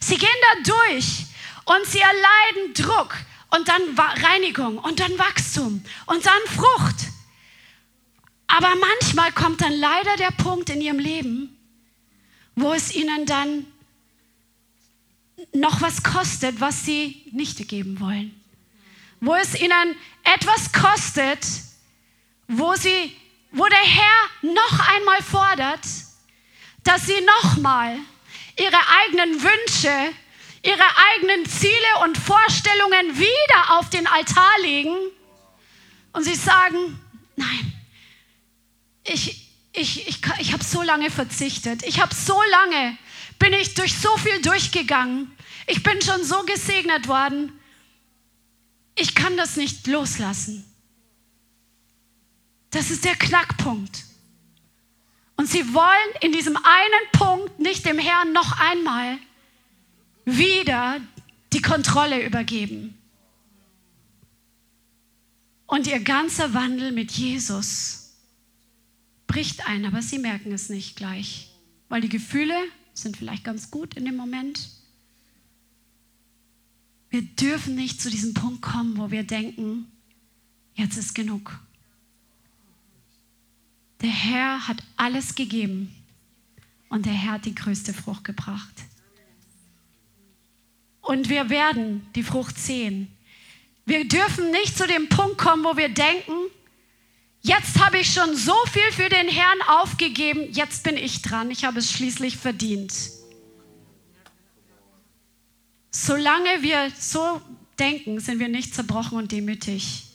Sie 0.00 0.16
gehen 0.16 0.30
da 0.40 0.72
durch 0.72 1.26
und 1.66 1.84
sie 1.84 2.00
erleiden 2.00 2.72
Druck 2.72 3.14
und 3.50 3.68
dann 3.68 3.82
Reinigung 3.98 4.78
und 4.78 4.98
dann 4.98 5.18
Wachstum 5.18 5.84
und 6.06 6.24
dann 6.24 6.40
Frucht. 6.46 6.96
Aber 8.46 8.74
manchmal 8.76 9.30
kommt 9.32 9.60
dann 9.60 9.74
leider 9.74 10.16
der 10.16 10.30
Punkt 10.30 10.70
in 10.70 10.80
ihrem 10.80 10.98
Leben, 10.98 11.54
wo 12.56 12.72
es 12.72 12.94
ihnen 12.94 13.26
dann 13.26 13.66
noch 15.52 15.82
was 15.82 16.02
kostet, 16.02 16.62
was 16.62 16.86
sie 16.86 17.26
nicht 17.30 17.68
geben 17.68 18.00
wollen. 18.00 18.40
Wo 19.20 19.34
es 19.34 19.54
ihnen 19.54 19.94
etwas 20.24 20.72
kostet, 20.72 21.46
wo, 22.48 22.74
sie, 22.74 23.14
wo 23.52 23.66
der 23.66 23.78
Herr 23.78 24.52
noch 24.52 24.88
einmal 24.96 25.22
fordert, 25.22 25.86
dass 26.82 27.06
sie 27.06 27.20
nochmal 27.42 27.98
ihre 28.58 28.78
eigenen 29.02 29.42
Wünsche, 29.42 30.14
ihre 30.62 30.84
eigenen 31.12 31.46
Ziele 31.46 32.02
und 32.04 32.16
Vorstellungen 32.16 33.18
wieder 33.18 33.78
auf 33.78 33.90
den 33.90 34.06
Altar 34.06 34.58
legen 34.62 34.96
und 36.12 36.24
sie 36.24 36.34
sagen, 36.34 36.98
nein, 37.36 37.72
ich, 39.04 39.52
ich, 39.72 40.08
ich, 40.08 40.20
ich 40.40 40.52
habe 40.52 40.64
so 40.64 40.82
lange 40.82 41.10
verzichtet, 41.10 41.84
ich 41.84 42.00
habe 42.00 42.14
so 42.14 42.40
lange, 42.50 42.98
bin 43.38 43.52
ich 43.52 43.74
durch 43.74 43.96
so 43.96 44.16
viel 44.16 44.40
durchgegangen, 44.42 45.30
ich 45.66 45.82
bin 45.82 46.00
schon 46.02 46.24
so 46.24 46.42
gesegnet 46.44 47.06
worden, 47.06 47.52
ich 48.96 49.14
kann 49.14 49.36
das 49.36 49.56
nicht 49.56 49.86
loslassen. 49.86 50.67
Das 52.70 52.90
ist 52.90 53.04
der 53.04 53.16
Knackpunkt. 53.16 54.04
Und 55.36 55.48
sie 55.48 55.72
wollen 55.72 56.14
in 56.20 56.32
diesem 56.32 56.56
einen 56.56 57.12
Punkt 57.12 57.60
nicht 57.60 57.86
dem 57.86 57.98
Herrn 57.98 58.32
noch 58.32 58.58
einmal 58.58 59.18
wieder 60.24 61.00
die 61.52 61.62
Kontrolle 61.62 62.24
übergeben. 62.26 62.98
Und 65.66 65.86
ihr 65.86 66.00
ganzer 66.00 66.54
Wandel 66.54 66.92
mit 66.92 67.12
Jesus 67.12 68.14
bricht 69.26 69.66
ein, 69.66 69.84
aber 69.84 70.02
sie 70.02 70.18
merken 70.18 70.52
es 70.52 70.70
nicht 70.70 70.96
gleich, 70.96 71.50
weil 71.88 72.00
die 72.00 72.08
Gefühle 72.08 72.56
sind 72.94 73.16
vielleicht 73.16 73.44
ganz 73.44 73.70
gut 73.70 73.94
in 73.94 74.04
dem 74.04 74.16
Moment. 74.16 74.70
Wir 77.10 77.22
dürfen 77.22 77.74
nicht 77.74 78.02
zu 78.02 78.10
diesem 78.10 78.34
Punkt 78.34 78.62
kommen, 78.62 78.98
wo 78.98 79.10
wir 79.10 79.22
denken, 79.22 79.90
jetzt 80.74 80.96
ist 80.96 81.14
genug. 81.14 81.60
Der 84.00 84.10
Herr 84.10 84.68
hat 84.68 84.82
alles 84.96 85.34
gegeben 85.34 85.94
und 86.88 87.06
der 87.06 87.12
Herr 87.12 87.32
hat 87.32 87.44
die 87.44 87.54
größte 87.54 87.92
Frucht 87.92 88.24
gebracht. 88.24 88.74
Und 91.00 91.28
wir 91.28 91.50
werden 91.50 92.06
die 92.14 92.22
Frucht 92.22 92.58
sehen. 92.58 93.08
Wir 93.86 94.06
dürfen 94.06 94.50
nicht 94.50 94.76
zu 94.76 94.86
dem 94.86 95.08
Punkt 95.08 95.38
kommen, 95.38 95.64
wo 95.64 95.76
wir 95.76 95.88
denken, 95.88 96.34
jetzt 97.40 97.78
habe 97.80 97.98
ich 97.98 98.12
schon 98.12 98.36
so 98.36 98.54
viel 98.70 98.92
für 98.92 99.08
den 99.08 99.28
Herrn 99.28 99.58
aufgegeben, 99.66 100.52
jetzt 100.52 100.84
bin 100.84 100.96
ich 100.96 101.22
dran, 101.22 101.50
ich 101.50 101.64
habe 101.64 101.78
es 101.78 101.90
schließlich 101.90 102.36
verdient. 102.36 102.92
Solange 105.90 106.62
wir 106.62 106.92
so 106.98 107.40
denken, 107.78 108.20
sind 108.20 108.38
wir 108.38 108.48
nicht 108.48 108.74
zerbrochen 108.74 109.18
und 109.18 109.32
demütig. 109.32 110.07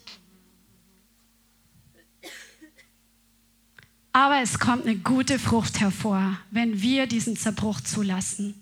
Aber 4.14 4.42
es 4.42 4.60
kommt 4.60 4.86
eine 4.86 4.96
gute 4.96 5.40
Frucht 5.40 5.80
hervor, 5.80 6.38
wenn 6.52 6.82
wir 6.82 7.08
diesen 7.08 7.36
Zerbruch 7.36 7.82
zulassen. 7.82 8.54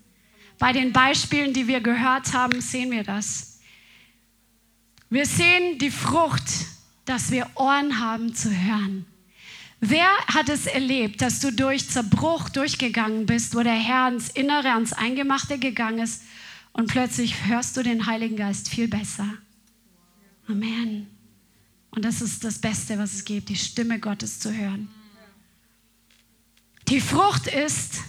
Bei 0.57 0.71
den 0.71 0.93
Beispielen, 0.93 1.53
die 1.53 1.67
wir 1.67 1.81
gehört 1.81 2.33
haben, 2.33 2.61
sehen 2.61 2.89
wir 2.91 3.03
das. 3.03 3.59
Wir 5.09 5.25
sehen 5.25 5.77
die 5.77 5.91
Frucht, 5.91 6.49
dass 7.03 7.31
wir 7.31 7.49
Ohren 7.55 7.99
haben 7.99 8.33
zu 8.33 8.49
hören. 8.49 9.05
Wer 9.81 10.07
hat 10.27 10.47
es 10.47 10.67
erlebt, 10.67 11.21
dass 11.21 11.39
du 11.39 11.51
durch 11.51 11.89
Zerbruch 11.89 12.47
durchgegangen 12.49 13.25
bist, 13.25 13.53
wo 13.53 13.61
der 13.61 13.73
Herr 13.73 14.07
ins 14.07 14.29
Innere, 14.29 14.71
ans 14.71 14.93
Eingemachte 14.93 15.57
gegangen 15.57 15.99
ist 15.99 16.21
und 16.71 16.87
plötzlich 16.87 17.47
hörst 17.47 17.75
du 17.75 17.83
den 17.83 18.05
Heiligen 18.05 18.37
Geist 18.37 18.69
viel 18.69 18.87
besser? 18.87 19.27
Amen. 20.47 21.07
Und 21.89 22.05
das 22.05 22.21
ist 22.21 22.43
das 22.43 22.59
Beste, 22.59 22.97
was 22.97 23.15
es 23.15 23.25
gibt, 23.25 23.49
die 23.49 23.55
Stimme 23.55 23.99
Gottes 23.99 24.39
zu 24.39 24.55
hören. 24.55 24.87
Die 26.91 26.99
Frucht 26.99 27.47
ist, 27.47 28.01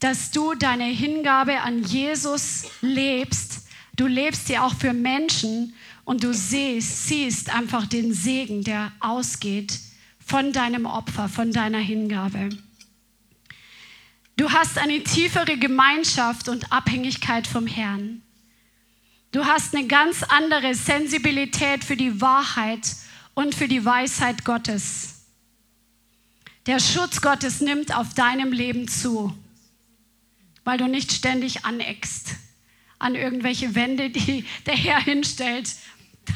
dass 0.00 0.32
du 0.32 0.52
deine 0.52 0.84
Hingabe 0.84 1.62
an 1.62 1.82
Jesus 1.82 2.66
lebst. 2.82 3.68
Du 3.96 4.06
lebst 4.06 4.48
sie 4.48 4.58
auch 4.58 4.74
für 4.74 4.92
Menschen 4.92 5.72
und 6.04 6.24
du 6.24 6.34
siehst, 6.34 7.06
siehst 7.06 7.48
einfach 7.48 7.86
den 7.86 8.12
Segen, 8.12 8.64
der 8.64 8.92
ausgeht 9.00 9.80
von 10.18 10.52
deinem 10.52 10.84
Opfer, 10.84 11.30
von 11.30 11.52
deiner 11.52 11.78
Hingabe. 11.78 12.50
Du 14.36 14.52
hast 14.52 14.76
eine 14.76 15.02
tiefere 15.02 15.56
Gemeinschaft 15.56 16.50
und 16.50 16.70
Abhängigkeit 16.70 17.46
vom 17.46 17.66
Herrn. 17.66 18.20
Du 19.30 19.46
hast 19.46 19.74
eine 19.74 19.86
ganz 19.86 20.22
andere 20.22 20.74
Sensibilität 20.74 21.82
für 21.82 21.96
die 21.96 22.20
Wahrheit 22.20 22.94
und 23.32 23.54
für 23.54 23.68
die 23.68 23.86
Weisheit 23.86 24.44
Gottes. 24.44 25.11
Der 26.66 26.78
Schutz 26.78 27.20
Gottes 27.20 27.60
nimmt 27.60 27.94
auf 27.94 28.14
deinem 28.14 28.52
Leben 28.52 28.86
zu, 28.86 29.36
weil 30.62 30.78
du 30.78 30.86
nicht 30.86 31.10
ständig 31.10 31.64
aneckst 31.64 32.36
an 33.00 33.16
irgendwelche 33.16 33.74
Wände, 33.74 34.10
die 34.10 34.44
der 34.66 34.76
Herr 34.76 35.00
hinstellt, 35.02 35.68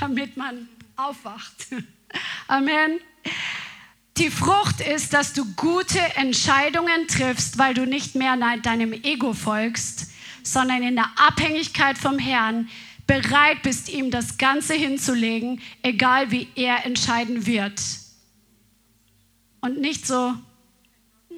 damit 0.00 0.36
man 0.36 0.68
aufwacht. 0.96 1.68
Amen. 2.48 2.98
Die 4.16 4.30
Frucht 4.30 4.80
ist, 4.80 5.12
dass 5.12 5.32
du 5.32 5.44
gute 5.54 6.00
Entscheidungen 6.16 7.06
triffst, 7.06 7.58
weil 7.58 7.74
du 7.74 7.86
nicht 7.86 8.16
mehr 8.16 8.36
deinem 8.62 8.92
Ego 8.92 9.32
folgst, 9.32 10.10
sondern 10.42 10.82
in 10.82 10.96
der 10.96 11.10
Abhängigkeit 11.16 11.98
vom 11.98 12.18
Herrn 12.18 12.68
bereit 13.06 13.62
bist, 13.62 13.88
ihm 13.90 14.10
das 14.10 14.38
Ganze 14.38 14.74
hinzulegen, 14.74 15.60
egal 15.82 16.32
wie 16.32 16.48
er 16.56 16.84
entscheiden 16.84 17.46
wird 17.46 17.80
und 19.66 19.80
nicht 19.80 20.06
so, 20.06 20.34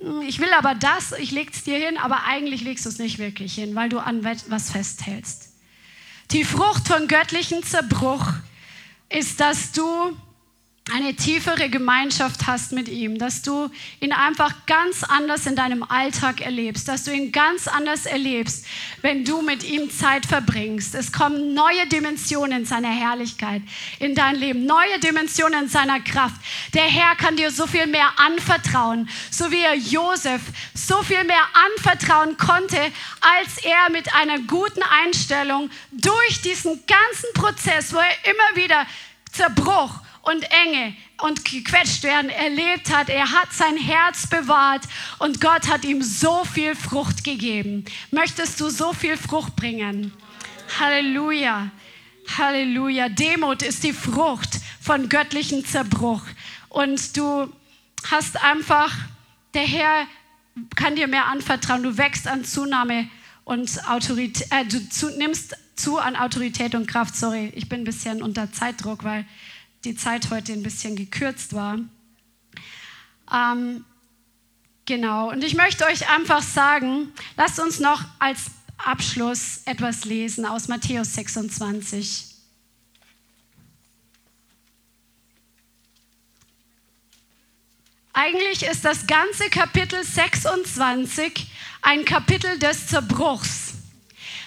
hm, 0.00 0.22
ich 0.22 0.38
will 0.38 0.52
aber 0.56 0.74
das, 0.74 1.12
ich 1.12 1.30
lege 1.30 1.50
es 1.52 1.64
dir 1.64 1.78
hin, 1.78 1.96
aber 1.96 2.24
eigentlich 2.24 2.62
legst 2.62 2.84
du 2.84 2.90
es 2.90 2.98
nicht 2.98 3.18
wirklich 3.18 3.54
hin, 3.54 3.74
weil 3.74 3.88
du 3.88 3.98
an 3.98 4.22
was 4.22 4.70
festhältst. 4.70 5.54
Die 6.30 6.44
Frucht 6.44 6.86
von 6.86 7.08
göttlichen 7.08 7.62
Zerbruch 7.62 8.26
ist, 9.08 9.40
dass 9.40 9.72
du 9.72 10.14
eine 10.92 11.14
tiefere 11.14 11.68
Gemeinschaft 11.68 12.46
hast 12.46 12.72
mit 12.72 12.88
ihm, 12.88 13.18
dass 13.18 13.42
du 13.42 13.70
ihn 14.00 14.12
einfach 14.12 14.66
ganz 14.66 15.04
anders 15.04 15.46
in 15.46 15.56
deinem 15.56 15.82
Alltag 15.82 16.40
erlebst, 16.40 16.88
dass 16.88 17.04
du 17.04 17.12
ihn 17.12 17.32
ganz 17.32 17.68
anders 17.68 18.06
erlebst, 18.06 18.66
wenn 19.02 19.24
du 19.24 19.42
mit 19.42 19.64
ihm 19.64 19.90
Zeit 19.90 20.26
verbringst. 20.26 20.94
Es 20.94 21.12
kommen 21.12 21.54
neue 21.54 21.86
Dimensionen 21.86 22.64
seiner 22.64 22.90
Herrlichkeit 22.90 23.62
in 23.98 24.14
dein 24.14 24.36
Leben, 24.36 24.66
neue 24.66 24.98
Dimensionen 24.98 25.68
seiner 25.68 26.00
Kraft. 26.00 26.40
Der 26.74 26.84
Herr 26.84 27.16
kann 27.16 27.36
dir 27.36 27.50
so 27.50 27.66
viel 27.66 27.86
mehr 27.86 28.10
anvertrauen, 28.16 29.08
so 29.30 29.50
wie 29.50 29.60
er 29.60 29.74
Josef 29.74 30.42
so 30.74 31.02
viel 31.02 31.24
mehr 31.24 31.44
anvertrauen 31.76 32.36
konnte, 32.36 32.80
als 33.20 33.58
er 33.64 33.90
mit 33.90 34.14
einer 34.14 34.38
guten 34.40 34.82
Einstellung 34.82 35.70
durch 35.92 36.42
diesen 36.42 36.80
ganzen 36.86 37.32
Prozess, 37.34 37.92
wo 37.92 37.98
er 37.98 38.30
immer 38.30 38.56
wieder 38.56 38.86
Zerbruch 39.32 40.00
und 40.28 40.44
Enge 40.50 40.94
und 41.22 41.44
gequetscht 41.44 42.02
werden 42.02 42.30
erlebt 42.30 42.94
hat. 42.94 43.08
Er 43.08 43.32
hat 43.32 43.52
sein 43.52 43.76
Herz 43.76 44.26
bewahrt 44.26 44.84
und 45.18 45.40
Gott 45.40 45.68
hat 45.68 45.84
ihm 45.84 46.02
so 46.02 46.44
viel 46.44 46.74
Frucht 46.74 47.24
gegeben. 47.24 47.84
Möchtest 48.10 48.60
du 48.60 48.68
so 48.68 48.92
viel 48.92 49.16
Frucht 49.16 49.56
bringen? 49.56 50.12
Halleluja. 50.78 51.70
Halleluja. 52.36 53.08
Demut 53.08 53.62
ist 53.62 53.82
die 53.84 53.92
Frucht 53.92 54.60
von 54.80 55.08
göttlichem 55.08 55.64
Zerbruch. 55.64 56.22
Und 56.68 57.16
du 57.16 57.50
hast 58.10 58.42
einfach, 58.42 58.94
der 59.54 59.62
Herr 59.62 60.06
kann 60.76 60.94
dir 60.94 61.08
mehr 61.08 61.26
anvertrauen. 61.26 61.82
Du 61.82 61.96
wächst 61.96 62.28
an 62.28 62.44
Zunahme 62.44 63.08
und 63.44 63.88
Autorität, 63.88 64.46
äh, 64.50 64.64
du 64.66 64.88
zu, 64.90 65.10
nimmst 65.16 65.56
zu 65.74 65.98
an 65.98 66.16
Autorität 66.16 66.74
und 66.74 66.86
Kraft. 66.86 67.16
Sorry, 67.16 67.50
ich 67.54 67.68
bin 67.68 67.80
ein 67.80 67.84
bisschen 67.84 68.22
unter 68.22 68.52
Zeitdruck, 68.52 69.04
weil 69.04 69.24
die 69.88 69.96
Zeit 69.96 70.30
heute 70.30 70.52
ein 70.52 70.62
bisschen 70.62 70.96
gekürzt 70.96 71.54
war. 71.54 71.78
Ähm, 73.32 73.84
genau, 74.84 75.30
und 75.30 75.42
ich 75.42 75.54
möchte 75.54 75.86
euch 75.86 76.10
einfach 76.10 76.42
sagen, 76.42 77.10
lasst 77.38 77.58
uns 77.58 77.80
noch 77.80 78.04
als 78.18 78.50
Abschluss 78.76 79.62
etwas 79.64 80.04
lesen 80.04 80.44
aus 80.44 80.68
Matthäus 80.68 81.14
26. 81.14 82.26
Eigentlich 88.12 88.62
ist 88.64 88.84
das 88.84 89.06
ganze 89.06 89.48
Kapitel 89.48 90.04
26 90.04 91.46
ein 91.80 92.04
Kapitel 92.04 92.58
des 92.58 92.88
Zerbruchs. 92.88 93.68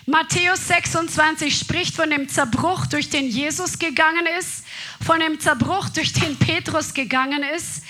Matthäus 0.07 0.67
26 0.67 1.57
spricht 1.57 1.95
von 1.95 2.09
dem 2.09 2.27
Zerbruch, 2.27 2.87
durch 2.87 3.09
den 3.09 3.27
Jesus 3.27 3.77
gegangen 3.77 4.25
ist, 4.39 4.65
von 5.03 5.19
dem 5.19 5.39
Zerbruch, 5.39 5.89
durch 5.89 6.13
den 6.13 6.37
Petrus 6.37 6.93
gegangen 6.93 7.43
ist, 7.43 7.83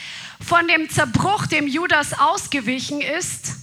von 0.46 0.68
dem 0.68 0.90
Zerbruch, 0.90 1.46
dem 1.46 1.68
Judas 1.68 2.18
ausgewichen 2.18 3.02
ist, 3.02 3.56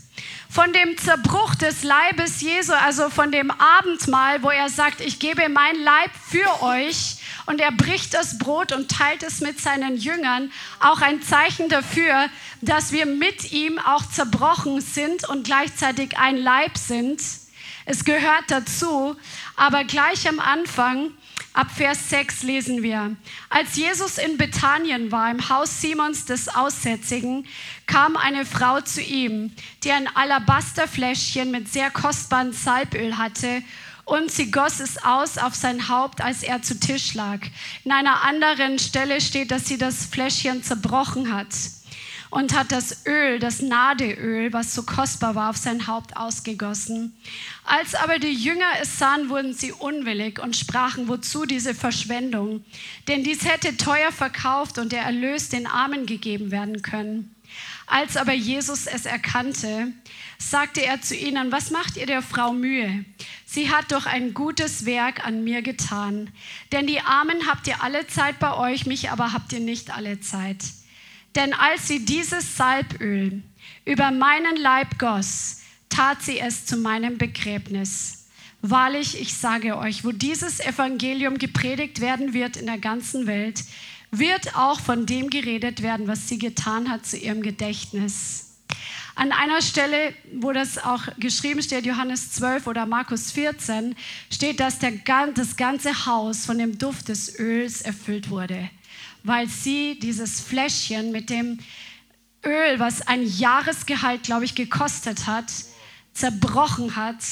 von 0.50 0.72
dem 0.72 0.96
Zerbruch 0.96 1.54
des 1.54 1.82
Leibes 1.82 2.40
Jesu, 2.40 2.72
also 2.72 3.10
von 3.10 3.32
dem 3.32 3.50
Abendmahl, 3.50 4.42
wo 4.42 4.50
er 4.50 4.68
sagt, 4.68 5.00
ich 5.00 5.18
gebe 5.18 5.48
mein 5.48 5.76
Leib 5.76 6.10
für 6.30 6.62
euch 6.62 7.16
und 7.46 7.60
er 7.60 7.72
bricht 7.72 8.14
das 8.14 8.38
Brot 8.38 8.72
und 8.72 8.90
teilt 8.90 9.22
es 9.22 9.40
mit 9.40 9.60
seinen 9.60 9.96
Jüngern, 9.96 10.52
auch 10.80 11.00
ein 11.00 11.22
Zeichen 11.22 11.68
dafür, 11.68 12.28
dass 12.60 12.92
wir 12.92 13.06
mit 13.06 13.52
ihm 13.52 13.78
auch 13.78 14.04
zerbrochen 14.10 14.80
sind 14.80 15.28
und 15.28 15.44
gleichzeitig 15.44 16.18
ein 16.18 16.36
Leib 16.36 16.76
sind. 16.76 17.20
Es 17.84 18.04
gehört 18.04 18.44
dazu, 18.48 19.16
aber 19.56 19.84
gleich 19.84 20.28
am 20.28 20.40
Anfang, 20.40 21.10
ab 21.52 21.70
Vers 21.70 22.10
6 22.10 22.42
lesen 22.42 22.82
wir, 22.82 23.16
als 23.50 23.76
Jesus 23.76 24.18
in 24.18 24.36
Bethanien 24.36 25.10
war, 25.10 25.30
im 25.30 25.48
Haus 25.48 25.80
Simons 25.80 26.24
des 26.24 26.48
Aussätzigen, 26.48 27.46
kam 27.86 28.16
eine 28.16 28.44
Frau 28.44 28.80
zu 28.80 29.00
ihm, 29.00 29.52
die 29.84 29.92
ein 29.92 30.08
Alabasterfläschchen 30.14 31.50
mit 31.50 31.72
sehr 31.72 31.90
kostbarem 31.90 32.52
Salböl 32.52 33.18
hatte 33.18 33.62
und 34.04 34.30
sie 34.30 34.50
goss 34.50 34.80
es 34.80 35.02
aus 35.04 35.36
auf 35.36 35.54
sein 35.54 35.88
Haupt, 35.88 36.20
als 36.20 36.42
er 36.42 36.62
zu 36.62 36.78
Tisch 36.80 37.14
lag. 37.14 37.40
In 37.84 37.92
einer 37.92 38.22
anderen 38.22 38.78
Stelle 38.78 39.20
steht, 39.20 39.50
dass 39.50 39.66
sie 39.66 39.78
das 39.78 40.06
Fläschchen 40.06 40.62
zerbrochen 40.62 41.32
hat 41.32 41.48
und 42.30 42.56
hat 42.56 42.72
das 42.72 43.06
Öl, 43.06 43.38
das 43.38 43.60
Nadeöl, 43.60 44.52
was 44.52 44.74
so 44.74 44.82
kostbar 44.82 45.34
war, 45.34 45.50
auf 45.50 45.56
sein 45.56 45.86
Haupt 45.86 46.16
ausgegossen. 46.16 47.16
Als 47.64 47.94
aber 47.94 48.18
die 48.18 48.32
Jünger 48.32 48.66
es 48.80 48.98
sahen, 48.98 49.28
wurden 49.28 49.54
sie 49.54 49.72
unwillig 49.72 50.38
und 50.38 50.56
sprachen, 50.56 51.08
wozu 51.08 51.46
diese 51.46 51.74
Verschwendung? 51.74 52.64
Denn 53.06 53.24
dies 53.24 53.44
hätte 53.44 53.76
teuer 53.76 54.12
verkauft 54.12 54.78
und 54.78 54.92
der 54.92 55.02
Erlös 55.02 55.48
den 55.48 55.66
Armen 55.66 56.06
gegeben 56.06 56.50
werden 56.50 56.82
können. 56.82 57.34
Als 57.86 58.18
aber 58.18 58.34
Jesus 58.34 58.86
es 58.86 59.06
erkannte, 59.06 59.92
sagte 60.38 60.84
er 60.84 61.00
zu 61.00 61.16
ihnen, 61.16 61.50
was 61.50 61.70
macht 61.70 61.96
ihr 61.96 62.06
der 62.06 62.20
Frau 62.20 62.52
Mühe? 62.52 63.04
Sie 63.46 63.70
hat 63.70 63.90
doch 63.92 64.04
ein 64.04 64.34
gutes 64.34 64.84
Werk 64.84 65.26
an 65.26 65.42
mir 65.42 65.62
getan. 65.62 66.30
Denn 66.70 66.86
die 66.86 67.00
Armen 67.00 67.46
habt 67.46 67.66
ihr 67.66 67.82
alle 67.82 68.06
Zeit 68.06 68.38
bei 68.38 68.54
euch, 68.54 68.84
mich 68.84 69.10
aber 69.10 69.32
habt 69.32 69.52
ihr 69.54 69.60
nicht 69.60 69.90
alle 69.90 70.20
Zeit. 70.20 70.58
Denn 71.34 71.52
als 71.52 71.88
sie 71.88 72.04
dieses 72.04 72.56
Salböl 72.56 73.42
über 73.84 74.10
meinen 74.10 74.56
Leib 74.56 74.98
goss, 74.98 75.60
tat 75.88 76.22
sie 76.22 76.38
es 76.38 76.66
zu 76.66 76.76
meinem 76.76 77.18
Begräbnis. 77.18 78.26
Wahrlich, 78.60 79.20
ich 79.20 79.34
sage 79.34 79.78
euch, 79.78 80.04
wo 80.04 80.10
dieses 80.10 80.60
Evangelium 80.60 81.38
gepredigt 81.38 82.00
werden 82.00 82.34
wird 82.34 82.56
in 82.56 82.66
der 82.66 82.78
ganzen 82.78 83.26
Welt, 83.26 83.62
wird 84.10 84.56
auch 84.56 84.80
von 84.80 85.06
dem 85.06 85.30
geredet 85.30 85.82
werden, 85.82 86.08
was 86.08 86.28
sie 86.28 86.38
getan 86.38 86.90
hat 86.90 87.06
zu 87.06 87.16
ihrem 87.16 87.42
Gedächtnis. 87.42 88.56
An 89.14 89.32
einer 89.32 89.62
Stelle, 89.62 90.14
wo 90.34 90.52
das 90.52 90.78
auch 90.78 91.02
geschrieben 91.18 91.62
steht, 91.62 91.84
Johannes 91.84 92.32
12 92.32 92.66
oder 92.66 92.86
Markus 92.86 93.32
14, 93.32 93.96
steht, 94.32 94.60
dass 94.60 94.78
der, 94.78 94.92
das 95.34 95.56
ganze 95.56 96.06
Haus 96.06 96.46
von 96.46 96.58
dem 96.58 96.78
Duft 96.78 97.08
des 97.08 97.38
Öls 97.38 97.82
erfüllt 97.82 98.30
wurde 98.30 98.70
weil 99.22 99.48
sie 99.48 99.98
dieses 99.98 100.40
Fläschchen 100.40 101.12
mit 101.12 101.30
dem 101.30 101.58
Öl, 102.44 102.78
was 102.78 103.06
ein 103.06 103.26
Jahresgehalt, 103.26 104.22
glaube 104.22 104.44
ich, 104.44 104.54
gekostet 104.54 105.26
hat, 105.26 105.52
zerbrochen 106.12 106.96
hat, 106.96 107.22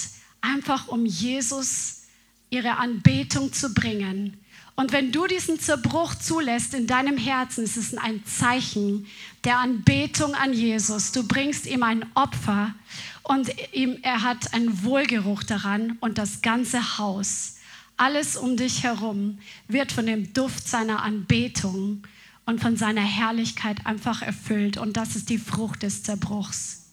einfach 0.40 0.88
um 0.88 1.06
Jesus 1.06 2.02
ihre 2.50 2.76
Anbetung 2.76 3.52
zu 3.52 3.74
bringen. 3.74 4.38
Und 4.76 4.92
wenn 4.92 5.10
du 5.10 5.26
diesen 5.26 5.58
Zerbruch 5.58 6.14
zulässt 6.14 6.74
in 6.74 6.86
deinem 6.86 7.16
Herzen, 7.16 7.64
ist 7.64 7.78
es 7.78 7.96
ein 7.96 8.24
Zeichen 8.26 9.06
der 9.44 9.58
Anbetung 9.58 10.34
an 10.34 10.52
Jesus. 10.52 11.12
Du 11.12 11.26
bringst 11.26 11.66
ihm 11.66 11.82
ein 11.82 12.04
Opfer 12.14 12.74
und 13.22 13.50
ihm, 13.72 13.98
er 14.02 14.22
hat 14.22 14.52
einen 14.52 14.84
Wohlgeruch 14.84 15.44
daran 15.44 15.96
und 16.00 16.18
das 16.18 16.42
ganze 16.42 16.98
Haus 16.98 17.55
alles 17.96 18.36
um 18.36 18.56
dich 18.56 18.82
herum 18.82 19.38
wird 19.68 19.92
von 19.92 20.06
dem 20.06 20.32
Duft 20.32 20.68
seiner 20.68 21.02
Anbetung 21.02 22.06
und 22.44 22.60
von 22.60 22.76
seiner 22.76 23.02
Herrlichkeit 23.02 23.86
einfach 23.86 24.22
erfüllt. 24.22 24.76
Und 24.76 24.96
das 24.96 25.16
ist 25.16 25.30
die 25.30 25.38
Frucht 25.38 25.82
des 25.82 26.02
Zerbruchs. 26.02 26.86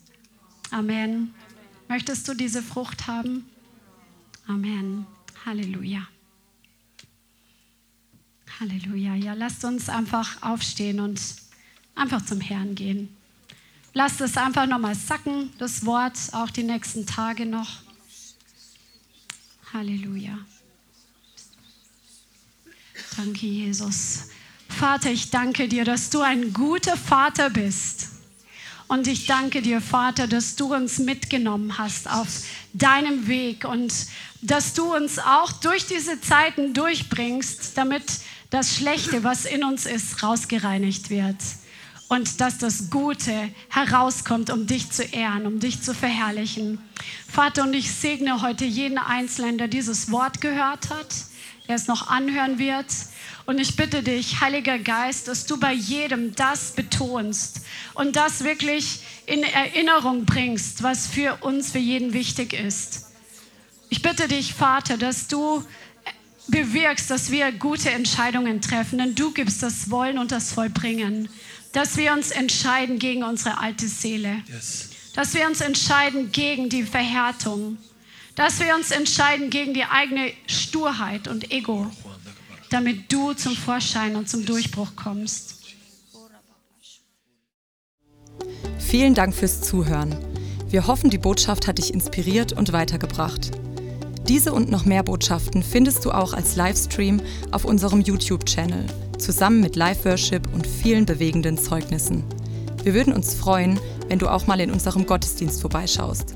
Amen. 0.71 1.33
Möchtest 1.87 2.27
du 2.27 2.33
diese 2.33 2.63
Frucht 2.63 3.07
haben? 3.07 3.45
Amen. 4.47 5.05
Halleluja. 5.45 6.07
Halleluja. 8.59 9.15
Ja, 9.15 9.33
lasst 9.33 9.63
uns 9.65 9.89
einfach 9.89 10.41
aufstehen 10.41 10.99
und 10.99 11.21
einfach 11.95 12.23
zum 12.25 12.41
Herrn 12.41 12.75
gehen. 12.75 13.15
Lasst 13.93 14.21
es 14.21 14.37
einfach 14.37 14.65
nochmal 14.65 14.95
sacken, 14.95 15.51
das 15.59 15.85
Wort, 15.85 16.17
auch 16.31 16.49
die 16.49 16.63
nächsten 16.63 17.05
Tage 17.05 17.45
noch. 17.45 17.69
Halleluja. 19.71 20.39
Danke, 23.17 23.45
Jesus. 23.45 24.29
Vater, 24.67 25.11
ich 25.11 25.29
danke 25.29 25.67
dir, 25.67 25.85
dass 25.85 26.09
du 26.09 26.21
ein 26.21 26.51
guter 26.51 26.97
Vater 26.97 27.49
bist. 27.49 28.07
Und 28.87 29.07
ich 29.07 29.27
danke 29.27 29.61
dir, 29.61 29.81
Vater, 29.81 30.27
dass 30.27 30.55
du 30.55 30.73
uns 30.73 30.99
mitgenommen 30.99 31.77
hast 31.77 32.09
auf 32.09 32.27
deinem 32.73 33.27
Weg 33.27 33.65
und 33.65 33.93
dass 34.41 34.73
du 34.73 34.93
uns 34.95 35.19
auch 35.19 35.51
durch 35.51 35.85
diese 35.85 36.19
Zeiten 36.21 36.73
durchbringst, 36.73 37.77
damit 37.77 38.03
das 38.49 38.75
Schlechte, 38.75 39.23
was 39.23 39.45
in 39.45 39.63
uns 39.63 39.85
ist, 39.85 40.23
rausgereinigt 40.23 41.09
wird. 41.09 41.37
Und 42.09 42.41
dass 42.41 42.57
das 42.57 42.89
Gute 42.89 43.49
herauskommt, 43.69 44.49
um 44.49 44.67
dich 44.67 44.91
zu 44.91 45.03
ehren, 45.03 45.47
um 45.47 45.59
dich 45.59 45.81
zu 45.81 45.93
verherrlichen. 45.93 46.79
Vater, 47.31 47.63
und 47.63 47.73
ich 47.73 47.91
segne 47.91 48.41
heute 48.41 48.65
jeden 48.65 48.97
Einzelnen, 48.97 49.57
der 49.57 49.67
dieses 49.67 50.11
Wort 50.11 50.41
gehört 50.41 50.89
hat 50.89 51.07
der 51.67 51.75
es 51.75 51.87
noch 51.87 52.07
anhören 52.07 52.59
wird. 52.59 52.87
Und 53.45 53.59
ich 53.59 53.75
bitte 53.75 54.03
dich, 54.03 54.41
Heiliger 54.41 54.79
Geist, 54.79 55.27
dass 55.27 55.45
du 55.45 55.59
bei 55.59 55.73
jedem 55.73 56.33
das 56.35 56.71
betonst 56.71 57.61
und 57.93 58.15
das 58.15 58.43
wirklich 58.43 59.01
in 59.25 59.43
Erinnerung 59.43 60.25
bringst, 60.25 60.83
was 60.83 61.07
für 61.07 61.37
uns, 61.41 61.71
für 61.71 61.79
jeden 61.79 62.13
wichtig 62.13 62.53
ist. 62.53 63.07
Ich 63.89 64.01
bitte 64.01 64.27
dich, 64.27 64.53
Vater, 64.53 64.97
dass 64.97 65.27
du 65.27 65.63
bewirkst, 66.47 67.09
dass 67.09 67.31
wir 67.31 67.51
gute 67.51 67.91
Entscheidungen 67.91 68.61
treffen, 68.61 68.97
denn 68.97 69.15
du 69.15 69.31
gibst 69.31 69.63
das 69.63 69.89
Wollen 69.89 70.17
und 70.17 70.31
das 70.31 70.51
Vollbringen. 70.51 71.29
Dass 71.73 71.97
wir 71.97 72.13
uns 72.13 72.31
entscheiden 72.31 72.99
gegen 72.99 73.23
unsere 73.23 73.57
alte 73.57 73.87
Seele. 73.87 74.43
Yes. 74.47 74.89
Dass 75.15 75.33
wir 75.33 75.47
uns 75.47 75.61
entscheiden 75.61 76.31
gegen 76.31 76.69
die 76.69 76.83
Verhärtung. 76.83 77.77
Dass 78.35 78.59
wir 78.59 78.75
uns 78.75 78.91
entscheiden 78.91 79.49
gegen 79.49 79.73
die 79.73 79.83
eigene 79.83 80.31
Sturheit 80.47 81.27
und 81.27 81.51
Ego, 81.51 81.87
damit 82.69 83.11
du 83.11 83.33
zum 83.33 83.55
Vorschein 83.55 84.15
und 84.15 84.27
zum 84.27 84.45
Durchbruch 84.45 84.95
kommst. 84.95 85.59
Vielen 88.79 89.13
Dank 89.13 89.35
fürs 89.35 89.61
Zuhören. 89.61 90.15
Wir 90.69 90.87
hoffen, 90.87 91.11
die 91.11 91.19
Botschaft 91.19 91.67
hat 91.67 91.77
dich 91.77 91.93
inspiriert 91.93 92.53
und 92.53 92.73
weitergebracht. 92.73 93.51
Diese 94.27 94.53
und 94.53 94.71
noch 94.71 94.85
mehr 94.85 95.03
Botschaften 95.03 95.61
findest 95.61 96.05
du 96.05 96.11
auch 96.11 96.33
als 96.33 96.55
Livestream 96.55 97.21
auf 97.51 97.65
unserem 97.65 98.01
YouTube-Channel, 98.01 98.85
zusammen 99.19 99.59
mit 99.59 99.75
Live-Worship 99.75 100.51
und 100.53 100.65
vielen 100.65 101.05
bewegenden 101.05 101.57
Zeugnissen. 101.57 102.23
Wir 102.83 102.93
würden 102.93 103.13
uns 103.13 103.35
freuen, 103.35 103.79
wenn 104.07 104.19
du 104.19 104.29
auch 104.29 104.47
mal 104.47 104.59
in 104.59 104.71
unserem 104.71 105.05
Gottesdienst 105.05 105.61
vorbeischaust. 105.61 106.35